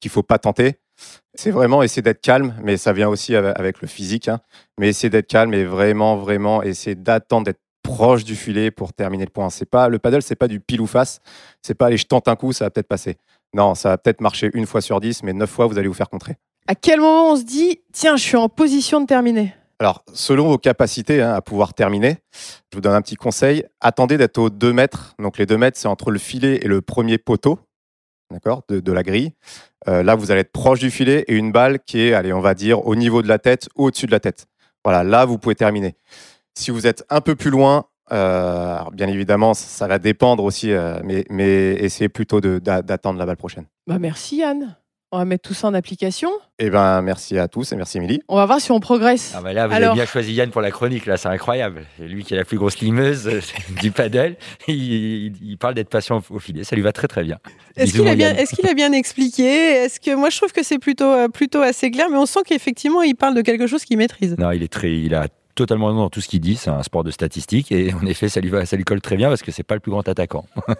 qu'il 0.00 0.10
faut 0.10 0.22
pas 0.22 0.38
tenter. 0.38 0.76
C'est 1.34 1.50
vraiment 1.50 1.82
essayer 1.82 2.02
d'être 2.02 2.20
calme, 2.20 2.54
mais 2.62 2.76
ça 2.76 2.92
vient 2.92 3.08
aussi 3.08 3.34
avec, 3.34 3.80
le 3.80 3.88
physique. 3.88 4.28
hein. 4.28 4.40
Mais 4.78 4.88
essayer 4.88 5.08
d'être 5.08 5.28
calme 5.28 5.54
et 5.54 5.64
vraiment, 5.64 6.16
vraiment 6.16 6.62
essayer 6.62 6.94
d'attendre 6.94 7.46
d'être 7.46 7.60
proche 7.82 8.24
du 8.24 8.36
filet 8.36 8.70
pour 8.70 8.92
terminer 8.92 9.24
le 9.24 9.30
point. 9.30 9.50
C'est 9.50 9.68
pas 9.68 9.88
le 9.88 9.98
paddle, 9.98 10.22
c'est 10.22 10.36
pas 10.36 10.48
du 10.48 10.60
pile 10.60 10.80
ou 10.80 10.86
face. 10.86 11.20
C'est 11.62 11.74
pas 11.74 11.86
allez, 11.86 11.96
je 11.96 12.06
tente 12.06 12.28
un 12.28 12.36
coup, 12.36 12.52
ça 12.52 12.66
va 12.66 12.70
peut-être 12.70 12.88
passer. 12.88 13.16
Non, 13.54 13.74
ça 13.74 13.90
va 13.90 13.98
peut-être 13.98 14.20
marcher 14.20 14.50
une 14.54 14.66
fois 14.66 14.80
sur 14.80 15.00
dix, 15.00 15.22
mais 15.22 15.32
neuf 15.32 15.50
fois, 15.50 15.66
vous 15.66 15.78
allez 15.78 15.88
vous 15.88 15.94
faire 15.94 16.08
contrer. 16.08 16.36
À 16.68 16.74
quel 16.74 17.00
moment 17.00 17.32
on 17.32 17.36
se 17.36 17.44
dit, 17.44 17.80
tiens, 17.92 18.16
je 18.16 18.22
suis 18.22 18.36
en 18.36 18.48
position 18.48 19.00
de 19.00 19.06
terminer? 19.06 19.54
Alors, 19.80 20.04
selon 20.12 20.46
vos 20.48 20.58
capacités 20.58 21.22
hein, 21.22 21.32
à 21.34 21.40
pouvoir 21.40 21.74
terminer, 21.74 22.18
je 22.70 22.76
vous 22.76 22.80
donne 22.80 22.94
un 22.94 23.02
petit 23.02 23.16
conseil. 23.16 23.64
Attendez 23.80 24.16
d'être 24.16 24.38
aux 24.38 24.48
2 24.48 24.72
mètres. 24.72 25.14
Donc, 25.18 25.38
les 25.38 25.46
2 25.46 25.58
mètres, 25.58 25.76
c'est 25.76 25.88
entre 25.88 26.12
le 26.12 26.20
filet 26.20 26.60
et 26.62 26.68
le 26.68 26.82
premier 26.82 27.18
poteau 27.18 27.58
de, 28.68 28.92
la 28.92 29.02
grille. 29.02 29.32
Euh, 29.88 30.02
là, 30.02 30.14
vous 30.14 30.30
allez 30.30 30.40
être 30.40 30.52
proche 30.52 30.80
du 30.80 30.90
filet 30.90 31.24
et 31.28 31.34
une 31.34 31.52
balle 31.52 31.80
qui 31.80 32.00
est, 32.00 32.14
allez, 32.14 32.32
on 32.32 32.40
va 32.40 32.54
dire, 32.54 32.86
au 32.86 32.94
niveau 32.94 33.22
de 33.22 33.28
la 33.28 33.38
tête 33.38 33.68
ou 33.76 33.86
au-dessus 33.86 34.06
de 34.06 34.12
la 34.12 34.20
tête. 34.20 34.46
Voilà, 34.84 35.04
là, 35.04 35.24
vous 35.24 35.38
pouvez 35.38 35.54
terminer. 35.54 35.96
Si 36.54 36.70
vous 36.70 36.86
êtes 36.86 37.04
un 37.08 37.20
peu 37.20 37.34
plus 37.34 37.50
loin, 37.50 37.86
euh, 38.12 38.78
bien 38.92 39.08
évidemment, 39.08 39.54
ça 39.54 39.86
va 39.86 39.98
dépendre 39.98 40.44
aussi, 40.44 40.72
euh, 40.72 41.00
mais, 41.04 41.24
essayez 41.78 42.08
plutôt 42.08 42.40
d'attendre 42.40 43.18
la 43.18 43.26
balle 43.26 43.36
prochaine. 43.36 43.66
Bah 43.86 43.98
merci 43.98 44.36
Yann. 44.36 44.76
On 45.14 45.18
va 45.18 45.26
mettre 45.26 45.46
tout 45.46 45.52
ça 45.52 45.68
en 45.68 45.74
application. 45.74 46.30
Eh 46.58 46.70
ben, 46.70 47.02
merci 47.02 47.38
à 47.38 47.46
tous 47.46 47.70
et 47.72 47.76
merci 47.76 47.98
Émilie. 47.98 48.22
On 48.28 48.36
va 48.36 48.46
voir 48.46 48.60
si 48.62 48.72
on 48.72 48.80
progresse. 48.80 49.34
Ah 49.36 49.42
bah 49.42 49.52
là, 49.52 49.66
vous 49.66 49.74
Alors- 49.74 49.90
avez 49.90 49.98
bien 50.00 50.06
choisi 50.06 50.32
Yann 50.32 50.48
pour 50.50 50.62
la 50.62 50.70
chronique, 50.70 51.04
là, 51.04 51.18
c'est 51.18 51.28
incroyable. 51.28 51.84
C'est 51.98 52.08
lui 52.08 52.24
qui 52.24 52.32
est 52.32 52.38
la 52.38 52.44
plus 52.46 52.56
grosse 52.56 52.78
limeuse 52.80 53.28
euh, 53.28 53.40
du 53.82 53.90
paddle. 53.90 54.36
Il, 54.68 54.74
il- 54.74 55.32
il 55.42 55.58
parle 55.58 55.74
d'être 55.74 55.90
patient 55.90 56.22
au 56.30 56.38
filet, 56.38 56.64
ça 56.64 56.74
lui 56.76 56.82
va 56.82 56.92
très 56.92 57.08
très 57.08 57.24
bien. 57.24 57.38
Est-ce 57.76 57.92
qu'il 57.92 58.08
a 58.08 58.14
bien, 58.14 58.34
qu'il 58.34 58.66
a 58.66 58.72
bien 58.74 58.92
expliqué? 58.92 59.44
Est-ce 59.44 60.00
que 60.00 60.14
moi 60.14 60.30
je 60.30 60.38
trouve 60.38 60.52
que 60.52 60.62
c'est 60.62 60.78
plutôt, 60.78 61.04
euh, 61.12 61.28
plutôt 61.28 61.60
assez 61.60 61.90
clair, 61.90 62.06
mais 62.10 62.16
on 62.16 62.24
sent 62.26 62.40
qu'effectivement 62.46 63.02
il 63.02 63.14
parle 63.14 63.34
de 63.34 63.42
quelque 63.42 63.66
chose 63.66 63.84
qu'il 63.84 63.98
maîtrise. 63.98 64.34
Non, 64.38 64.50
il 64.52 64.62
est 64.62 64.72
très, 64.72 64.92
il 64.92 65.14
a 65.14 65.26
totalement 65.54 65.86
raison 65.86 65.98
dans 66.00 66.10
tout 66.10 66.20
ce 66.20 66.28
qu'il 66.28 66.40
dit. 66.40 66.56
C'est 66.56 66.70
un 66.70 66.82
sport 66.82 67.04
de 67.04 67.10
statistiques 67.10 67.70
et 67.72 67.92
en 67.94 68.06
effet, 68.06 68.28
ça 68.28 68.40
lui 68.40 68.48
va, 68.50 68.64
ça 68.66 68.76
lui 68.76 68.84
colle 68.84 69.00
très 69.00 69.16
bien 69.16 69.28
parce 69.28 69.42
que 69.42 69.50
c'est 69.52 69.62
pas 69.62 69.74
le 69.74 69.80
plus 69.80 69.90
grand 69.90 70.06
attaquant. 70.08 70.44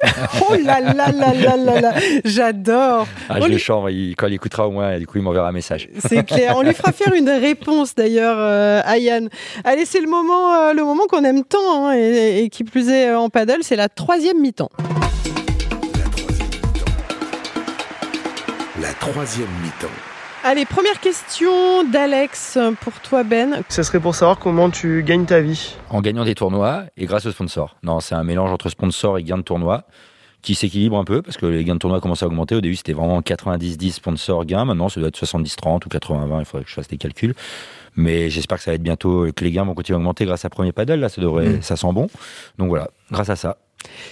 Oh 0.51 0.55
là 0.65 0.81
là 0.81 0.93
là 1.13 1.33
là 1.35 1.57
là 1.57 1.81
là 1.81 1.93
J'adore. 2.25 3.07
Ah, 3.29 3.35
On 3.39 3.43
je 3.43 3.47
le 3.47 3.53
lui- 3.55 3.59
chante, 3.59 3.89
il- 3.91 4.15
quand 4.17 4.27
il 4.27 4.35
écoutera 4.35 4.67
au 4.67 4.71
moins, 4.71 4.99
du 4.99 5.07
coup, 5.07 5.19
il 5.19 5.23
m'enverra 5.25 5.49
un 5.49 5.53
message. 5.53 5.89
C'est 5.99 6.25
clair. 6.27 6.55
On 6.57 6.63
lui 6.63 6.75
fera 6.75 6.93
faire 6.93 7.13
une 7.15 7.29
réponse 7.31 7.95
d'ailleurs 7.95 8.37
euh, 8.39 8.81
à 8.85 8.99
Yann. 8.99 9.29
Allez, 9.65 9.85
c'est 9.85 10.01
le 10.01 10.09
moment, 10.09 10.55
euh, 10.55 10.73
le 10.75 10.83
moment 10.85 11.05
qu'on 11.09 11.25
aime 11.25 11.45
tant 11.45 11.87
hein, 11.89 11.95
et, 11.97 12.45
et 12.45 12.49
qui 12.49 12.65
plus 12.65 12.89
est 12.89 13.09
euh, 13.09 13.19
en 13.19 13.29
paddle, 13.31 13.59
c'est 13.63 13.77
la 13.77 13.89
troisième 13.89 14.41
mi-temps. 14.41 14.71
La 18.81 18.93
troisième 18.95 19.49
mi-temps. 19.63 19.89
Allez, 20.45 20.65
première 20.65 20.99
question 20.99 21.85
d'Alex 21.85 22.59
pour 22.81 22.93
toi 22.95 23.23
Ben. 23.23 23.63
Ce 23.69 23.83
serait 23.85 24.01
pour 24.01 24.15
savoir 24.17 24.39
comment 24.41 24.71
tu 24.71 25.03
gagnes 25.05 25.25
ta 25.25 25.41
vie. 25.41 25.77
En 25.89 26.01
gagnant 26.01 26.25
des 26.25 26.35
tournois 26.35 26.85
et 26.97 27.07
grâce 27.07 27.27
aux 27.27 27.31
sponsors. 27.31 27.77
Non, 27.85 28.01
c'est 28.01 28.17
un 28.17 28.25
mélange 28.25 28.51
entre 28.51 28.69
sponsors 28.69 29.19
et 29.19 29.23
gains 29.23 29.39
de 29.39 29.43
tournois 29.43 29.85
qui 30.43 30.57
s'équilibre 30.57 30.99
un 30.99 31.05
peu 31.05 31.23
parce 31.23 31.37
que 31.37 31.47
les 31.47 31.63
gains 31.63 31.75
de 31.75 31.79
tournois 31.79 32.01
commencent 32.01 32.25
à 32.25 32.27
augmenter. 32.27 32.57
Au 32.57 32.61
début, 32.61 32.75
c'était 32.75 32.93
vraiment 32.93 33.21
90-10 33.21 33.93
sponsors 33.93 34.45
gains. 34.45 34.65
Maintenant, 34.65 34.89
ça 34.89 34.99
doit 34.99 35.11
être 35.11 35.25
70-30 35.25 35.87
ou 35.87 35.89
80-20. 35.89 36.41
Il 36.41 36.45
faudrait 36.45 36.65
que 36.65 36.71
je 36.71 36.75
fasse 36.75 36.89
des 36.89 36.97
calculs. 36.99 37.35
Mais 37.95 38.29
j'espère 38.29 38.59
que 38.59 38.65
ça 38.65 38.73
va 38.73 38.75
être 38.75 38.83
bientôt 38.83 39.29
que 39.37 39.45
les 39.45 39.53
gains 39.53 39.65
vont 39.65 39.75
continuer 39.75 39.95
à 39.97 39.99
augmenter 40.01 40.25
grâce 40.25 40.45
à 40.45 40.51
Premier 40.51 40.73
Paddle. 40.73 40.99
Là, 40.99 41.09
ça 41.09 41.21
devrait, 41.23 41.49
Mm. 41.51 41.63
ça 41.63 41.77
sent 41.77 41.93
bon. 41.93 42.09
Donc 42.59 42.69
voilà, 42.69 42.89
grâce 43.13 43.31
à 43.31 43.37
ça. 43.37 43.59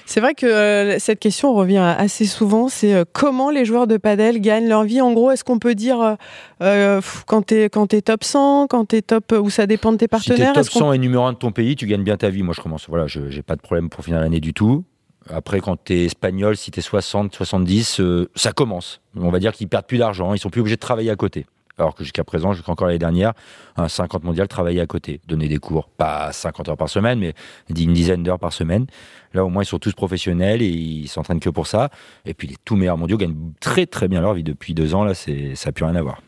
C'est 0.07 0.21
vrai 0.21 0.35
que 0.35 0.47
euh, 0.47 0.99
cette 0.99 1.19
question 1.21 1.55
revient 1.55 1.79
assez 1.99 2.25
souvent. 2.27 2.69
C'est 2.69 2.95
euh, 2.95 3.05
comment 3.13 3.51
les 3.51 3.65
joueurs 3.65 3.87
de 3.87 3.97
padel 3.97 4.41
gagnent 4.41 4.69
leur 4.69 4.85
vie? 4.85 5.01
En 5.01 5.13
gros, 5.13 5.31
est-ce 5.31 5.45
qu'on 5.45 5.59
peut 5.59 5.75
dire 5.75 6.17
euh, 6.63 7.01
quand 7.27 7.43
t'es 7.43 7.65
quand 7.71 7.87
t'es 7.87 8.03
top 8.03 8.25
100, 8.25 8.67
quand 8.69 8.85
t'es 8.87 9.03
top 9.03 9.33
ou 9.33 9.51
ça 9.51 9.67
dépend 9.67 9.93
de 9.93 9.97
tes 9.99 10.05
Si 10.05 10.09
t'es 10.09 10.29
partenaires. 10.31 10.53
top 10.55 10.61
est-ce 10.63 10.71
qu'on- 10.71 10.79
100 10.81 10.93
et 10.95 10.99
numéro 10.99 11.25
1 11.25 11.33
de 11.33 11.39
ton 11.39 11.53
pays, 11.53 11.77
tu 11.77 11.87
gagnes 11.87 12.03
bien 12.05 12.17
ta 12.17 12.31
vie. 12.31 12.43
Moi, 12.43 12.55
je 12.57 12.61
commence. 12.61 12.87
Voilà, 12.89 13.07
je 13.07 13.29
j'ai 13.31 13.43
pas 13.43 13.57
de 13.57 13.61
problème 13.61 13.89
pour 13.89 14.05
finir 14.05 14.21
l'année 14.21 14.41
du 14.41 14.53
tout. 14.55 14.85
Après, 15.29 15.61
quand 15.61 15.77
t'es 15.77 16.07
espagnol, 16.07 16.57
si 16.57 16.71
t'es 16.71 16.81
60, 16.81 17.35
70, 17.35 18.01
euh, 18.01 18.29
ça 18.35 18.53
commence. 18.53 19.01
On 19.17 19.31
va 19.31 19.39
dire 19.39 19.53
qu'ils 19.53 19.69
perdent 19.69 19.87
plus 19.87 19.99
d'argent. 19.99 20.35
Ils 20.35 20.39
sont 20.39 20.51
plus 20.51 20.61
obligés 20.63 20.77
de 20.77 20.81
travailler 20.81 21.11
à 21.11 21.17
côté. 21.17 21.47
Alors 21.79 21.95
que 21.95 22.05
jusqu'à 22.05 22.25
présent, 22.25 22.53
jusqu'à 22.53 22.73
encore 22.73 22.87
l'année 22.87 22.99
dernière, 22.99 23.33
un 23.77 23.89
50 23.89 24.25
mondial 24.25 24.49
travaillait 24.49 24.81
à 24.81 24.87
côté, 24.87 25.21
donner 25.27 25.49
des 25.49 25.59
cours, 25.59 25.89
pas 25.89 26.33
50 26.33 26.69
heures 26.69 26.77
par 26.77 26.89
semaine, 26.89 27.19
mais 27.19 27.35
une 27.69 27.93
dizaine 27.93 28.23
d'heures 28.23 28.39
par 28.39 28.53
semaine. 28.53 28.87
Là, 29.33 29.45
au 29.45 29.49
moins, 29.49 29.63
ils 29.63 29.67
sont 29.67 29.79
tous 29.79 29.95
professionnels 29.95 30.63
et 30.63 30.69
ils 30.69 31.09
s'entraînent 31.09 31.41
que 31.41 31.51
pour 31.51 31.67
ça. 31.67 31.91
Et 32.27 32.35
puis, 32.35 32.49
les 32.49 32.57
tout 32.65 32.77
meilleurs 32.77 32.99
mondiaux 32.99 33.17
gagnent 33.17 33.53
très 33.61 33.87
très 33.87 34.09
bien 34.09 34.21
leur 34.21 34.35
vie 34.35 34.43
depuis 34.43 34.75
deux 34.75 34.95
ans. 34.95 35.05
Là, 35.05 35.15
ça 35.15 35.31
n'a 35.31 35.73
plus 35.73 35.85
rien 35.85 35.95
à 35.95 36.03
voir. 36.03 36.21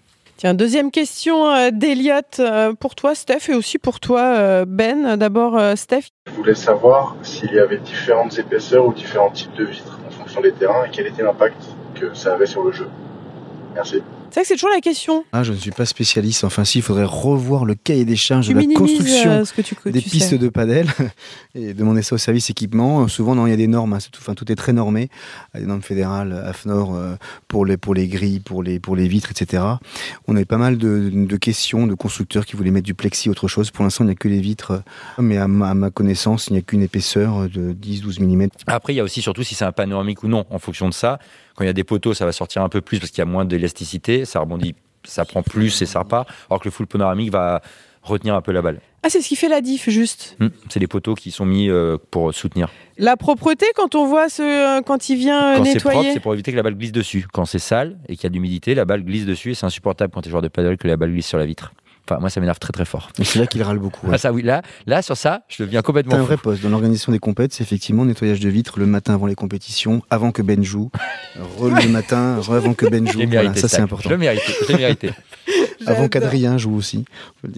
Tiens, 0.42 0.55
deuxième 0.55 0.90
question 0.90 1.46
euh, 1.50 1.70
d'Eliott 1.70 2.40
euh, 2.40 2.74
pour 2.74 2.96
toi, 2.96 3.14
Steph, 3.14 3.48
et 3.48 3.55
aussi 3.55 3.78
pour 3.78 4.00
toi, 4.00 4.22
euh, 4.22 4.64
Ben. 4.66 5.16
D'abord, 5.16 5.61
Steph. 5.76 6.09
Je 6.26 6.33
voulais 6.33 6.55
savoir 6.55 7.14
s'il 7.22 7.52
y 7.52 7.61
avait 7.61 7.78
différentes 7.78 8.37
épaisseurs 8.38 8.87
ou 8.87 8.92
différents 8.92 9.31
types 9.31 9.55
de 9.55 9.64
vitres 9.64 10.00
en 10.05 10.11
fonction 10.11 10.40
des 10.40 10.52
terrains 10.52 10.85
et 10.85 10.90
quel 10.90 11.07
était 11.07 11.22
l'impact 11.22 11.62
que 11.94 12.14
ça 12.14 12.35
avait 12.35 12.46
sur 12.46 12.64
le 12.64 12.72
jeu. 12.72 12.88
Merci. 13.74 14.02
C'est 14.33 14.40
vrai 14.40 14.45
que 14.45 14.49
c'est 14.49 14.55
toujours 14.55 14.71
la 14.75 14.81
question. 14.81 15.27
Ah, 15.33 15.42
je 15.42 15.53
ne 15.53 15.59
suis 15.59 15.73
pas 15.73 15.85
spécialiste. 15.85 16.45
Enfin, 16.45 16.64
si, 16.64 16.79
il 16.79 16.83
faudrait 16.83 17.05
revoir 17.05 17.66
le 17.66 17.75
cahier 17.75 18.07
des 18.07 18.16
charges 18.16 18.47
Tu 18.47 18.55
de 18.55 18.61
la 18.61 18.75
construction 18.75 19.31
euh, 19.31 19.45
ce 19.45 19.53
que 19.53 19.61
tu, 19.61 19.75
que 19.75 19.90
des 19.90 20.01
tu 20.01 20.09
pistes 20.09 20.31
sais. 20.31 20.38
de 20.38 20.49
padel 20.49 20.88
et 21.55 21.75
demander 21.75 22.01
ça 22.01 22.14
au 22.14 22.18
service 22.18 22.49
équipement. 22.49 23.07
Souvent, 23.09 23.35
non, 23.35 23.47
il 23.47 23.51
y 23.51 23.53
a 23.53 23.57
des 23.59 23.66
normes. 23.66 23.92
hein, 23.92 24.01
c'est 24.01 24.09
tout, 24.11 24.23
enfin, 24.23 24.33
tout 24.33 24.51
est 24.51 24.55
très 24.55 24.73
normé. 24.73 25.11
Il 25.53 25.57
y 25.57 25.59
a 25.59 25.61
Des 25.61 25.66
normes 25.66 25.83
fédérales, 25.83 26.33
AFNOR, 26.47 26.95
euh, 26.95 27.14
pour 27.47 27.66
les, 27.66 27.77
pour 27.77 27.92
les 27.92 28.09
grilles, 28.09 28.40
pour 28.40 28.62
les, 28.62 28.81
pour 28.81 28.97
les 28.97 29.07
vitres, 29.07 29.31
etc. 29.33 29.64
On 30.27 30.35
avait 30.35 30.47
pas 30.47 30.57
mal 30.57 30.79
de, 30.79 31.11
de 31.12 31.37
questions 31.37 31.87
de 31.87 31.92
constructeurs 31.95 32.47
qui 32.47 32.57
voulaient 32.57 32.71
mettre 32.71 32.87
du 32.87 32.95
plexi, 32.95 33.29
autre 33.29 33.49
chose. 33.49 33.71
Pour 33.71 33.85
l'instant, 33.85 34.05
il 34.05 34.07
n'y 34.07 34.12
a 34.12 34.16
que 34.16 34.29
les 34.29 34.40
vitres. 34.40 34.83
Mais 35.18 35.37
à 35.37 35.47
ma, 35.47 35.68
à 35.68 35.75
ma 35.75 35.90
connaissance, 35.90 36.47
il 36.47 36.55
n'y 36.55 36.59
a 36.59 36.62
qu'une 36.62 36.81
épaisseur 36.83 37.51
de 37.51 37.75
10-12 37.75 38.23
mm. 38.23 38.49
Après, 38.66 38.95
il 38.95 38.97
y 38.97 39.01
a 39.01 39.05
aussi 39.05 39.21
surtout 39.21 39.42
si 39.42 39.55
c'est 39.55 39.66
un 39.66 39.73
panoramique 39.73 40.23
ou 40.23 40.29
non. 40.29 40.47
En 40.49 40.59
fonction 40.59 40.88
de 40.88 40.95
ça, 40.95 41.18
quand 41.55 41.64
il 41.64 41.66
y 41.66 41.71
a 41.71 41.75
des 41.75 41.85
poteaux, 41.85 42.14
ça 42.14 42.25
va 42.25 42.33
sortir 42.33 42.62
un 42.62 42.71
peu 42.71 42.81
plus 42.81 42.99
parce 42.99 43.11
qu'il 43.11 43.18
y 43.18 43.23
a 43.23 43.27
moins 43.27 43.45
d'élasticité, 43.45 44.21
ça 44.24 44.40
rebondit, 44.40 44.74
ça 45.04 45.24
prend 45.24 45.42
plus 45.42 45.82
et 45.82 45.87
ça 45.87 46.00
repart. 46.00 46.28
Alors 46.50 46.61
que 46.61 46.66
le 46.66 46.70
full 46.72 46.87
panoramique 46.87 47.30
va 47.32 47.61
retenir 48.02 48.35
un 48.35 48.40
peu 48.42 48.52
la 48.52 48.62
balle. 48.62 48.80
Ah, 49.04 49.11
c'est 49.11 49.20
ce 49.20 49.28
qui 49.28 49.37
fait 49.37 49.48
la 49.48 49.61
diff, 49.61 49.88
juste. 49.90 50.37
Hmm, 50.38 50.48
C'est 50.68 50.78
les 50.80 50.87
poteaux 50.87 51.14
qui 51.14 51.30
sont 51.32 51.44
mis 51.44 51.68
euh, 51.68 51.96
pour 52.11 52.32
soutenir. 52.32 52.68
La 52.98 53.16
propreté, 53.16 53.66
quand 53.74 53.94
on 53.96 54.06
voit 54.06 54.28
ce, 54.28 54.42
euh, 54.42 54.82
quand 54.82 55.08
il 55.08 55.16
vient 55.16 55.54
euh, 55.54 55.56
Quand 55.58 55.64
c'est 55.64 55.80
propre, 55.80 55.96
nettoyer. 55.96 56.12
c'est 56.14 56.20
pour 56.20 56.35
éviter 56.35 56.52
que 56.52 56.56
la 56.56 56.62
balle 56.62 56.76
glisse 56.76 56.92
dessus. 56.92 57.26
Quand 57.32 57.44
c'est 57.44 57.58
sale 57.58 57.98
et 58.08 58.14
qu'il 58.14 58.24
y 58.24 58.26
a 58.26 58.28
de 58.30 58.35
l'humidité, 58.35 58.74
la 58.74 58.85
balle 58.85 59.04
glisse 59.04 59.24
dessus 59.26 59.52
et 59.52 59.54
c'est 59.54 59.66
insupportable 59.66 60.12
quand 60.12 60.20
tu 60.22 60.28
es 60.28 60.30
joueur 60.30 60.42
de 60.42 60.48
paddle 60.48 60.76
que 60.76 60.87
la 60.88 60.96
balle 60.96 61.12
glisse 61.12 61.26
sur 61.26 61.38
la 61.38 61.46
vitre. 61.46 61.72
Enfin, 62.09 62.19
moi, 62.21 62.31
ça 62.31 62.41
m'énerve 62.41 62.59
très 62.59 62.73
très 62.73 62.85
fort. 62.85 63.11
Et 63.19 63.25
c'est 63.25 63.38
là 63.38 63.47
qu'il 63.47 63.62
râle 63.62 63.79
beaucoup. 63.79 64.07
ouais. 64.09 64.15
Ah, 64.15 64.19
ça, 64.19 64.33
oui, 64.33 64.43
là, 64.43 64.62
là, 64.87 65.03
sur 65.03 65.17
ça, 65.17 65.43
je 65.49 65.62
deviens 65.62 65.83
complètement 65.83 66.15
un 66.17 66.19
fou. 66.21 66.25
vrai 66.27 66.37
poste 66.37 66.62
dans 66.62 66.69
l'organisation 66.69 67.12
des 67.12 67.19
compètes, 67.21 67.53
c'est 67.53 67.62
effectivement 67.62 68.05
nettoyage 68.05 68.41
de 68.41 68.49
vitres 68.49 68.79
le 68.81 68.87
matin 68.87 69.15
avant 69.15 69.27
les 69.27 69.35
compétitions, 69.37 70.03
avant 70.11 70.33
que 70.33 70.43
Ben 70.43 70.65
joue, 70.65 70.91
re 71.59 71.67
le 71.69 71.88
matin, 71.88 72.38
re 72.41 72.55
avant 72.55 72.75
que 72.75 72.87
Ben 72.87 73.09
joue. 73.09 73.21
Voilà, 73.31 73.55
ça 73.55 73.69
c'est 73.69 73.81
important. 73.81 74.09
Je 74.09 74.15
l'ai 74.15 74.19
mérité. 74.19 74.53
Je 74.62 74.73
l'ai 74.73 74.79
mérité. 74.79 75.11
Avant 75.85 76.07
qu'Adrien 76.09 76.59
joue 76.59 76.77
aussi. 76.77 77.05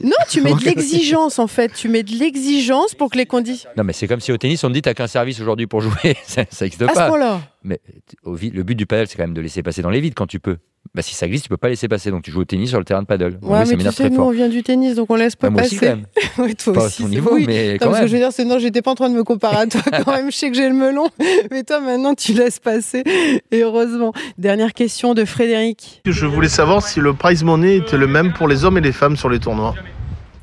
Non, 0.03 0.13
tu 0.31 0.41
mets 0.41 0.55
de 0.55 0.65
l'exigence 0.65 1.39
en 1.39 1.47
fait. 1.47 1.71
Tu 1.75 1.91
mets 1.91 2.03
de 2.03 2.13
l'exigence 2.13 2.95
pour 2.95 3.11
que 3.11 3.19
les 3.19 3.27
conditions. 3.27 3.69
Non, 3.77 3.85
mais 3.85 3.93
c'est 3.93 4.09
comme 4.09 4.21
si 4.21 4.33
au 4.33 4.39
tennis, 4.39 4.65
on 4.65 4.69
te 4.69 4.73
dit 4.73 4.81
t'as 4.81 4.95
qu'un 4.95 5.07
service 5.07 5.39
aujourd'hui 5.41 5.67
pour 5.67 5.83
jouer. 5.83 6.17
ça 6.27 6.45
n'existe 6.63 6.81
À 6.85 6.89
ce 6.89 6.95
pas. 6.95 7.09
point-là. 7.09 7.41
Mais 7.64 7.81
au 8.24 8.37
le 8.37 8.62
but 8.62 8.74
du 8.74 8.85
paddle, 8.87 9.07
c'est 9.09 9.16
quand 9.16 9.22
même 9.24 9.35
de 9.35 9.40
laisser 9.40 9.62
passer 9.62 9.81
dans 9.83 9.90
les 9.90 10.00
vides 10.00 10.14
quand 10.14 10.27
tu 10.27 10.38
peux. 10.38 10.59
Bah, 10.94 11.00
si 11.00 11.14
ça 11.14 11.27
glisse, 11.27 11.42
tu 11.42 11.48
peux 11.48 11.57
pas 11.57 11.70
laisser 11.70 11.88
passer. 11.88 12.11
Donc 12.11 12.22
tu 12.22 12.31
joues 12.31 12.42
au 12.42 12.44
tennis 12.44 12.68
sur 12.68 12.79
le 12.79 12.85
terrain 12.85 13.00
de 13.00 13.07
paddle. 13.07 13.38
Ouais, 13.40 13.48
Oui, 13.48 13.48
ça 13.53 13.59
mais 13.61 13.64
tu 13.70 13.77
m'énerve 13.79 13.94
sais, 13.94 14.03
très 14.03 14.11
nous, 14.11 14.16
fort. 14.16 14.27
on 14.27 14.31
vient 14.33 14.50
du 14.50 14.62
tennis, 14.62 14.96
donc 14.96 15.11
on 15.11 15.14
laisse 15.14 15.35
pas 15.35 15.46
Bah, 15.48 15.53
moi 15.55 15.62
passer. 15.62 15.77
aussi, 15.77 15.81
quand 15.87 15.96
même. 15.96 16.05
Ouais, 16.46 16.53
toi 16.55 16.72
Pas 16.74 16.83
à 16.83 16.87
aussi. 16.87 16.98
ton 17.03 17.09
c'est- 17.09 17.14
niveau, 17.14 17.31
oui. 17.35 17.44
mais 17.46 17.72
Non, 17.72 17.79
quand 17.81 17.87
parce 17.90 18.00
que 18.03 18.07
je 18.09 18.12
veux 18.12 18.18
dire, 18.18 18.33
c'est 18.33 18.44
non, 18.44 18.59
j'étais 18.59 18.83
pas 18.83 18.90
en 18.90 18.94
train 18.94 19.09
de 19.09 19.14
me 19.14 19.24
comparer 19.24 19.57
à 19.57 19.66
toi 19.66 19.81
quand 20.05 20.12
même. 20.12 20.31
Je 20.31 20.37
sais 20.37 20.50
que 20.50 20.57
j'ai 20.57 20.68
le 20.68 20.74
melon, 20.74 21.09
mais 21.50 21.62
toi 21.64 21.81
maintenant 21.81 22.14
tu 22.14 22.35
laisses 22.35 22.59
passer. 22.61 23.03
Et 23.50 23.62
heureusement. 23.62 24.12
Dernière 24.37 24.74
question 24.74 25.14
de 25.14 25.24
Frédéric. 25.24 26.03
Je 26.05 26.27
voulais 26.27 26.48
savoir 26.50 26.87
si 26.87 27.00
le 27.00 27.14
prize 27.14 27.44
money 27.44 27.77
était 27.79 27.96
le 27.96 28.07
même 28.07 28.35
pour 28.35 28.46
les 28.46 28.66
hommes 28.66 28.77
et 28.77 28.83
les 28.83 28.92
femmes 28.92 29.16
sur 29.16 29.31
les 29.31 29.38
tournois. 29.38 29.74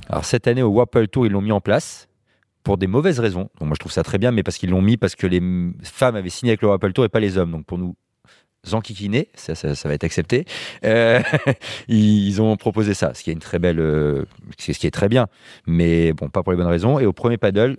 Alors 0.09 0.25
cette 0.25 0.47
année 0.47 0.63
au 0.63 0.69
Wapple 0.71 1.07
Tour, 1.07 1.27
ils 1.27 1.31
l'ont 1.31 1.41
mis 1.41 1.51
en 1.51 1.61
place 1.61 2.07
pour 2.63 2.77
des 2.77 2.87
mauvaises 2.87 3.19
raisons. 3.19 3.49
Donc 3.59 3.67
moi 3.67 3.73
je 3.73 3.79
trouve 3.79 3.91
ça 3.91 4.03
très 4.03 4.17
bien, 4.17 4.31
mais 4.31 4.43
parce 4.43 4.57
qu'ils 4.57 4.69
l'ont 4.69 4.81
mis 4.81 4.97
parce 4.97 5.15
que 5.15 5.27
les 5.27 5.41
femmes 5.83 6.15
avaient 6.15 6.29
signé 6.29 6.51
avec 6.51 6.61
le 6.61 6.69
Wapple 6.69 6.93
Tour 6.93 7.05
et 7.05 7.09
pas 7.09 7.19
les 7.19 7.37
hommes. 7.37 7.51
Donc 7.51 7.65
pour 7.65 7.77
nous 7.77 7.95
enquiquiner, 8.71 9.29
ça, 9.35 9.53
va 9.85 9.93
être 9.93 10.03
accepté. 10.03 10.45
Euh, 10.85 11.21
ils 11.87 12.41
ont 12.41 12.55
proposé 12.57 12.93
ça, 12.93 13.13
ce 13.13 13.23
qui 13.23 13.31
est 13.31 13.33
une 13.33 13.39
très 13.39 13.59
belle, 13.59 13.79
euh, 13.79 14.25
ce 14.57 14.71
qui 14.71 14.87
est 14.87 14.91
très 14.91 15.09
bien, 15.09 15.27
mais 15.65 16.13
bon 16.13 16.29
pas 16.29 16.43
pour 16.43 16.51
les 16.51 16.57
bonnes 16.57 16.67
raisons. 16.67 16.99
Et 16.99 17.05
au 17.05 17.13
premier 17.13 17.37
paddle, 17.37 17.77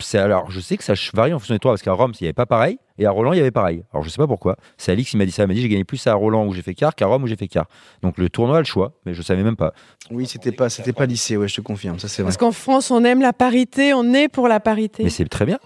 c'est 0.00 0.18
alors 0.18 0.50
je 0.50 0.60
sais 0.60 0.76
que 0.76 0.84
ça 0.84 0.94
varie 1.14 1.32
en 1.32 1.38
fonction 1.38 1.54
des 1.54 1.58
tours 1.58 1.70
parce 1.70 1.82
qu'à 1.82 1.92
Rome 1.92 2.12
il 2.18 2.24
n'y 2.24 2.28
avait 2.28 2.32
pas 2.32 2.46
pareil 2.46 2.78
et 3.02 3.06
à 3.06 3.10
Roland 3.10 3.32
il 3.32 3.38
y 3.38 3.40
avait 3.40 3.50
pareil. 3.50 3.82
Alors 3.92 4.04
je 4.04 4.08
sais 4.10 4.16
pas 4.16 4.26
pourquoi. 4.26 4.56
C'est 4.76 4.92
Alix 4.92 5.10
qui 5.10 5.16
m'a 5.16 5.26
dit 5.26 5.32
ça, 5.32 5.42
il 5.42 5.48
m'a 5.48 5.54
dit 5.54 5.60
j'ai 5.60 5.68
gagné 5.68 5.84
plus 5.84 6.06
à 6.06 6.14
Roland 6.14 6.46
où 6.46 6.54
j'ai 6.54 6.62
fait 6.62 6.74
quart 6.74 6.94
qu'à 6.94 7.06
Rome 7.06 7.24
où 7.24 7.26
j'ai 7.26 7.36
fait 7.36 7.48
quart. 7.48 7.66
Donc 8.02 8.18
le 8.18 8.28
tournoi 8.28 8.56
a 8.56 8.60
le 8.60 8.64
choix, 8.64 8.92
mais 9.04 9.14
je 9.14 9.22
savais 9.22 9.42
même 9.42 9.56
pas. 9.56 9.74
Oui, 10.10 10.26
c'était 10.26 10.52
pas, 10.52 10.68
c'était 10.68 10.92
pas 10.92 11.06
lycée, 11.06 11.36
ouais, 11.36 11.48
je 11.48 11.56
te 11.56 11.60
confirme, 11.60 11.98
ça 11.98 12.08
c'est 12.08 12.22
vrai. 12.22 12.28
Parce 12.28 12.36
qu'en 12.36 12.52
France, 12.52 12.90
on 12.90 13.04
aime 13.04 13.20
la 13.20 13.32
parité, 13.32 13.94
on 13.94 14.14
est 14.14 14.28
pour 14.28 14.48
la 14.48 14.60
parité. 14.60 15.04
Mais 15.04 15.10
c'est 15.10 15.28
très 15.28 15.46
bien. 15.46 15.58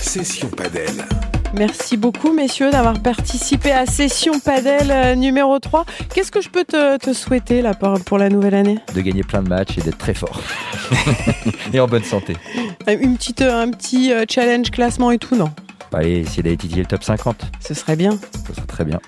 Session 0.00 0.48
Padel. 0.48 1.04
Merci 1.54 1.96
beaucoup, 1.96 2.32
messieurs, 2.32 2.70
d'avoir 2.70 3.00
participé 3.00 3.72
à 3.72 3.86
Session 3.86 4.38
Padel 4.38 4.90
euh, 4.90 5.14
numéro 5.14 5.58
3. 5.58 5.86
Qu'est-ce 6.14 6.30
que 6.30 6.42
je 6.42 6.50
peux 6.50 6.64
te, 6.64 6.98
te 6.98 7.12
souhaiter 7.12 7.62
là, 7.62 7.72
pour, 7.74 7.98
pour 8.04 8.18
la 8.18 8.28
nouvelle 8.28 8.54
année? 8.54 8.78
De 8.94 9.00
gagner 9.00 9.22
plein 9.22 9.42
de 9.42 9.48
matchs 9.48 9.78
et 9.78 9.80
d'être 9.80 9.98
très 9.98 10.14
fort. 10.14 10.42
et 11.72 11.80
en 11.80 11.86
bonne 11.86 12.04
santé. 12.04 12.36
Une 12.86 13.16
petite, 13.16 13.40
euh, 13.40 13.62
Un 13.62 13.70
petit 13.70 14.12
euh, 14.12 14.24
challenge 14.28 14.70
classement 14.70 15.10
et 15.10 15.18
tout, 15.18 15.36
non? 15.36 15.50
Allez, 15.92 16.18
essayer 16.18 16.42
d'aller 16.42 16.56
titiller 16.56 16.82
le 16.82 16.88
top 16.88 17.02
50. 17.04 17.36
Ce 17.60 17.74
serait 17.74 17.96
bien. 17.96 18.12
Ça 18.46 18.54
serait 18.54 18.66
très 18.66 18.84
bien. 18.84 19.00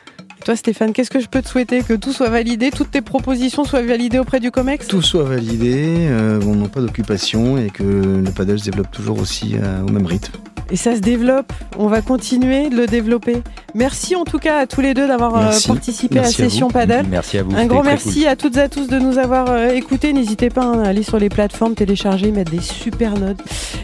Toi, 0.44 0.56
Stéphane, 0.56 0.94
qu'est-ce 0.94 1.10
que 1.10 1.20
je 1.20 1.28
peux 1.28 1.42
te 1.42 1.48
souhaiter 1.48 1.82
Que 1.82 1.92
tout 1.92 2.12
soit 2.14 2.30
validé, 2.30 2.70
toutes 2.70 2.90
tes 2.90 3.02
propositions 3.02 3.64
soient 3.64 3.82
validées 3.82 4.18
auprès 4.18 4.40
du 4.40 4.50
COMEX? 4.50 4.86
Tout 4.86 5.02
soit 5.02 5.24
validé, 5.24 6.06
euh, 6.08 6.40
on 6.46 6.54
n'a 6.54 6.68
pas 6.68 6.80
d'occupation 6.80 7.58
et 7.58 7.68
que 7.68 7.82
le 7.82 8.30
paddle 8.30 8.58
se 8.58 8.64
développe 8.64 8.90
toujours 8.90 9.20
aussi 9.20 9.56
euh, 9.62 9.82
au 9.82 9.90
même 9.92 10.06
rythme. 10.06 10.32
Et 10.72 10.76
ça 10.76 10.94
se 10.94 11.00
développe. 11.00 11.52
On 11.78 11.88
va 11.88 12.00
continuer 12.00 12.70
de 12.70 12.76
le 12.76 12.86
développer. 12.86 13.42
Merci 13.74 14.16
en 14.16 14.24
tout 14.24 14.38
cas 14.38 14.58
à 14.60 14.66
tous 14.66 14.80
les 14.80 14.94
deux 14.94 15.06
d'avoir 15.08 15.36
euh, 15.36 15.42
Merci. 15.42 15.68
participé 15.68 16.14
Merci 16.14 16.40
à 16.42 16.46
à 16.46 16.48
Session 16.48 16.68
vous. 16.68 16.72
Padel. 16.72 17.06
Merci 17.10 17.38
à 17.38 17.42
vous. 17.42 17.54
Un 17.54 17.66
grand 17.66 17.82
merci 17.82 18.26
à 18.26 18.34
toutes 18.36 18.56
et 18.56 18.60
à 18.62 18.68
tous 18.68 18.86
de 18.86 18.98
nous 18.98 19.18
avoir 19.18 19.50
euh, 19.50 19.68
écoutés. 19.70 20.12
N'hésitez 20.14 20.48
pas 20.48 20.62
hein, 20.64 20.82
à 20.84 20.88
aller 20.88 21.02
sur 21.02 21.18
les 21.18 21.28
plateformes, 21.28 21.74
télécharger, 21.74 22.30
mettre 22.30 22.52
des 22.52 22.60
super 22.62 23.18
notes. 23.18 23.40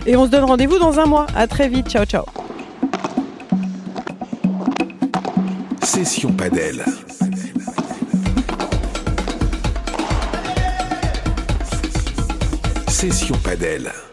Et 0.07 0.17
on 0.17 0.25
se 0.27 0.31
donne 0.31 0.45
rendez-vous 0.45 0.79
dans 0.79 1.01
un 1.01 1.07
mois. 1.07 1.27
À 1.37 1.47
très 1.49 1.69
vite. 1.69 1.91
Ciao, 1.91 2.05
ciao. 2.07 2.25
Session 5.97 6.37
Padel. 6.37 6.85
Session 12.87 13.39
Padel. 13.43 14.06